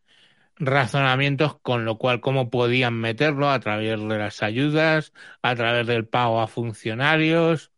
[0.57, 5.13] razonamientos con lo cual cómo podían meterlo a través de las ayudas,
[5.43, 7.73] a través del pago a funcionarios.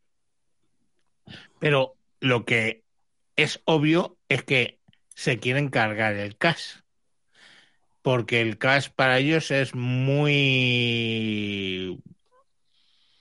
[1.59, 2.85] Pero lo que
[3.37, 6.84] es obvio es que se quieren cargar el cash
[8.05, 10.39] porque el cash para ellos es muy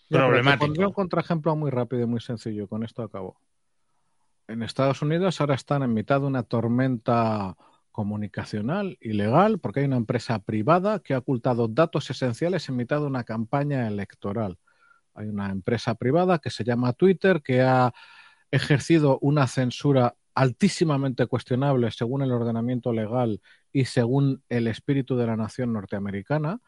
[0.09, 0.65] problemático.
[0.65, 3.39] Pondré un contraejemplo muy rápido y muy sencillo, con esto acabo.
[4.45, 7.55] En Estados Unidos ahora están en mitad de una tormenta
[7.93, 13.05] comunicacional ilegal porque hay una empresa privada que ha ocultado datos esenciales en mitad de
[13.05, 14.57] una campaña electoral.
[15.13, 17.93] Hay una empresa privada que se llama Twitter que ha
[18.51, 23.41] ejercido una censura altísimamente cuestionable según el ordenamiento legal
[23.71, 26.59] y según el espíritu de la nación norteamericana,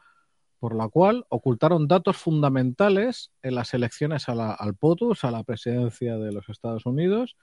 [0.58, 6.32] por la cual ocultaron datos fundamentales en las elecciones al POTUS, a la presidencia de
[6.32, 7.36] los Estados Unidos,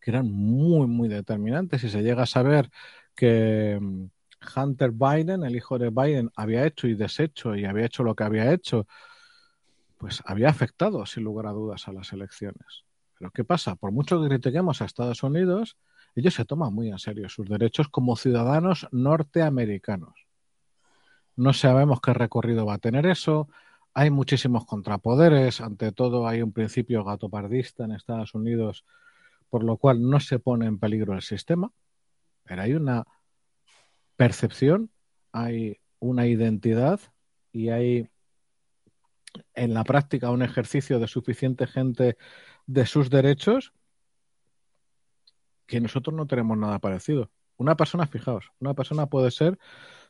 [0.00, 1.84] que eran muy, muy determinantes.
[1.84, 2.70] Y se llega a saber
[3.14, 4.06] que mm,
[4.56, 8.24] Hunter Biden, el hijo de Biden, había hecho y deshecho y había hecho lo que
[8.24, 8.86] había hecho,
[9.98, 12.87] pues había afectado, sin lugar a dudas, a las elecciones.
[13.18, 13.74] Pero ¿qué pasa?
[13.74, 15.76] Por mucho que critiquemos a Estados Unidos,
[16.14, 20.14] ellos se toman muy en serio sus derechos como ciudadanos norteamericanos.
[21.36, 23.48] No sabemos qué recorrido va a tener eso.
[23.94, 25.60] Hay muchísimos contrapoderes.
[25.60, 28.84] Ante todo, hay un principio gatopardista en Estados Unidos,
[29.48, 31.72] por lo cual no se pone en peligro el sistema.
[32.44, 33.04] Pero hay una
[34.16, 34.90] percepción,
[35.32, 37.00] hay una identidad
[37.52, 38.08] y hay
[39.54, 42.16] en la práctica un ejercicio de suficiente gente
[42.68, 43.72] de sus derechos
[45.66, 47.30] que nosotros no tenemos nada parecido.
[47.56, 49.58] Una persona, fijaos, una persona puede ser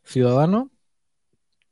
[0.02, 0.70] ciudadano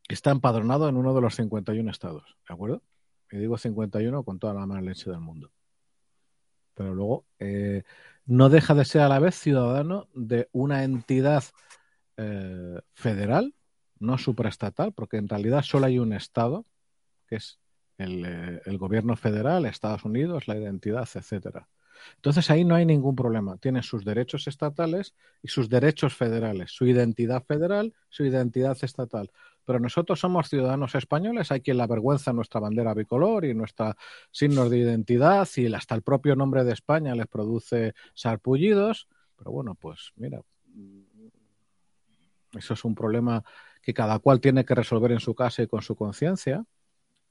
[0.08, 2.82] que está empadronado en uno de los 51 estados, ¿de acuerdo?
[3.30, 5.50] Y digo 51 con toda la mala leche del mundo.
[6.74, 7.82] Pero luego eh,
[8.24, 11.42] no deja de ser a la vez ciudadano de una entidad
[12.16, 13.54] eh, federal,
[13.98, 16.64] no supraestatal, porque en realidad solo hay un estado,
[17.26, 17.58] que es
[17.98, 21.68] el, eh, el gobierno federal, Estados Unidos, la identidad, etcétera.
[22.16, 23.56] Entonces ahí no hay ningún problema.
[23.58, 29.30] Tiene sus derechos estatales y sus derechos federales, su identidad federal, su identidad estatal.
[29.64, 33.94] Pero nosotros somos ciudadanos españoles, hay quien la vergüenza nuestra bandera bicolor y nuestros
[34.30, 39.08] signos de identidad y hasta el propio nombre de España les produce sarpullidos.
[39.36, 40.40] Pero bueno, pues mira,
[42.52, 43.42] eso es un problema
[43.82, 46.64] que cada cual tiene que resolver en su casa y con su conciencia.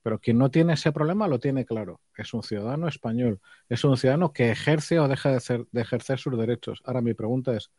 [0.05, 1.99] Pero quien no tiene ese problema lo tiene claro.
[2.15, 3.41] Es un ciudadano español.
[3.69, 6.79] Es un ciudadano que ejerce o deja de, ejercer sus derechos.
[6.85, 7.71] Ahora mi pregunta es,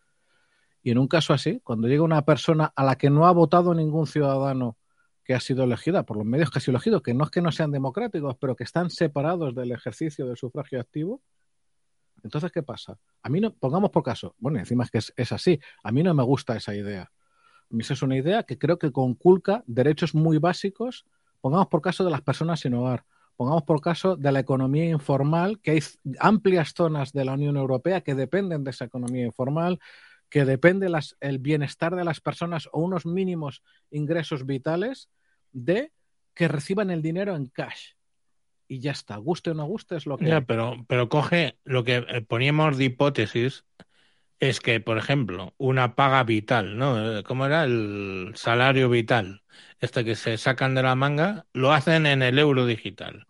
[0.83, 3.75] y en un caso así, cuando llega una persona a la que no ha votado
[3.75, 4.77] ningún ciudadano
[5.23, 7.41] que ha sido elegida por los medios que ha sido elegido, que no es que
[7.41, 11.23] no sean democráticos, pero que están separados del ejercicio del sufragio activo,
[12.25, 12.99] entonces, ¿qué pasa?
[13.23, 16.13] A mí no, pongamos por caso, bueno, encima es que es, así, a mí no
[16.13, 17.03] me gusta esa idea.
[17.03, 21.07] A mí es una idea que creo que conculca derechos muy básicos
[21.41, 23.05] Pongamos por caso de las personas sin hogar.
[23.37, 25.81] Pongamos por caso de la economía informal, que hay
[26.19, 29.79] amplias zonas de la Unión Europea que dependen de esa economía informal,
[30.31, 30.91] que depende
[31.21, 35.11] el bienestar de las personas o unos mínimos ingresos vitales
[35.53, 35.93] de
[36.35, 37.93] que reciban el dinero en cash.
[38.69, 40.27] Y ya está, guste o no guste es lo que...
[40.27, 43.65] Ya, pero, pero coge lo que eh, poníamos de hipótesis,
[44.41, 47.23] es que, por ejemplo, una paga vital, ¿no?
[47.25, 47.65] ¿Cómo era?
[47.65, 49.43] El salario vital,
[49.81, 53.27] este que se sacan de la manga, lo hacen en el euro digital.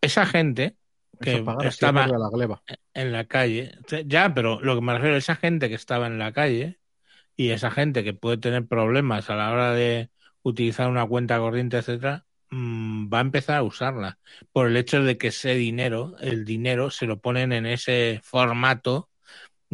[0.00, 0.76] Esa gente
[1.20, 2.06] que estaba
[2.94, 3.72] en la calle,
[4.06, 6.78] ya, pero lo que me refiero, esa gente que estaba en la calle,
[7.36, 10.10] y esa gente que puede tener problemas a la hora de
[10.42, 14.18] utilizar una cuenta corriente, etcétera, mm, va a empezar a usarla
[14.52, 19.10] por el hecho de que ese dinero, el dinero, se lo ponen en ese formato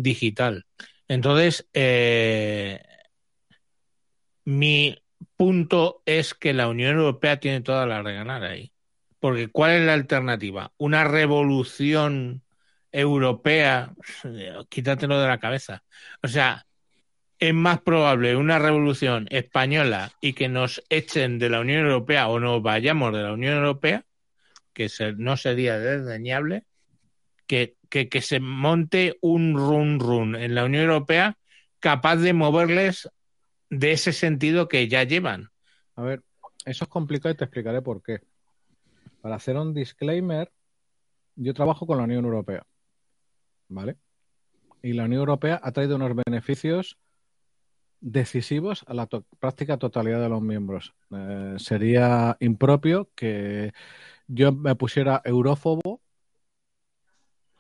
[0.03, 0.67] digital.
[1.09, 2.81] Entonces, eh,
[4.45, 4.97] mi
[5.37, 8.73] punto es que la Unión Europea tiene toda la de ganar ahí.
[9.19, 10.73] Porque ¿cuál es la alternativa?
[10.79, 12.43] Una revolución
[12.93, 13.95] europea,
[14.69, 15.85] quítatelo de la cabeza.
[16.23, 16.67] O sea,
[17.39, 22.39] es más probable una revolución española y que nos echen de la Unión Europea o
[22.39, 24.05] nos vayamos de la Unión Europea,
[24.75, 26.65] que no sería desdeñable,
[27.47, 31.37] que, que, que se monte un run run en la Unión Europea
[31.81, 33.11] capaz de moverles
[33.69, 35.51] de ese sentido que ya llevan.
[35.97, 36.23] A ver,
[36.65, 38.21] eso es complicado y te explicaré por qué.
[39.21, 40.51] Para hacer un disclaimer,
[41.37, 42.67] yo trabajo con la Unión Europea,
[43.69, 43.97] ¿vale?
[44.83, 46.99] Y la Unión Europea ha traído unos beneficios
[48.01, 49.07] decisivos a la
[49.39, 50.95] práctica totalidad de los miembros.
[51.11, 53.73] Eh, sería impropio que
[54.27, 56.01] yo me pusiera eurófobo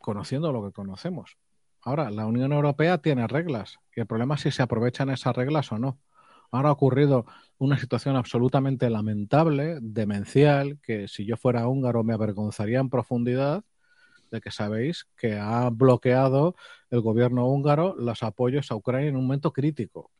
[0.00, 1.36] conociendo lo que conocemos.
[1.82, 5.70] Ahora, la Unión Europea tiene reglas y el problema es si se aprovechan esas reglas
[5.72, 5.98] o no.
[6.50, 7.26] Ahora ha ocurrido
[7.58, 13.64] una situación absolutamente lamentable, demencial, que si yo fuera húngaro me avergonzaría en profundidad
[14.30, 16.56] de que sabéis que ha bloqueado
[16.90, 20.10] el gobierno húngaro los apoyos a Ucrania en un momento crítico.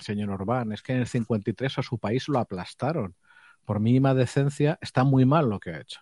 [0.00, 3.14] señor Orbán, es que en el 53 a su país lo aplastaron.
[3.64, 6.00] Por mínima decencia, está muy mal lo que ha hecho.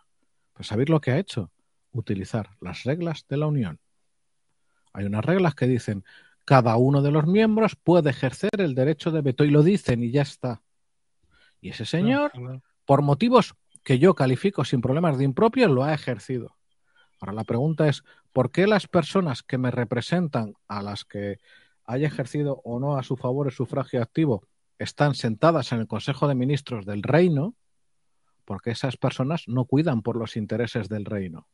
[0.53, 1.51] Pero ¿sabéis lo que ha hecho?
[1.99, 3.81] Utilizar las reglas de la Unión.
[4.93, 6.05] Hay unas reglas que dicen
[6.45, 10.13] cada uno de los miembros puede ejercer el derecho de veto y lo dicen y
[10.13, 10.63] ya está.
[11.61, 12.31] Y ese señor,
[12.87, 16.57] por motivos que yo califico sin problemas de impropio, lo ha ejercido.
[17.21, 21.39] Ahora la pregunta es, ¿por qué las personas que me representan, a las que
[21.85, 24.45] haya ejercido o no a su favor el sufragio activo,
[24.79, 27.57] están sentadas en el Consejo de Ministros del Reino?
[28.45, 31.49] Porque esas personas no cuidan por los intereses del reino.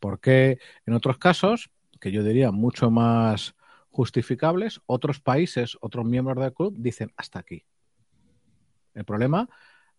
[0.00, 1.70] Porque en otros casos,
[2.00, 3.54] que yo diría mucho más
[3.90, 7.64] justificables, otros países, otros miembros del club dicen hasta aquí.
[8.94, 9.48] El problema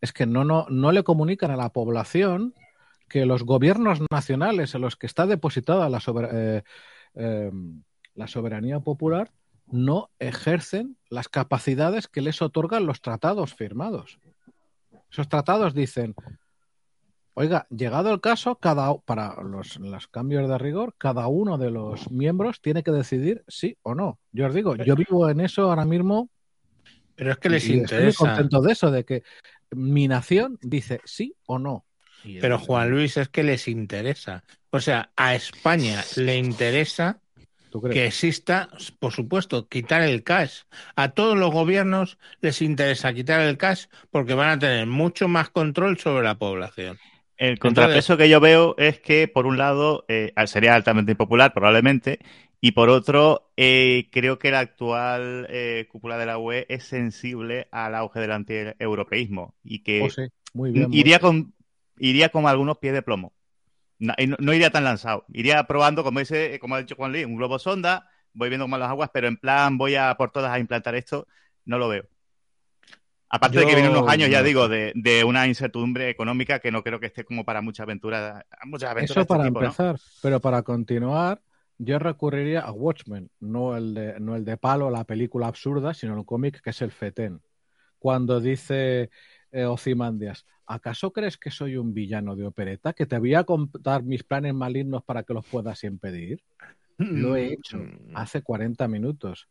[0.02, 2.54] es que no, no, no le comunican a la población
[3.10, 6.02] que los gobiernos nacionales en los que está depositada la,
[6.32, 6.64] eh,
[7.16, 7.52] eh,
[8.16, 9.32] la soberanía popular
[9.66, 14.20] no ejercen las capacidades que les otorgan los tratados firmados.
[15.12, 16.16] Esos tratados dicen,
[17.40, 19.78] Oiga, llegado el caso, cada para los,
[20.08, 24.18] cambios de rigor, cada uno de los miembros tiene que decidir sí o no.
[24.32, 26.32] Yo os digo, yo vivo en eso ahora mismo.
[27.14, 28.08] Pero es que les interesa.
[28.08, 29.22] Estoy contento de eso, de que
[29.70, 31.86] mi nación dice sí o no.
[32.24, 34.44] Pero Juan Luis, es que les interesa.
[34.72, 37.20] O sea, a España le interesa
[37.92, 40.62] que exista, por supuesto, quitar el cash.
[40.96, 45.52] A todos los gobiernos les interesa quitar el cash porque van a tener mucho más
[45.52, 46.98] control sobre la población.
[47.38, 52.20] El contrapeso que yo veo es que, por un lado, eh, sería altamente impopular, probablemente,
[52.60, 57.68] y por otro, eh, creo que la actual eh, cúpula de la UE es sensible
[57.72, 60.02] al auge del antieuropeísmo y que
[60.56, 61.54] oh, iría, con,
[62.00, 63.34] iría con algunos pies de plomo.
[64.00, 65.26] No, no, iría tan lanzado.
[65.32, 68.78] Iría probando, como, dice, como ha dicho Juan Luis, un globo sonda, voy viendo cómo
[68.78, 71.28] las aguas, pero en plan voy a por todas a implantar esto,
[71.66, 72.08] no lo veo.
[73.30, 77.00] Aparte de que vienen unos años, ya digo, de, una incertidumbre económica que no creo
[77.00, 78.44] que esté como para muchas aventuras.
[78.66, 81.42] Muchas aventuras Eso este para empezar, pero para continuar,
[81.78, 86.18] yo recurriría a Watchmen, no el de, no el de Palo, la película absurda, sino
[86.18, 87.42] el cómic que es el Fetén.
[88.00, 89.10] Cuando dice
[89.52, 92.94] eh, Ozymandias, ¿acaso crees que soy un villano de opereta?
[92.94, 96.42] ¿Que te voy a contar mis planes malignos para que los puedas impedir?
[96.98, 98.16] Lo he hecho mm.
[98.16, 99.48] hace 40 minutos.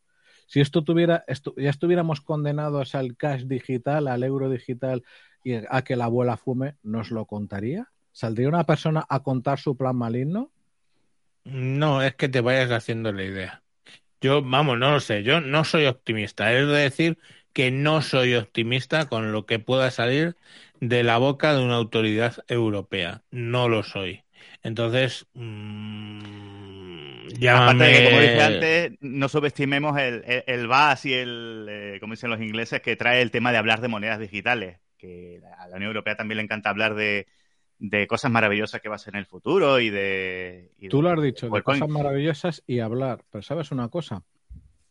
[0.47, 1.25] Si esto tuviera,
[1.57, 5.03] ya estuviéramos condenados al cash digital, al euro digital
[5.43, 7.91] y a que la abuela fume, ¿nos lo contaría?
[8.11, 10.51] ¿Saldría una persona a contar su plan maligno?
[11.43, 13.63] No, es que te vayas haciendo la idea.
[14.21, 16.51] Yo, vamos, no lo sé, yo no soy optimista.
[16.53, 17.19] Es decir
[17.53, 20.35] que no soy optimista con lo que pueda salir
[20.79, 23.23] de la boca de una autoridad europea.
[23.31, 24.23] No lo soy.
[24.63, 26.56] Entonces, mmm,
[27.45, 31.97] Aparte de que, como dije antes, no subestimemos el, el, el VAS y el, eh,
[31.99, 34.79] como dicen los ingleses, que trae el tema de hablar de monedas digitales.
[34.97, 37.27] Que a la Unión Europea también le encanta hablar de,
[37.79, 40.71] de cosas maravillosas que va a ser en el futuro y de...
[40.89, 43.23] Tú lo has dicho, de cosas maravillosas y hablar.
[43.29, 44.23] Pero ¿sabes una cosa?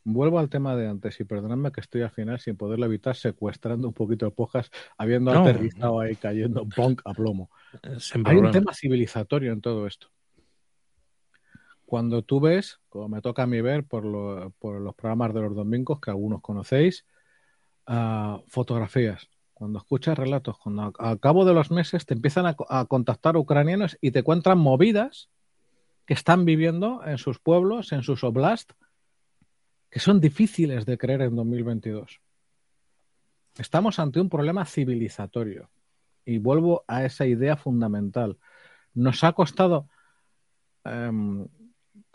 [0.04, 3.88] Vuelvo al tema de antes y perdonadme que estoy al final sin poderlo evitar secuestrando
[3.88, 7.50] un poquito de pojas, habiendo aterrizado ahí cayendo bonk a plomo.
[8.24, 10.08] Hay un tema civilizatorio en todo esto.
[11.86, 14.52] Cuando tú ves, como me toca a mí ver por, los
[14.94, 17.06] programas de los domingos, que algunos conocéis,
[17.88, 22.84] uh, fotografías, cuando escuchas relatos, cuando al cabo de los meses te empiezan a, a,
[22.84, 25.30] contactar ucranianos y te cuentan movidas
[26.04, 28.72] que están viviendo en sus pueblos, en sus oblast,
[29.88, 32.20] que son difíciles de creer en 2022.
[33.58, 35.70] Estamos ante un problema civilizatorio.
[36.24, 38.38] Y vuelvo a esa idea fundamental.
[38.94, 39.88] Nos ha costado,
[40.84, 41.46] um,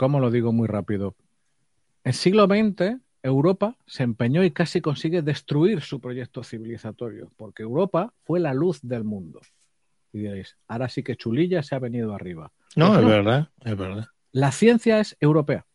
[0.02, 1.14] ¿cómo lo digo muy rápido?
[2.04, 8.12] En siglo XX, Europa se empeñó y casi consigue destruir su proyecto civilizatorio, porque Europa
[8.24, 9.42] fue la luz del mundo.
[10.12, 12.52] Y diréis, ahora sí que Chulilla se ha venido arriba.
[12.76, 14.08] No, pues es verdad, es verdad.
[14.32, 15.68] La ciencia es europea.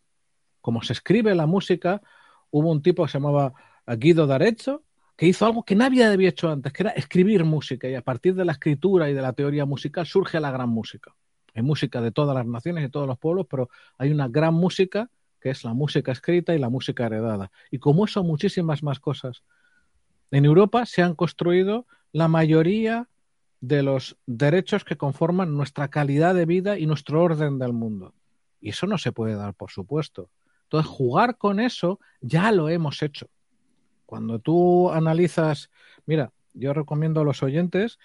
[0.59, 2.01] Como se escribe la música,
[2.51, 3.53] hubo un tipo que se llamaba
[3.87, 4.83] Guido d'Arezzo,
[5.15, 7.87] que hizo algo que nadie había hecho antes, que era escribir música.
[7.87, 11.15] Y a partir de la escritura y de la teoría musical surge la gran música.
[11.57, 15.09] Hay música de todas las naciones y todos los pueblos, pero hay una gran música
[15.41, 17.51] que es la música escrita y la música heredada.
[17.71, 19.41] Y como eso, muchísimas más cosas.
[20.29, 23.09] En Europa se han construido la mayoría
[23.59, 28.13] de los derechos que conforman nuestra calidad de vida y nuestro orden del mundo.
[28.61, 30.29] Y eso no se puede dar, por supuesto.
[30.65, 33.29] Entonces, jugar con eso ya lo hemos hecho.
[34.05, 35.71] Cuando tú analizas,
[36.05, 37.97] mira, yo recomiendo a los oyentes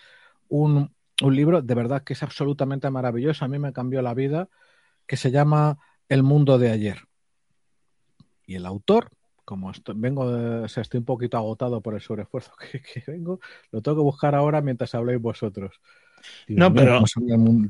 [0.48, 0.90] un,
[1.20, 4.48] un libro de verdad que es absolutamente maravilloso, a mí me cambió la vida,
[5.06, 5.78] que se llama
[6.08, 6.98] El mundo de ayer.
[8.46, 9.10] Y el autor,
[9.44, 13.02] como estoy, vengo de, o sea, estoy un poquito agotado por el sobreesfuerzo que, que,
[13.06, 13.40] vengo,
[13.70, 15.80] lo tengo que buscar ahora mientras habléis vosotros.
[16.46, 17.02] No, pero,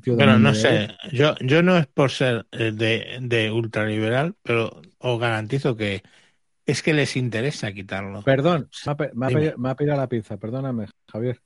[0.04, 5.18] pero no sé, yo, yo no es por ser eh, de, de ultraliberal, pero os
[5.18, 6.02] garantizo que
[6.66, 8.22] es que les interesa quitarlo.
[8.22, 11.40] Perdón, me ha, me ha, pedido, me ha pedido la pinza, perdóname, Javier.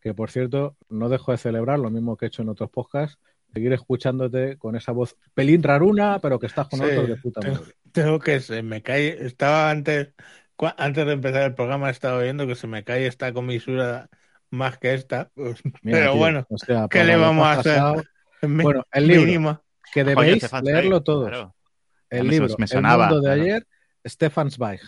[0.00, 3.18] Que por cierto, no dejo de celebrar lo mismo que he hecho en otros podcasts,
[3.52, 7.40] seguir escuchándote con esa voz pelín raruna, pero que estás con sí, otros de puta
[7.40, 7.74] madre.
[7.92, 10.12] Tengo que se me cae, estaba antes,
[10.76, 14.08] antes de empezar el programa, estaba viendo que se me cae esta comisura
[14.50, 15.30] más que esta.
[15.34, 17.74] Pues, Mira, pero tío, bueno, o sea, ¿qué le vamos a hacer?
[17.76, 18.02] Pasado,
[18.42, 19.62] bueno, el libro, mínimo.
[19.92, 21.28] que debéis Oye, leerlo todos.
[21.28, 21.54] Claro.
[22.10, 23.42] El me, libro, me sonaba, El mundo de claro.
[23.42, 23.66] ayer,
[24.06, 24.80] Stefan Zweig.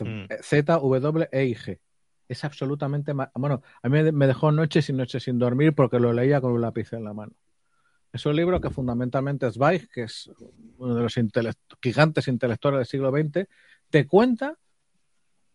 [0.00, 0.26] Mm.
[0.42, 1.80] Z-W-E-I-G.
[2.28, 3.12] Es absolutamente.
[3.34, 6.60] Bueno, a mí me dejó noches y noches sin dormir porque lo leía con un
[6.60, 7.32] lápiz en la mano.
[8.12, 10.30] Es un libro que fundamentalmente Zweig, que es
[10.76, 11.14] uno de los
[11.82, 13.48] gigantes intelectuales del siglo XX,
[13.88, 14.58] te cuenta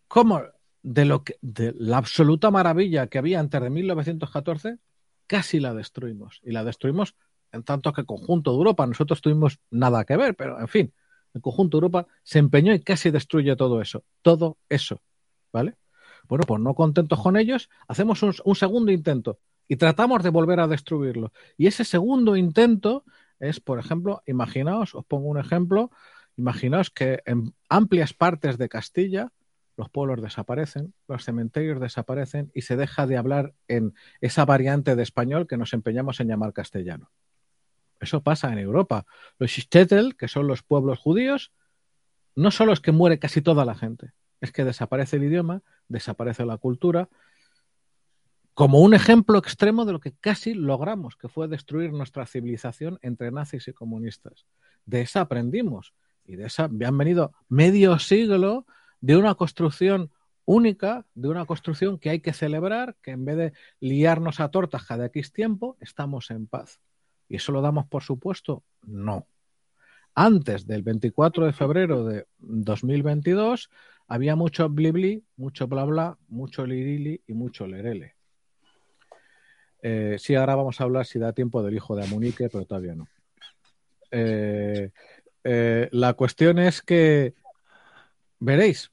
[0.08, 0.42] cómo
[0.82, 4.78] de, lo que, de la absoluta maravilla que había antes de 1914,
[5.26, 6.40] casi la destruimos.
[6.42, 7.14] Y la destruimos
[7.52, 10.92] en tanto que el conjunto de Europa, nosotros tuvimos nada que ver, pero en fin,
[11.34, 14.04] el conjunto de Europa se empeñó y casi destruye todo eso.
[14.22, 15.00] Todo eso.
[15.52, 15.76] ¿Vale?
[16.28, 20.60] Bueno, pues no contentos con ellos, hacemos un, un segundo intento y tratamos de volver
[20.60, 21.32] a destruirlo.
[21.56, 23.04] Y ese segundo intento
[23.38, 25.90] es, por ejemplo, imaginaos, os pongo un ejemplo,
[26.36, 29.32] imaginaos que en amplias partes de Castilla
[29.76, 35.02] los pueblos desaparecen, los cementerios desaparecen y se deja de hablar en esa variante de
[35.04, 37.12] español que nos empeñamos en llamar castellano.
[38.00, 39.06] Eso pasa en Europa.
[39.38, 41.52] Los Shtetl, que son los pueblos judíos,
[42.34, 46.44] no solo es que muere casi toda la gente, es que desaparece el idioma, desaparece
[46.44, 47.08] la cultura,
[48.54, 53.30] como un ejemplo extremo de lo que casi logramos, que fue destruir nuestra civilización entre
[53.30, 54.46] nazis y comunistas.
[54.84, 55.94] De esa aprendimos
[56.24, 58.66] y de esa han venido medio siglo
[59.00, 60.10] de una construcción
[60.44, 64.84] única, de una construcción que hay que celebrar, que en vez de liarnos a tortas
[64.84, 66.80] cada X tiempo, estamos en paz.
[67.28, 68.64] ¿Y eso lo damos por supuesto?
[68.82, 69.26] No.
[70.14, 73.70] Antes del 24 de febrero de 2022
[74.08, 78.16] había mucho blibli, mucho bla bla, mucho lirili y mucho lerele.
[79.82, 82.94] Eh, sí, ahora vamos a hablar si da tiempo del hijo de Amunique, pero todavía
[82.94, 83.06] no.
[84.10, 84.90] Eh,
[85.44, 87.34] eh, la cuestión es que,
[88.40, 88.90] veréis,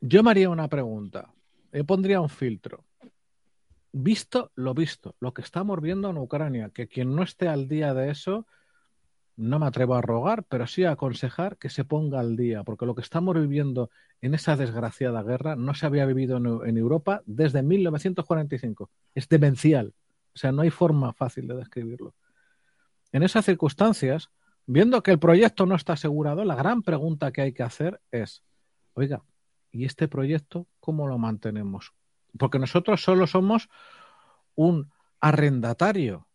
[0.00, 1.32] yo me haría una pregunta,
[1.72, 2.84] yo pondría un filtro.
[3.92, 7.94] Visto lo visto, lo que estamos viendo en Ucrania, que quien no esté al día
[7.94, 8.46] de eso,
[9.40, 12.86] no me atrevo a rogar, pero sí a aconsejar que se ponga al día, porque
[12.86, 13.90] lo que estamos viviendo
[14.20, 18.90] en esa desgraciada guerra no se había vivido en, en Europa desde 1945.
[19.14, 19.94] Es demencial.
[20.34, 22.14] O sea, no hay forma fácil de describirlo.
[23.12, 24.30] En esas circunstancias,
[24.66, 28.42] viendo que el proyecto no está asegurado, la gran pregunta que hay que hacer es,
[28.94, 29.22] oiga,
[29.72, 31.92] ¿y este proyecto cómo lo mantenemos?
[32.38, 33.68] Porque nosotros solo somos
[34.54, 34.90] un
[35.20, 36.26] arrendatario.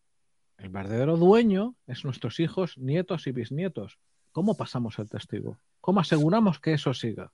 [0.58, 4.00] El verdadero dueño es nuestros hijos, nietos y bisnietos.
[4.32, 5.58] ¿Cómo pasamos el testigo?
[5.82, 7.32] ¿Cómo aseguramos que eso siga?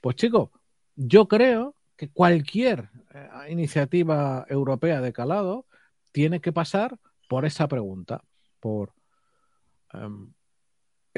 [0.00, 0.52] Pues chico,
[0.94, 5.66] yo creo que cualquier eh, iniciativa europea de calado
[6.12, 6.98] tiene que pasar
[7.28, 8.22] por esa pregunta,
[8.60, 8.94] por
[9.92, 10.32] um,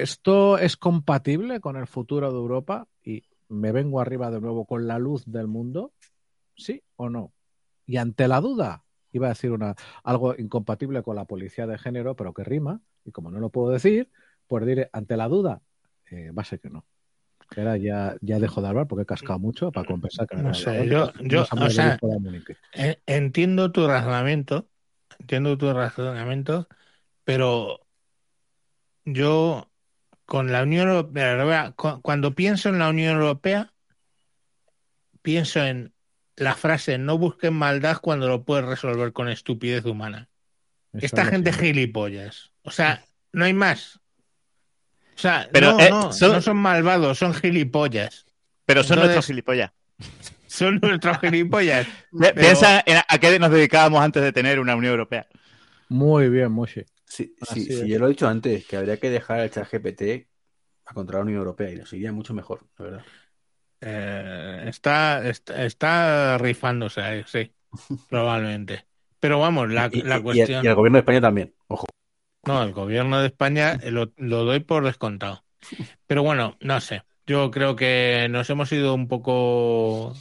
[0.01, 2.89] ¿Esto es compatible con el futuro de Europa?
[3.05, 5.93] Y me vengo arriba de nuevo con la luz del mundo.
[6.57, 7.35] ¿Sí o no?
[7.87, 9.75] Y ante la duda, iba a decir una,
[10.05, 13.71] algo incompatible con la policía de género, pero que rima, y como no lo puedo
[13.71, 14.11] decir,
[14.47, 15.63] pues diré, ante la duda,
[16.11, 16.85] eh, va a ser que no.
[17.57, 20.87] Ahora ya, ya dejo de hablar porque he cascado mucho para compensar que no sé,
[20.87, 21.99] yo, yo o sea,
[23.07, 24.69] entiendo tu razonamiento,
[25.19, 26.69] entiendo tu razonamiento,
[27.25, 27.81] pero
[29.05, 29.69] yo
[30.27, 33.73] con la Unión Europea, cuando pienso en la Unión Europea,
[35.23, 35.93] pienso en
[36.41, 40.31] la frase no busquen maldad cuando lo puedes resolver con estupidez humana.
[40.95, 42.53] Esta gente gilipollas.
[42.63, 44.01] O sea, no hay más.
[45.17, 46.57] O sea, Pero, no, eh, no, son...
[46.57, 48.25] malvados, son gilipollas.
[48.65, 49.73] Pero son nuestros gilipollas.
[50.47, 51.87] Son nuestros gilipollas.
[52.35, 55.29] Piensa a qué nos dedicábamos antes de tener una Unión Europea.
[55.89, 56.85] Muy bien, Moshi.
[57.05, 60.27] Sí, sí, yo lo he dicho antes, que habría que dejar el chat GPT
[60.87, 63.05] a contra la Unión Europea y nos iría mucho mejor, la verdad.
[63.81, 67.53] Eh, está, está, rifándose ahí, sí,
[68.09, 68.87] probablemente.
[69.19, 69.91] Pero vamos, la,
[70.23, 70.65] cuestión.
[70.65, 71.87] Y el, gobierno de España también, ojo.
[72.47, 75.45] No, el gobierno de España lo, lo, doy por descontado.
[76.07, 77.03] Pero bueno, no sé.
[77.27, 80.15] Yo creo que nos hemos ido un poco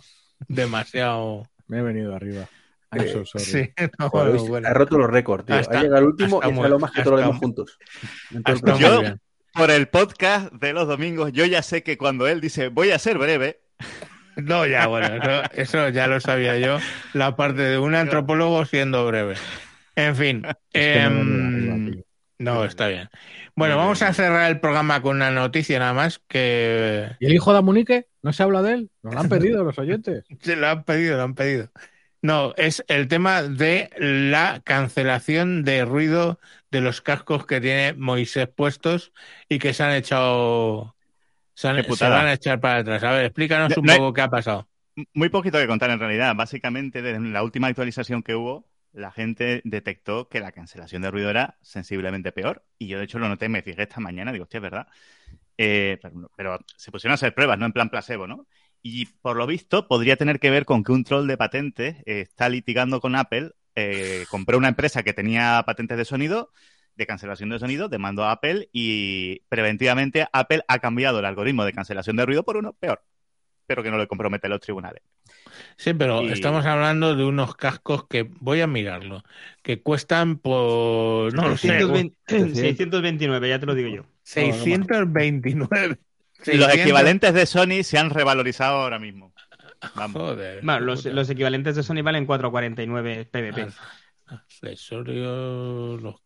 [0.48, 1.48] demasiado.
[1.68, 2.48] Me he venido arriba.
[2.91, 3.69] Eh, sí,
[3.99, 5.56] Ha roto los récords, tío.
[5.56, 7.77] ha llegado el último y está lo más que todos los juntos.
[8.80, 9.02] yo,
[9.54, 13.00] por el podcast de los domingos, yo ya sé que cuando él dice voy a
[13.00, 13.60] ser breve.
[14.36, 15.08] No, ya, bueno,
[15.54, 16.80] eso, ya lo sabía yo.
[17.14, 19.36] La parte de un antropólogo siendo breve.
[19.96, 20.44] En fin.
[20.74, 22.04] Em,
[22.38, 23.10] no, está bien.
[23.56, 27.10] Bueno, vamos a cerrar el programa con una noticia nada más que.
[27.20, 28.08] ¿Y el hijo de Amunique?
[28.22, 28.90] ¿No se habla de él?
[29.04, 30.24] Nos lo han pedido los oyentes.
[30.40, 31.70] Se lo han pedido, lo han pedido.
[32.22, 36.40] No, es el tema de la cancelación de ruido
[36.70, 39.14] de los cascos que tiene Moisés puestos
[39.48, 40.96] y que se han echado.
[41.54, 43.04] Se, han, van a echar para atrás.
[43.04, 44.68] A ver, explícanos un poco qué ha pasado.
[45.14, 46.36] Muy poquito que contar en realidad.
[46.36, 51.30] Básicamente, desde la última actualización que hubo, la gente detectó que la cancelación de ruido
[51.30, 52.66] era sensiblemente peor.
[52.78, 54.88] Y yo, de hecho, lo noté, me fijé esta mañana, digo, hostia, es verdad.
[55.58, 58.48] Eh, pero, pero, se pusieron a hacer pruebas, no en plan placebo, ¿no?
[58.82, 62.22] Y por lo visto podría tener que ver con que un troll de patentes eh,
[62.22, 63.52] está litigando con Apple.
[63.76, 66.52] Eh, compró una empresa que tenía patentes de sonido,
[66.96, 71.74] de cancelación de sonido, demandó a Apple y preventivamente Apple ha cambiado el algoritmo de
[71.74, 73.02] cancelación de ruido por uno peor,
[73.66, 75.02] pero que no le compromete a los tribunales.
[75.78, 79.24] Sí, pero estamos hablando de unos cascos que voy a mirarlo,
[79.62, 84.06] que cuestan por no 629, ya te lo digo yo.
[84.24, 85.98] 629.
[86.45, 89.34] Los equivalentes de Sony se han revalorizado ahora mismo.
[90.14, 90.64] Joder.
[90.64, 93.68] los, equivalentes de Sony valen 4,49 PVP.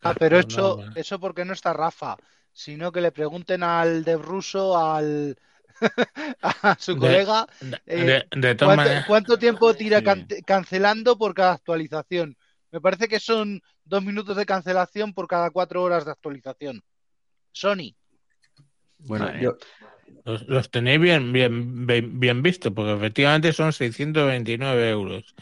[0.02, 2.16] ah, pero eso, eso porque no está Rafa,
[2.52, 5.36] sino que le pregunten al de ruso, al
[6.42, 7.46] a su colega,
[7.86, 8.22] eh,
[9.06, 10.02] ¿cuánto, tiempo tira
[10.44, 12.36] cancelando por cada actualización?
[12.70, 16.82] Me parece que son dos minutos de cancelación por cada cuatro horas de actualización.
[17.52, 17.94] Sony.
[19.06, 19.56] Bueno, yo,
[20.24, 21.86] los, tenéis bien, bien,
[22.18, 25.34] bien, visto, porque efectivamente son 629 euros.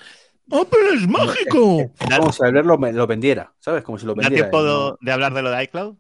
[0.51, 1.93] ¡Oh, pero es mágico!
[2.11, 3.83] Vamos a verlo, lo vendiera, ¿sabes?
[3.85, 4.47] Como si lo vendiera.
[4.47, 5.97] ¿Da tiempo de hablar de lo de iCloud?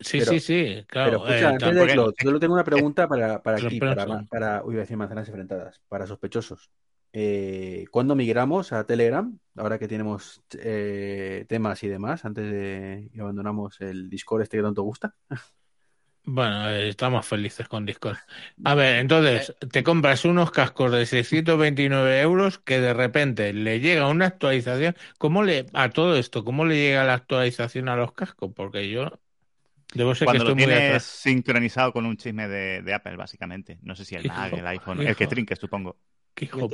[0.00, 1.22] Sí, sí, sí, claro.
[1.24, 4.64] Pero escucha, eh, antes de iCloud, yo tengo una pregunta para, para aquí, para, para,
[4.64, 6.70] uy, a decir manzanas enfrentadas, para sospechosos.
[7.12, 9.38] Eh, ¿Cuándo migramos a Telegram?
[9.56, 14.62] Ahora que tenemos eh, temas y demás, antes de que abandonamos el Discord este que
[14.62, 15.14] tanto gusta.
[16.28, 18.16] Bueno, eh, estamos felices con Discord.
[18.64, 24.08] A ver, entonces, te compras unos cascos de 629 euros que de repente le llega
[24.08, 24.96] una actualización.
[25.18, 28.50] ¿Cómo le, a todo esto, cómo le llega la actualización a los cascos?
[28.56, 29.20] Porque yo
[29.94, 33.78] debo ser Cuando que estoy lo tienes sincronizado con un chisme de, Apple, básicamente.
[33.82, 35.96] No sé si el Mac, el iPhone, el que trinques, supongo.
[36.36, 36.68] ¿Qué hijo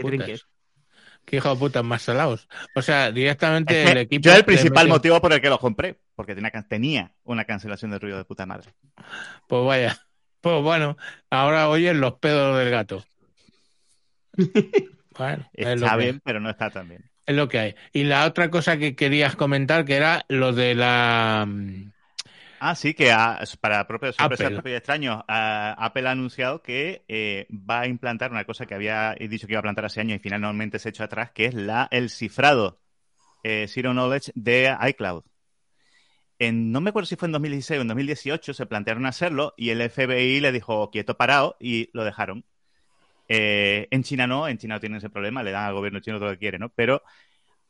[1.25, 2.49] Qué hijo de puta más salados.
[2.75, 4.25] O sea, directamente el equipo.
[4.25, 8.01] Yo el principal motivo por el que lo compré, porque tenía, tenía una cancelación de
[8.01, 8.73] ruido de puta madre.
[9.47, 10.05] Pues vaya.
[10.41, 10.97] Pues bueno,
[11.31, 13.05] ahora oyen los pedos del gato.
[15.19, 17.05] Bueno, está bien, pero no está tan bien.
[17.27, 17.75] Es lo que hay.
[17.93, 21.47] Y la otra cosa que querías comentar, que era lo de la
[22.65, 23.13] Ah, sí, que
[23.61, 28.75] para propios y extraños, Apple ha anunciado que eh, va a implantar una cosa que
[28.77, 31.47] había dicho que iba a plantar hace años y finalmente se ha hecho atrás, que
[31.47, 32.79] es la, el cifrado
[33.43, 35.25] eh, Zero Knowledge de iCloud.
[36.39, 39.71] En, no me acuerdo si fue en 2016 o en 2018, se plantearon hacerlo y
[39.71, 42.45] el FBI le dijo quieto parado y lo dejaron.
[43.27, 46.19] Eh, en China no, en China no tienen ese problema, le dan al gobierno chino
[46.19, 46.69] todo lo que quiere, ¿no?
[46.69, 47.03] Pero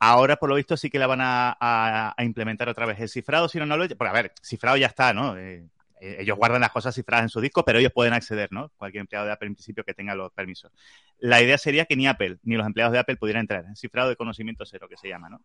[0.05, 3.57] Ahora, por lo visto, sí que la van a, implementar otra vez el cifrado, si
[3.57, 3.87] no, no lo...
[3.87, 5.37] Porque, a ver, cifrado ya está, ¿no?
[5.37, 5.65] Eh,
[6.01, 8.69] eh, ellos guardan las cosas cifradas en su disco, pero ellos pueden acceder, ¿no?
[8.75, 10.73] Cualquier empleado de Apple en principio que tenga los permisos.
[11.19, 13.63] La idea sería que ni Apple ni los empleados de Apple pudieran entrar.
[13.63, 15.41] en Cifrado de conocimiento cero, que se llama, ¿no?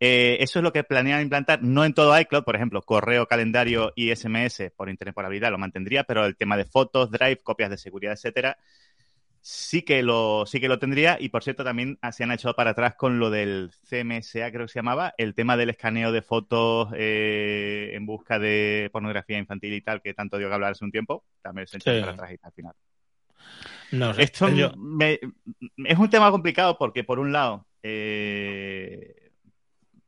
[0.00, 3.92] Eh, eso es lo que planean implantar, no en todo iCloud, por ejemplo, correo, calendario
[3.94, 5.14] y SMS por internet
[5.50, 8.56] lo mantendría, pero el tema de fotos, Drive, copias de seguridad, etcétera,
[9.46, 11.18] sí que lo, sí que lo tendría.
[11.20, 14.72] Y por cierto, también se han echado para atrás con lo del CMSA, creo que
[14.72, 19.82] se llamaba, el tema del escaneo de fotos eh, en busca de pornografía infantil y
[19.82, 21.24] tal, que tanto dio que hablar hace un tiempo.
[21.42, 22.72] También se echado para atrás y al final.
[23.92, 29.30] No Esto es un tema complicado porque, por un lado, eh,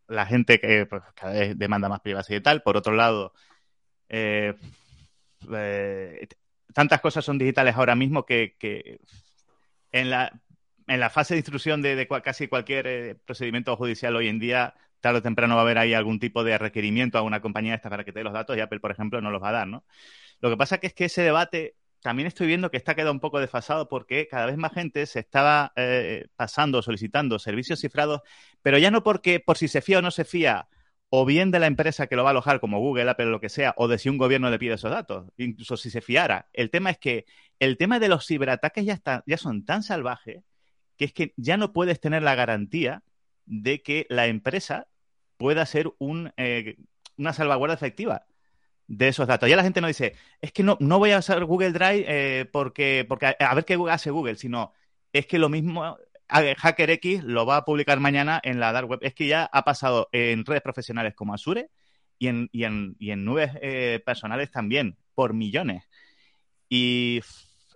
[0.09, 2.63] la gente que pues, cada vez demanda más privacidad y tal.
[2.63, 3.35] Por otro lado,
[4.09, 4.55] eh,
[6.73, 8.57] tantas cosas son digitales ahora mismo que
[10.01, 10.41] en la,
[10.87, 15.19] en la fase de instrucción de, casi cualquier eh, procedimiento judicial hoy en día, tarde
[15.19, 18.05] o temprano va a haber ahí algún tipo de requerimiento a una compañía esta para
[18.05, 19.85] que te dé los datos y Apple, por ejemplo, no los va a dar, ¿no?
[20.41, 23.21] Lo que pasa que es que ese debate también estoy viendo que está quedado un
[23.21, 28.21] poco desfasado porque cada vez más gente se estaba eh, pasando, solicitando servicios cifrados,
[28.63, 30.69] pero ya no porque por si se fía o no se fía,
[31.09, 33.49] o bien de la empresa que lo va a alojar, como Google, Apple, lo que
[33.49, 36.49] sea, o de si un gobierno le pide esos datos, incluso si se fiara.
[36.53, 37.27] El tema es que
[37.59, 40.43] el tema de los ciberataques ya, ya son tan salvajes
[40.97, 43.03] que es que ya no puedes tener la garantía
[43.45, 44.89] de que la empresa
[45.37, 45.93] pueda ser
[46.37, 46.77] eh,
[47.17, 48.27] una salvaguarda efectiva
[48.87, 49.49] de esos datos.
[49.49, 52.45] Ya la gente no dice, es que no, no voy a usar Google Drive eh,
[52.47, 54.73] porque, porque a ver qué hace Google, sino
[55.13, 59.01] es que lo mismo Hacker X lo va a publicar mañana en la dark web.
[59.03, 61.71] Es que ya ha pasado en redes profesionales como Azure
[62.19, 65.85] y en, y en, y en nubes eh, personales también, por millones.
[66.69, 67.21] Y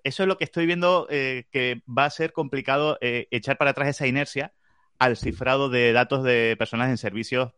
[0.02, 3.70] eso es lo que estoy viendo eh, que va a ser complicado eh, echar para
[3.70, 4.52] atrás esa inercia
[4.98, 7.52] al cifrado de datos de personas en servicios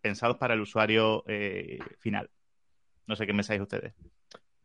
[0.00, 1.22] pensados para el usuario
[1.98, 2.30] final.
[3.06, 3.94] No sé qué me sabéis ustedes.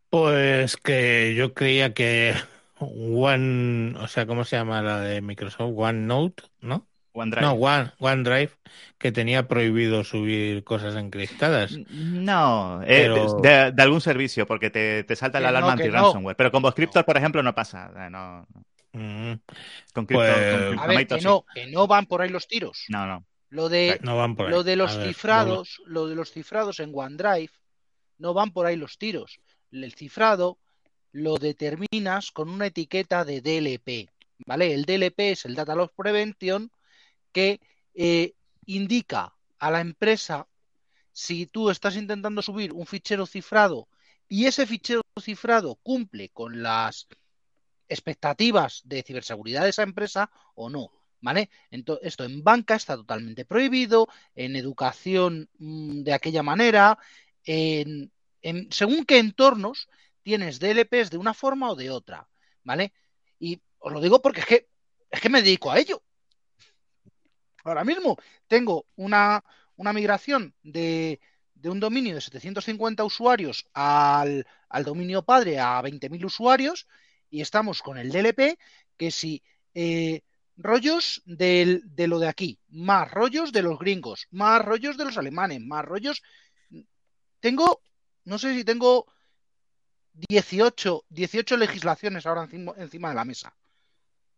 [0.09, 2.33] Pues que yo creía que
[2.79, 5.73] One, o sea, ¿cómo se llama la de Microsoft?
[5.75, 6.87] OneNote, ¿no?
[7.13, 7.41] OneDrive.
[7.41, 8.51] No, One, OneDrive,
[8.97, 11.75] que tenía prohibido subir cosas encriptadas.
[11.89, 13.09] No, eh,
[13.41, 16.35] de, algún servicio, porque te, salta la alarma anti-ransomware.
[16.35, 17.89] Pero con VoScriptor, por ejemplo, no pasa.
[18.09, 18.45] No,
[18.93, 19.33] mm.
[19.93, 20.29] Con, pues,
[20.77, 22.85] a ver, que no, que no van por ahí los tiros.
[22.89, 23.25] No, no.
[23.49, 27.51] Lo de, Lo de los cifrados, lo de los cifrados en OneDrive,
[28.17, 29.39] no van por ahí los tiros.
[29.71, 30.57] El cifrado
[31.11, 34.09] lo determinas con una etiqueta de DLP.
[34.45, 34.73] ¿Vale?
[34.73, 36.71] El DLP es el Data Loss Prevention
[37.31, 37.59] que
[37.95, 38.33] eh,
[38.65, 40.47] indica a la empresa
[41.11, 43.87] si tú estás intentando subir un fichero cifrado
[44.29, 47.07] y ese fichero cifrado cumple con las
[47.89, 50.91] expectativas de ciberseguridad de esa empresa o no.
[51.19, 51.49] ¿Vale?
[51.71, 56.99] Entonces, esto en banca está totalmente prohibido, en educación mm, de aquella manera,
[57.43, 58.11] en,
[58.43, 59.89] en según qué entornos
[60.27, 62.27] tienes DLPs de una forma o de otra,
[62.65, 62.91] ¿vale?
[63.39, 64.67] Y os lo digo porque es que,
[65.09, 66.03] es que me dedico a ello.
[67.63, 69.41] Ahora mismo tengo una,
[69.77, 71.21] migración de,
[71.63, 74.45] un dominio de 750 usuarios al,
[74.83, 76.87] dominio padre a 20.000 usuarios
[77.29, 78.59] y estamos con el DLP
[78.97, 79.41] que si
[79.75, 80.23] eh,
[80.57, 85.61] rollos de lo de aquí, más rollos de los gringos, más rollos de los alemanes,
[85.61, 86.21] más rollos...
[87.39, 87.81] Tengo,
[88.25, 89.05] no sé si tengo
[90.29, 93.55] 18, 18 legislaciones ahora encima, encima de la mesa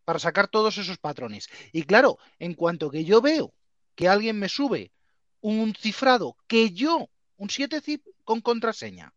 [0.10, 1.50] para sacar todos esos patrones.
[1.72, 3.54] Y claro, en cuanto que yo veo
[3.94, 4.92] que alguien me sube
[5.40, 9.14] un cifrado que yo, un 7 zip con contraseña,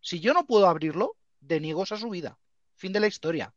[0.00, 2.38] si yo no puedo abrirlo, deniego esa subida.
[2.76, 3.54] Fin de la historia.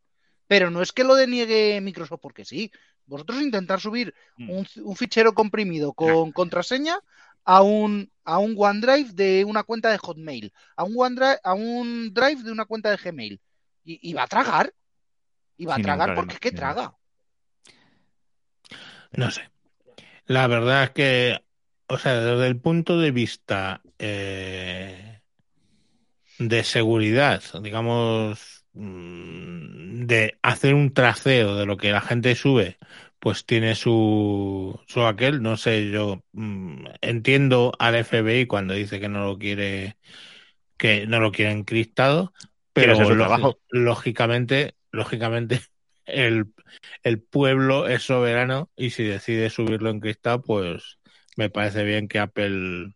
[0.48, 2.72] Pero no es que lo deniegue Microsoft porque sí.
[3.06, 4.50] Vosotros intentar subir mm.
[4.50, 7.00] un, un fichero comprimido con contraseña
[7.46, 12.14] a un, a un OneDrive de una cuenta de Hotmail, a un OneDrive, a un
[12.14, 13.42] Drive de una cuenta de Gmail.
[13.84, 14.72] Y, va a tragar.
[15.58, 16.94] Y va a tragar porque es que traga.
[19.12, 19.50] No sé.
[20.28, 21.44] La verdad es que,
[21.88, 25.22] o sea, desde el punto de vista eh,
[26.38, 32.78] de seguridad, digamos, mm, de hacer un traceo de lo que la gente sube
[33.20, 39.10] pues tiene su, su aquel, no sé, yo mm, entiendo al FBI cuando dice que
[39.10, 39.98] no lo quiere,
[40.78, 42.34] que no lo quiere encriptado,
[42.74, 42.94] pero
[43.70, 45.62] lógicamente, lógicamente
[46.06, 46.46] el,
[47.04, 51.00] el pueblo es soberano y si decide subirlo encriptado, pues
[51.36, 52.94] me parece bien que Apple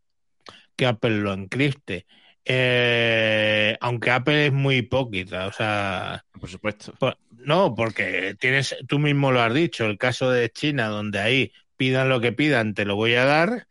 [0.76, 2.06] que Apple lo encripte.
[2.46, 6.94] Eh, aunque Apple es muy hipócrita, o sea, por supuesto.
[7.32, 12.10] no, porque tienes, tú mismo lo has dicho, el caso de China, donde ahí pidan
[12.10, 13.68] lo que pidan, te lo voy a dar.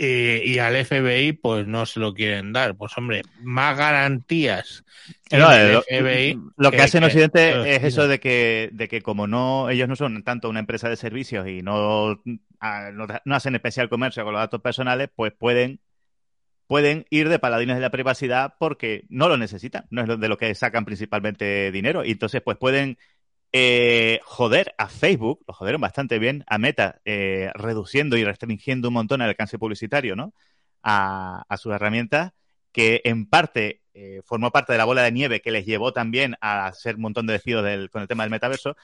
[0.00, 2.76] Eh, y al FBI, pues no se lo quieren dar.
[2.76, 4.84] Pues hombre, más garantías.
[5.32, 9.96] lo, que, hace en Occidente es eso de que, de que como no, ellos no
[9.96, 12.22] son tanto una empresa de servicios y no,
[12.60, 12.90] ah,
[13.24, 15.80] no, hacen especial comercio con los datos personales, pues pueden
[16.68, 20.36] pueden ir de paladines de la privacidad porque no lo necesitan, no es de lo
[20.36, 22.04] que sacan principalmente dinero.
[22.04, 22.98] Y entonces, pues pueden
[23.52, 28.94] eh, joder a Facebook, lo joderon bastante bien, a Meta, eh, reduciendo y restringiendo un
[28.94, 30.34] montón el alcance publicitario, ¿no?
[30.82, 32.32] A, sus herramientas,
[32.70, 36.36] que en parte eh, formó parte de la bola de nieve que les llevó también
[36.40, 38.76] a hacer un montón de despidos con el tema del metaverso.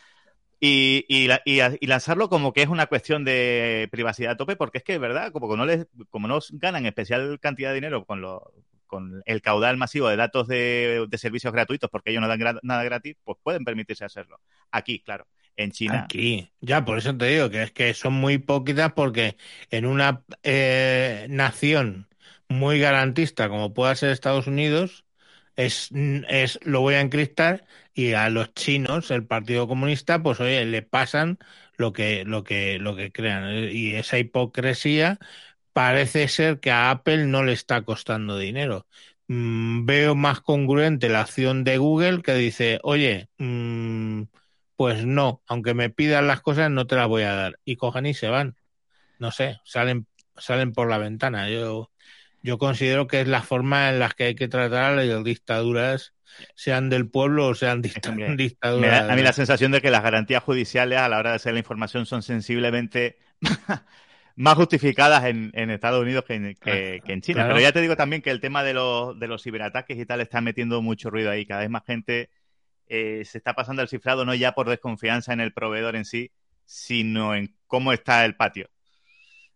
[0.67, 1.05] Y,
[1.45, 5.31] y, lanzarlo como que es una cuestión de privacidad a tope, porque es que, ¿verdad?
[5.31, 8.51] Como que no les, como no ganan especial cantidad de dinero con, lo,
[8.87, 13.15] con el caudal masivo de datos de, servicios gratuitos, porque ellos no dan nada gratis,
[13.25, 14.41] pues pueden permitirse hacerlo.
[14.71, 16.05] Aquí, claro, en China.
[16.05, 19.37] Aquí, ya, por eso te digo que es que son muy poquitas porque
[19.71, 22.09] en una eh, nación
[22.49, 25.04] muy garantista como pueda ser Estados Unidos,
[25.57, 25.91] es,
[26.29, 27.65] es lo voy a encriptar
[27.95, 31.39] y a los chinos, el Partido Comunista, pues oye, le pasan
[31.77, 33.69] lo que, lo que, lo que crean.
[33.71, 35.19] Y esa hipocresía
[35.73, 38.87] parece ser que a Apple no le está costando dinero.
[39.29, 44.23] Mm, veo más congruente la acción de Google que dice, oye, mm,
[44.77, 47.61] pues no, aunque me pidan las cosas no te las voy a dar.
[47.65, 48.57] Y cojan y se van.
[49.19, 50.07] No sé, salen,
[50.37, 51.49] salen por la ventana.
[51.51, 51.91] Yo,
[52.45, 56.13] yo considero que es la forma en la que hay que tratar a las dictaduras,
[56.55, 58.31] sean del pueblo o sean dictaduras.
[59.11, 61.61] a mí la sensación de que las garantías judiciales a la hora de hacer la
[61.61, 63.17] información son sensiblemente
[64.37, 67.47] más justificadas en, Estados Unidos que en, China.
[67.49, 70.21] Pero ya te digo también que el tema de los, de los ciberataques y tal
[70.21, 71.47] está metiendo mucho ruido ahí.
[71.47, 72.29] Cada vez más gente
[72.89, 76.31] eh, se está pasando el cifrado no ya por desconfianza en el proveedor en sí,
[76.67, 78.69] sino en cómo está el patio.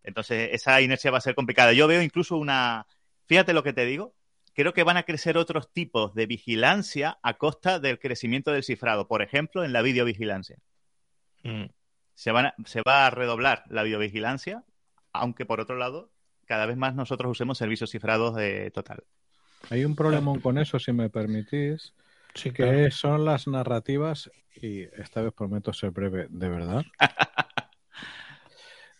[0.02, 1.72] Entonces, esa inercia va a ser complicada.
[1.72, 2.86] Yo veo incluso una.
[3.26, 4.14] Fíjate lo que te digo.
[4.54, 9.06] Creo que van a crecer otros tipos de vigilancia a costa del crecimiento del cifrado.
[9.06, 10.58] Por ejemplo, en la videovigilancia.
[11.44, 11.66] Mm.
[12.14, 12.32] Se,
[12.64, 14.64] se va a redoblar la videovigilancia
[15.12, 16.10] aunque por otro lado,
[16.46, 19.04] cada vez más nosotros usemos servicios cifrados de total.
[19.70, 21.94] Hay un problema con eso, si me permitís,
[22.54, 26.84] que son las narrativas, y esta vez prometo ser breve, de verdad.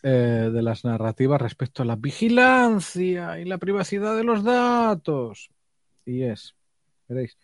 [0.02, 5.50] Eh, de las narrativas respecto a la vigilancia y la privacidad de los datos.
[6.04, 6.54] Y es,
[7.08, 7.36] veréis,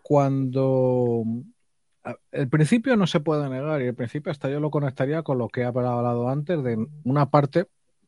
[0.00, 1.22] cuando
[2.32, 5.48] el principio no se puede negar y el principio hasta yo lo conectaría con lo
[5.48, 7.66] que he hablado antes de una parte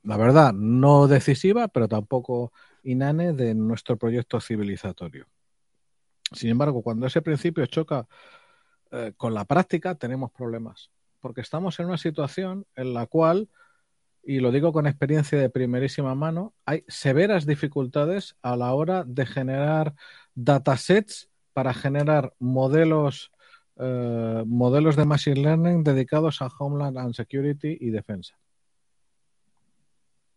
[0.09, 5.27] la verdad, no decisiva, pero tampoco inane de nuestro proyecto civilizatorio.
[6.32, 8.07] Sin embargo, cuando ese principio choca
[8.90, 10.90] eh, con la práctica, tenemos problemas,
[11.20, 13.49] porque estamos en una situación en la cual,
[14.29, 19.25] y lo digo con experiencia de primerísima mano, hay severas dificultades a la hora de
[19.25, 19.95] generar
[20.35, 23.33] datasets para generar modelos,
[23.77, 28.39] eh, modelos de Machine Learning dedicados a Homeland and Security y defensa.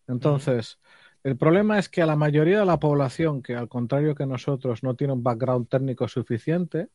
[0.08, 0.80] Entonces,
[1.26, 4.84] el problema es que a la mayoría de la población, que al contrario que nosotros
[4.84, 6.88] no tiene un background técnico suficiente,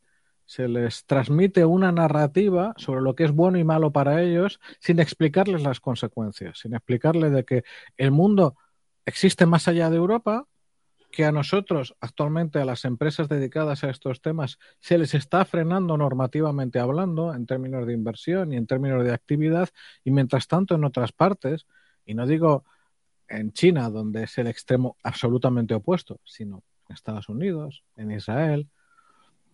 [0.47, 5.01] se les transmite una narrativa sobre lo que es bueno y malo para ellos sin
[5.01, 7.65] explicarles las consecuencias, sin explicarles de que
[7.97, 8.57] el mundo
[9.05, 10.47] existe más allá de Europa,
[11.11, 15.97] que a nosotros, actualmente a las empresas dedicadas a estos temas, se les está frenando
[15.97, 19.69] normativamente hablando en términos de inversión y en términos de actividad,
[20.05, 21.67] y mientras tanto en otras partes,
[22.05, 22.65] y no digo
[23.29, 28.69] en China, donde es el extremo absolutamente opuesto, sino en Estados Unidos, en Israel,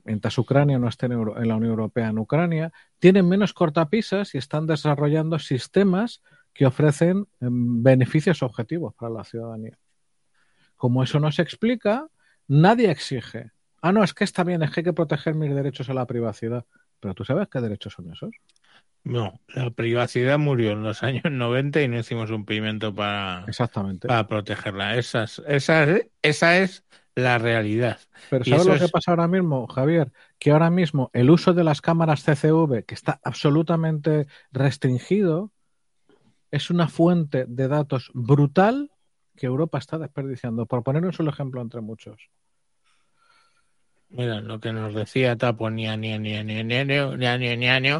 [0.04, 1.12] mientras Ucrania no esté en,
[1.48, 6.22] la Unión Europea, en Ucrania, tienen menos cortapisas y están desarrollando sistemas
[6.52, 9.78] que ofrecen em, beneficios objetivos para la ciudadanía.
[10.76, 12.08] Como eso no se explica,
[12.48, 13.52] nadie exige.
[13.80, 16.06] Ah, no, es que está bien, es que hay que proteger mis derechos a la
[16.06, 16.64] privacidad.
[17.00, 18.30] Pero tú sabes qué derechos son esos.
[19.04, 24.08] No, la privacidad murió en los años 90 y no hicimos un pimiento para, Exactamente.
[24.08, 24.96] para protegerla.
[24.96, 25.86] Esa es, esa,
[26.22, 26.84] esa es
[27.14, 27.98] la realidad.
[28.30, 30.12] Pero ¿sabes lo que pasa ahora mismo, Javier?
[30.38, 35.50] Que ahora mismo el uso de las cámaras CCV, que está absolutamente restringido,
[36.50, 38.90] es una fuente de datos brutal
[39.36, 42.28] que Europa está desperdiciando, por poner un solo ejemplo entre muchos.
[44.10, 47.92] Mira, lo que nos decía Tapo ni ni ni ni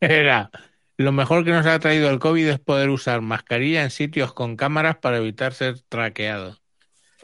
[0.00, 0.50] era
[0.98, 4.56] lo mejor que nos ha traído el COVID es poder usar mascarilla en sitios con
[4.56, 6.62] cámaras para evitar ser traqueados.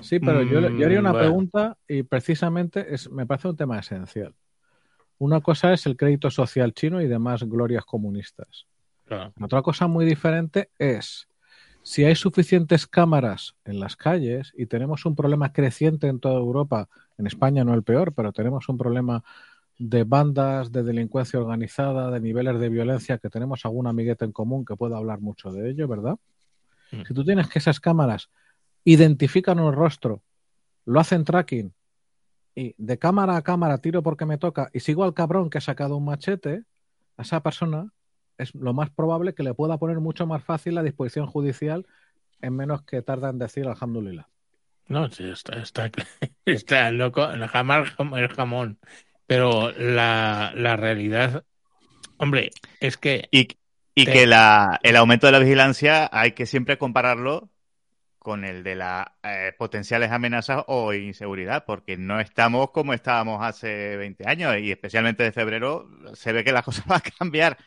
[0.03, 4.35] Sí, pero yo, haría una mm, pregunta y precisamente es, me parece un tema esencial.
[5.19, 8.67] Una cosa es el crédito social chino y demás glorias comunistas.
[9.41, 11.29] Otra cosa muy diferente es
[11.83, 16.89] si hay suficientes cámaras en las calles y tenemos un problema creciente en toda Europa,
[17.19, 19.23] en España no el peor, pero tenemos un problema
[19.79, 24.65] de bandas, de delincuencia organizada, de niveles de violencia, que tenemos algún amiguete en común
[24.65, 26.17] que pueda hablar mucho de ello, ¿verdad?
[26.93, 27.03] Mm.
[27.07, 28.31] Si tú tienes que esas cámaras
[28.85, 30.23] identifican un rostro,
[30.85, 31.73] lo hacen tracking
[32.55, 35.63] y de cámara a cámara tiro porque me toca y sigo al cabrón que ha
[35.63, 36.65] sacado un machete,
[37.17, 37.93] a esa persona
[38.39, 41.87] es lo más probable que le pueda poner mucho más fácil la disposición judicial
[42.41, 44.29] en menos que tarda en decir alhamdulillah.
[44.89, 45.91] No, sí, está, está,
[46.45, 48.79] está loco, jamás el jamón.
[49.27, 51.45] Pero la, la realidad,
[52.19, 52.51] hombre,
[52.81, 53.29] es que...
[53.31, 53.49] Y,
[53.95, 57.51] y que la, el aumento de la vigilancia hay que siempre compararlo
[58.23, 63.97] con el de las eh, potenciales amenazas o inseguridad, porque no estamos como estábamos hace
[63.97, 67.59] 20 años y especialmente de febrero se ve que las cosas van a cambiar.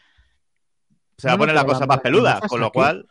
[1.18, 3.06] Se va a poner la cosa más peluda, con lo cual...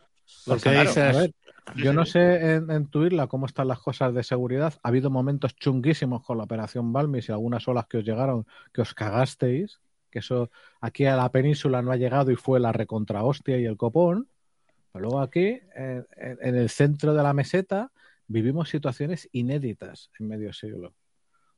[1.75, 4.73] yo no sé en, en, tu isla cómo están las cosas de seguridad.
[4.81, 8.81] Ha habido momentos chunguísimos con la operación Balmis y algunas olas que os llegaron que
[8.81, 10.49] os cagasteis, que eso
[10.81, 14.29] aquí a la península no ha llegado y fue la recontra hostia y el copón.
[14.95, 17.91] Pero luego aquí, en, el centro de la meseta,
[18.27, 20.93] vivimos situaciones inéditas en medio siglo,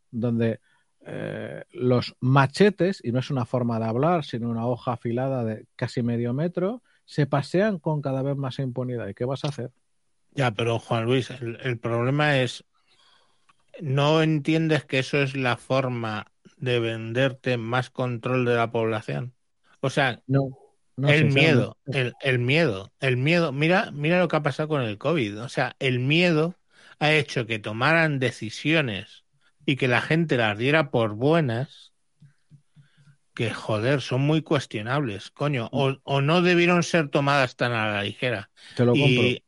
[0.10, 0.60] donde
[1.06, 5.68] eh, los machetes, y no es una forma de hablar, sino una hoja afilada de
[5.76, 9.08] casi medio metro, se pasean con cada vez más impunidad.
[9.08, 9.70] ¿Y qué vas a hacer?
[10.32, 12.66] Ya, pero Juan Luis, el, problema es,
[13.80, 19.36] ¿no entiendes que eso es la forma de venderte más control de la población?
[19.82, 20.58] O sea, no
[20.98, 23.52] el miedo, el, el, miedo, el miedo.
[23.52, 25.42] Mira, mira lo que ha pasado con el COVID.
[25.44, 26.56] O sea, el miedo
[27.00, 29.24] ha hecho que tomaran decisiones
[29.66, 31.94] y que la gente las diera por buenas,
[33.36, 38.50] que joder, son muy cuestionables, coño, o, no debieron ser tomadas tan a la ligera.
[38.76, 39.44] Te lo y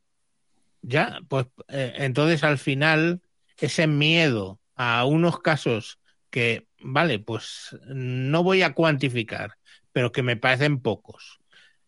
[0.82, 3.20] Ya, pues eh, entonces al final
[3.58, 5.98] ese miedo a unos casos
[6.30, 9.54] que, vale, pues no voy a cuantificar,
[9.90, 11.39] pero que me parecen pocos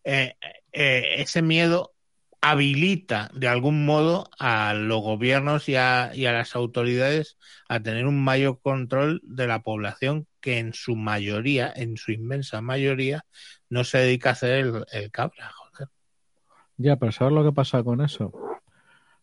[0.05, 0.35] eh,
[0.73, 1.93] eh, ese miedo
[2.41, 7.39] habilita de algún modo a los gobiernos y a, las autoridades
[7.69, 12.61] a tener un mayor control de la población que en su mayoría, en su inmensa
[12.61, 13.25] mayoría,
[13.71, 15.53] no se dedica a hacer el, cabra.
[16.77, 18.33] Ya, pero ¿sabes lo que pasa con eso?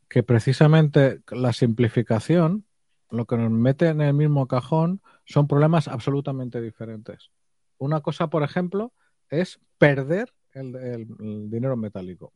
[0.08, 2.66] Que precisamente la simplificación,
[3.10, 7.32] lo que nos mete en el mismo cajón, son problemas absolutamente diferentes.
[7.78, 8.94] Una cosa, por ejemplo,
[9.30, 12.34] es perder el, dinero metálico,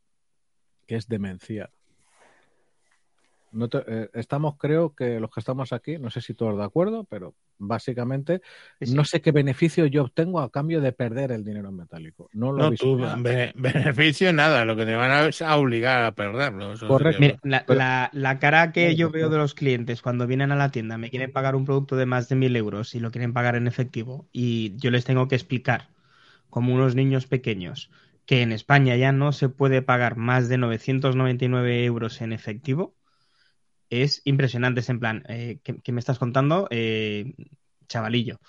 [0.87, 1.69] que es demencial.
[3.51, 7.03] No eh, estamos, creo que los que estamos aquí, no sé si todos de acuerdo,
[7.03, 8.41] pero básicamente
[8.79, 12.29] no sé qué beneficio yo obtengo a cambio de perder el dinero metálico.
[12.33, 12.71] No lo
[13.55, 16.73] beneficio nada, lo que te van a, obligar a perderlo.
[16.87, 17.39] Correcto.
[17.43, 21.09] la, la, cara que yo veo de los clientes cuando vienen a la tienda, me
[21.09, 24.27] quieren pagar un producto de más de mil euros y lo quieren pagar en efectivo
[24.31, 25.89] y yo les tengo que explicar
[26.49, 27.89] como unos niños pequeños
[28.25, 32.95] que en España ya no se puede pagar más de 999 euros en efectivo,
[33.89, 34.79] es impresionante.
[34.79, 37.33] Es en plan, eh, ¿qué, me estás contando, eh,
[37.87, 38.39] chavalillo?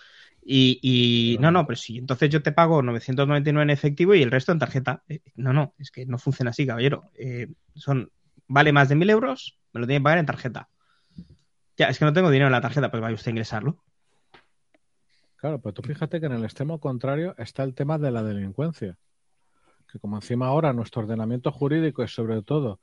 [0.46, 4.52] Y, no, no, pero sí, entonces yo te pago 999 en efectivo y el resto
[4.52, 5.02] en tarjeta.
[5.08, 7.10] Eh, no, no, es que no funciona así, caballero.
[7.74, 8.10] son,
[8.46, 10.68] vale más de mil euros, me lo tiene que pagar en tarjeta.
[11.76, 13.82] Ya, es que no tengo dinero en la tarjeta, pues vaya usted a ingresarlo.
[15.36, 18.98] Claro, pero tú fíjate que en el extremo contrario está el tema de la delincuencia
[19.98, 22.80] como encima ahora nuestro ordenamiento jurídico es sobre todo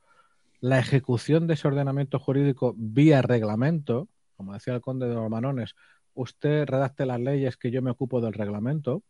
[0.60, 5.74] la ejecución de ese ordenamiento jurídico vía reglamento, como decía el conde de los Manones,
[6.14, 9.02] usted redacte las leyes que yo me ocupo del reglamento,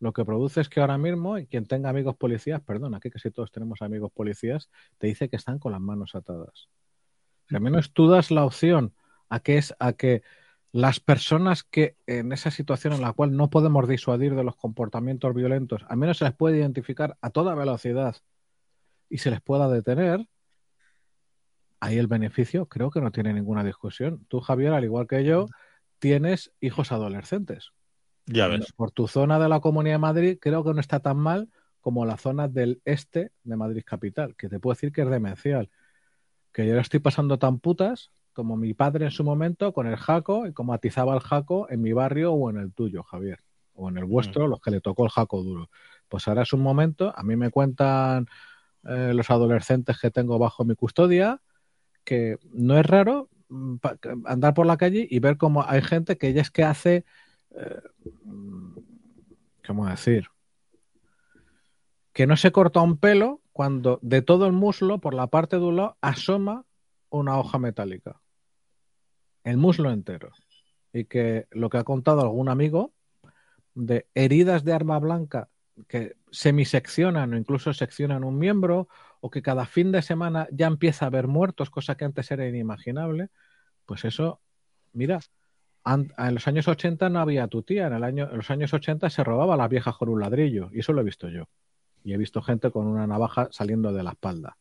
[0.00, 3.30] lo que produce es que ahora mismo, y quien tenga amigos policías, perdón, aquí casi
[3.30, 4.68] todos tenemos amigos policías,
[4.98, 6.68] te dice que están con las manos atadas.
[7.48, 8.92] Si al menos tú das la opción
[9.28, 10.22] a que es a que
[10.72, 15.34] las personas que en esa situación en la cual no podemos disuadir de los comportamientos
[15.34, 18.16] violentos, al menos se les puede identificar a toda velocidad
[19.10, 20.26] y se les pueda detener,
[21.78, 24.24] ahí el beneficio creo que no tiene ninguna discusión.
[24.28, 25.46] Tú, Javier, al igual que yo,
[25.98, 27.72] tienes hijos adolescentes.
[28.24, 28.72] Ya ves.
[28.72, 31.50] Por tu zona de la Comunidad de Madrid creo que no está tan mal
[31.82, 35.68] como la zona del este de Madrid capital, que te puedo decir que es demencial.
[36.52, 40.46] Que yo estoy pasando tan putas como mi padre en su momento con el jaco
[40.46, 43.40] y como atizaba el jaco en mi barrio o en el tuyo, Javier,
[43.74, 44.50] o en el vuestro, mm.
[44.50, 45.70] los que le tocó el jaco duro.
[46.08, 48.26] Pues ahora es un momento, a mí me cuentan
[48.84, 51.40] eh, los adolescentes que tengo bajo mi custodia,
[52.04, 53.76] que no es raro mm,
[54.26, 57.04] andar por la calle y ver cómo hay gente que ya es que hace,
[57.54, 57.80] eh,
[59.66, 60.28] ¿cómo decir?
[62.12, 65.64] que no se corta un pelo cuando de todo el muslo, por la parte de
[65.64, 66.64] un lado, asoma
[67.10, 68.20] una hoja metálica.
[69.44, 70.30] El muslo entero.
[70.92, 72.92] Y que lo que ha contado algún amigo
[73.74, 75.48] de heridas de arma blanca
[75.88, 78.88] que semiseccionan o incluso seccionan un miembro,
[79.20, 82.46] o que cada fin de semana ya empieza a haber muertos, cosa que antes era
[82.46, 83.30] inimaginable,
[83.86, 84.40] pues eso,
[84.92, 85.20] mira,
[85.84, 89.10] en los años 80 no había tu tía, en, el año, en los años 80
[89.10, 91.48] se robaba la vieja con un ladrillo, y eso lo he visto yo.
[92.04, 94.56] Y he visto gente con una navaja saliendo de la espalda.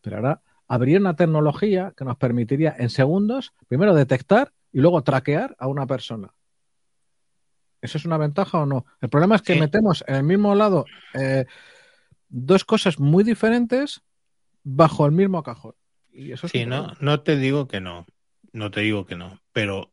[0.00, 5.56] Pero ahora habría una tecnología que nos permitiría en segundos, primero detectar y luego traquear
[5.58, 6.34] a una persona.
[7.80, 8.84] ¿Eso es una ventaja o no?
[9.00, 10.84] El problema es que metemos en el mismo lado
[11.14, 11.46] eh,
[12.28, 14.02] dos cosas muy diferentes
[14.62, 15.74] bajo el mismo cajón.
[16.12, 18.06] Y eso sí, no, no te digo que no,
[18.52, 19.92] no te digo que no, pero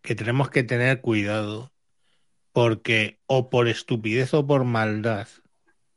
[0.00, 1.70] que tenemos que tener cuidado
[2.52, 5.28] porque o por estupidez o por maldad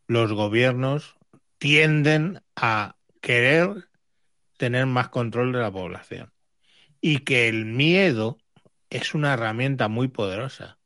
[0.07, 1.15] los gobiernos
[1.57, 3.87] tienden a querer
[4.61, 6.31] tener más control de la población
[7.01, 8.37] y que el miedo
[8.91, 10.77] es una herramienta muy poderosa.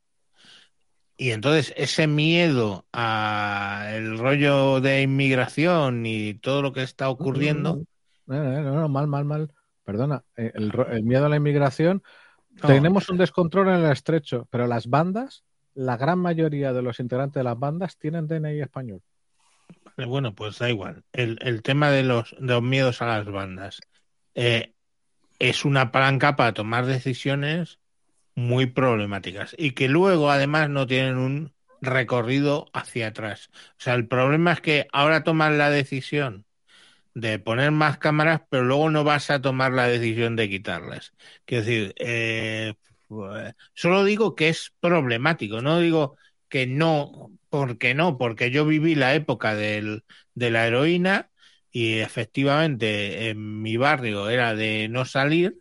[1.18, 7.82] Y entonces ese miedo a el rollo de inmigración y todo lo que está ocurriendo.
[8.24, 9.52] No, no, mal, mal, mal.
[9.84, 10.72] Perdona, eh, el,
[11.02, 12.02] miedo a la inmigración.
[12.66, 15.44] Tenemos un descontrol en el estrecho, pero las bandas,
[15.74, 19.02] la gran mayoría de los integrantes de las bandas tienen DNI español.
[19.96, 21.04] Bueno, pues da igual.
[21.12, 23.80] El, tema de los, los miedos a las bandas
[24.34, 24.74] eh,
[25.38, 27.80] es una palanca para tomar decisiones
[28.34, 33.50] muy problemáticas y que luego además no tienen un recorrido hacia atrás.
[33.54, 36.44] O sea, el problema es que ahora toman la decisión
[37.14, 41.14] de poner más cámaras, pero luego no vas a tomar la decisión de quitarlas.
[41.46, 42.74] Quiero decir, eh,
[43.08, 46.16] pues, solo digo que es problemático, no digo
[46.48, 50.04] que no, porque no, porque yo viví la época del,
[50.34, 51.30] de la heroína
[51.70, 55.56] y efectivamente en mi barrio era de no salir,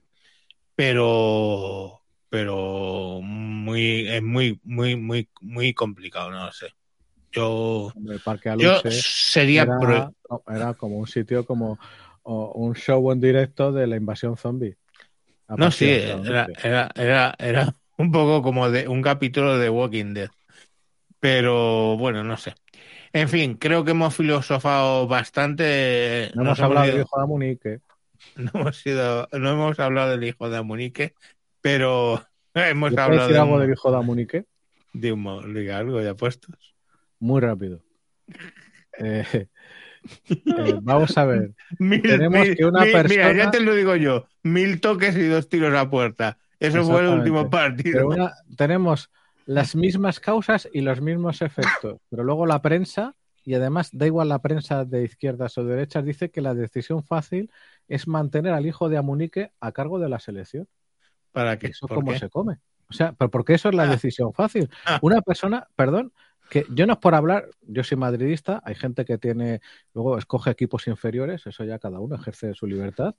[0.75, 6.67] pero pero muy es muy muy muy muy complicado no lo sé.
[7.31, 7.93] Yo,
[8.57, 10.11] yo sería era,
[10.47, 11.79] era, como un sitio como
[12.23, 14.75] un show en directo de la invasión zombie.
[15.47, 20.29] No sí era, era, era, era un poco como de un capítulo de Walking Dead
[21.25, 22.53] pero bueno no sé
[23.11, 27.79] en fin creo que hemos filosofado bastante no hemos hablado del hijo de Amunique
[28.35, 31.13] no hemos, no hemos hablado del hijo de Amunique
[31.61, 32.23] pero
[32.53, 34.45] hemos hablado decir algo del hijo de Amunique?
[34.93, 36.75] De un diga algo de apuestos.
[37.19, 37.81] Muy rápido.
[38.97, 39.47] Eh,
[40.29, 41.51] eh, vamos a ver.
[41.77, 43.09] Tenemos que una persona.
[43.09, 44.25] Mira, ya te lo digo yo.
[44.41, 46.37] Mil toques y dos tiros a puerta.
[46.61, 48.07] Eso fue el último partido.
[48.55, 49.11] tenemos
[49.45, 51.99] las mismas causas y los mismos efectos.
[52.09, 56.31] Pero luego la prensa, y además da igual la prensa de izquierdas o derechas, dice
[56.31, 57.51] que la decisión fácil
[57.87, 60.67] es mantener al hijo de Amunique a cargo de la selección.
[61.31, 62.57] ¿Para que ¿Eso cómo se come?
[62.89, 63.87] O sea, pero porque eso es la ah.
[63.87, 64.69] decisión fácil.
[64.85, 64.99] Ah.
[65.01, 66.13] Una persona, perdón,
[66.49, 69.61] que yo no es por hablar, yo soy madridista, hay gente que tiene,
[69.93, 73.15] luego escoge equipos inferiores, eso ya cada uno ejerce su libertad,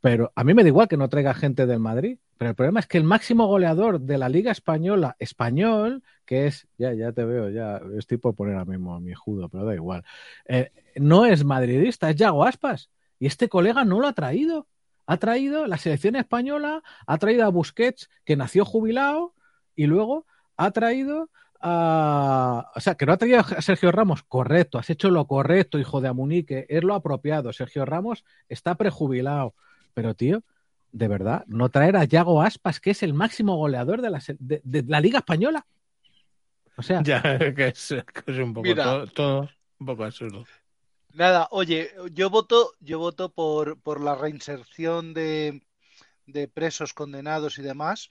[0.00, 2.80] pero a mí me da igual que no traiga gente del Madrid, pero el problema
[2.80, 7.24] es que el máximo goleador de la Liga Española, español, que es, ya, ya te
[7.24, 10.04] veo, ya estoy por poner ahora mismo mi judo, pero da igual,
[10.46, 14.66] eh, no es madridista, es Yago Aspas, y este colega no lo ha traído
[15.10, 19.34] ha traído la selección española, ha traído a Busquets, que nació jubilado,
[19.74, 20.24] y luego
[20.56, 22.70] ha traído a.
[22.76, 26.00] O sea, que no ha traído a Sergio Ramos, correcto, has hecho lo correcto, hijo
[26.00, 27.52] de Amunique, es lo apropiado.
[27.52, 29.56] Sergio Ramos está prejubilado.
[29.94, 30.42] Pero, tío,
[30.92, 34.84] de verdad, no traer a Yago Aspas, que es el máximo goleador de la, de,
[34.86, 35.66] la Liga Española.
[36.76, 37.02] O sea.
[37.02, 37.22] Ya,
[37.54, 38.74] que es, un poco
[39.14, 39.48] todo,
[39.78, 40.44] un poco absurdo.
[41.12, 45.62] Nada, oye, yo voto, yo voto por, por la reinserción de,
[46.26, 48.08] de presos condenados y demás.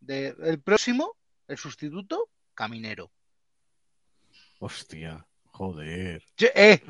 [0.00, 3.10] De, el próximo, el sustituto, Caminero.
[4.60, 5.26] Hostia,
[5.58, 6.22] joder.
[6.54, 6.80] eh,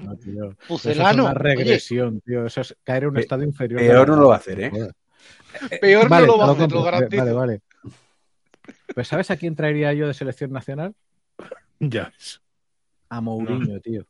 [0.69, 2.47] Eso es una regresión, tío.
[2.47, 3.81] Eso es caer en un estado inferior.
[3.81, 4.71] Peor no lo va a hacer, ¿eh?
[5.81, 7.23] Peor no lo va a hacer, lo garantizo.
[7.25, 7.61] Vale, vale.
[8.95, 10.95] Pues ¿sabes a quién traería yo de selección nacional?
[11.81, 12.13] Ya.
[13.09, 14.07] A Mourinho, tío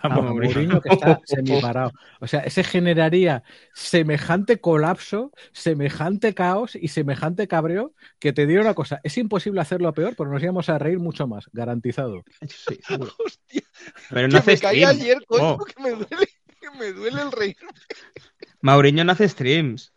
[0.00, 1.92] a Mourinho que está semiparado.
[2.20, 3.42] O sea, ese generaría
[3.74, 9.92] semejante colapso, semejante caos y semejante cabreo que te digo una cosa, es imposible hacerlo
[9.92, 12.24] peor, pero nos íbamos a reír mucho más, garantizado.
[12.48, 12.80] Sí,
[13.24, 13.62] Hostia,
[14.10, 15.64] pero no hace me caí ayer, coño, oh.
[15.64, 16.28] que me duele,
[16.60, 17.56] que me duele el reír.
[18.62, 19.92] Mourinho no hace streams.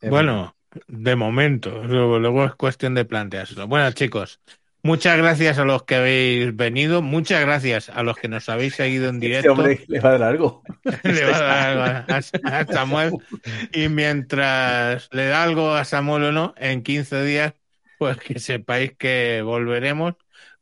[0.00, 0.56] Eh, bueno,
[0.88, 3.66] de momento, luego, luego es cuestión de planteárselo.
[3.68, 4.40] Bueno, chicos,
[4.84, 7.02] Muchas gracias a los que habéis venido.
[7.02, 9.52] Muchas gracias a los que nos habéis seguido en este directo.
[9.52, 10.62] hombre le va a dar algo.
[11.04, 13.12] le va a dar algo a, Samuel.
[13.72, 17.54] Y mientras le da algo a Samuel o no, en 15 días,
[17.98, 20.14] pues que sepáis que volveremos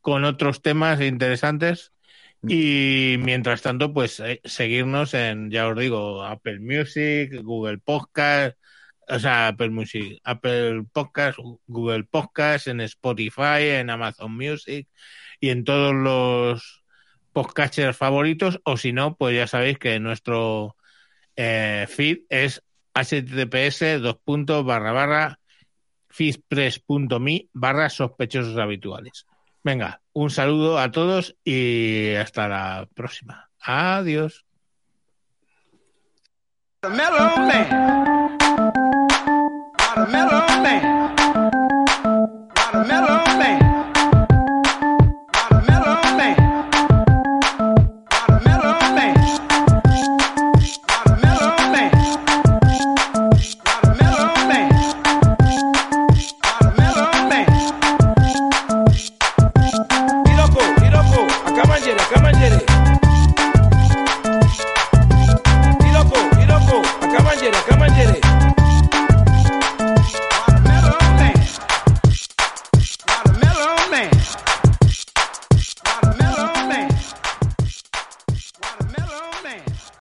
[0.02, 1.92] con otros temas interesantes.
[2.42, 8.59] Y mientras tanto, pues eh, seguirnos en, ya os digo, Apple Music, Google Podcast,
[9.11, 14.89] o sea, Apple Music, Apple Podcast, Google Podcast, en Spotify, en Amazon Music
[15.41, 16.82] y en todos los
[17.32, 20.77] podcasters favoritos, o si no, pues ya sabéis que nuestro
[21.37, 22.62] eh, feed es
[22.95, 25.41] https dos puntos barra barra
[26.09, 29.27] feedpress.me barra sospechosos habituales.
[29.62, 33.51] Venga, un saludo a todos y hasta la próxima.
[33.61, 34.45] Adiós.
[40.01, 40.82] A mellow man.
[42.56, 43.30] Not a mellow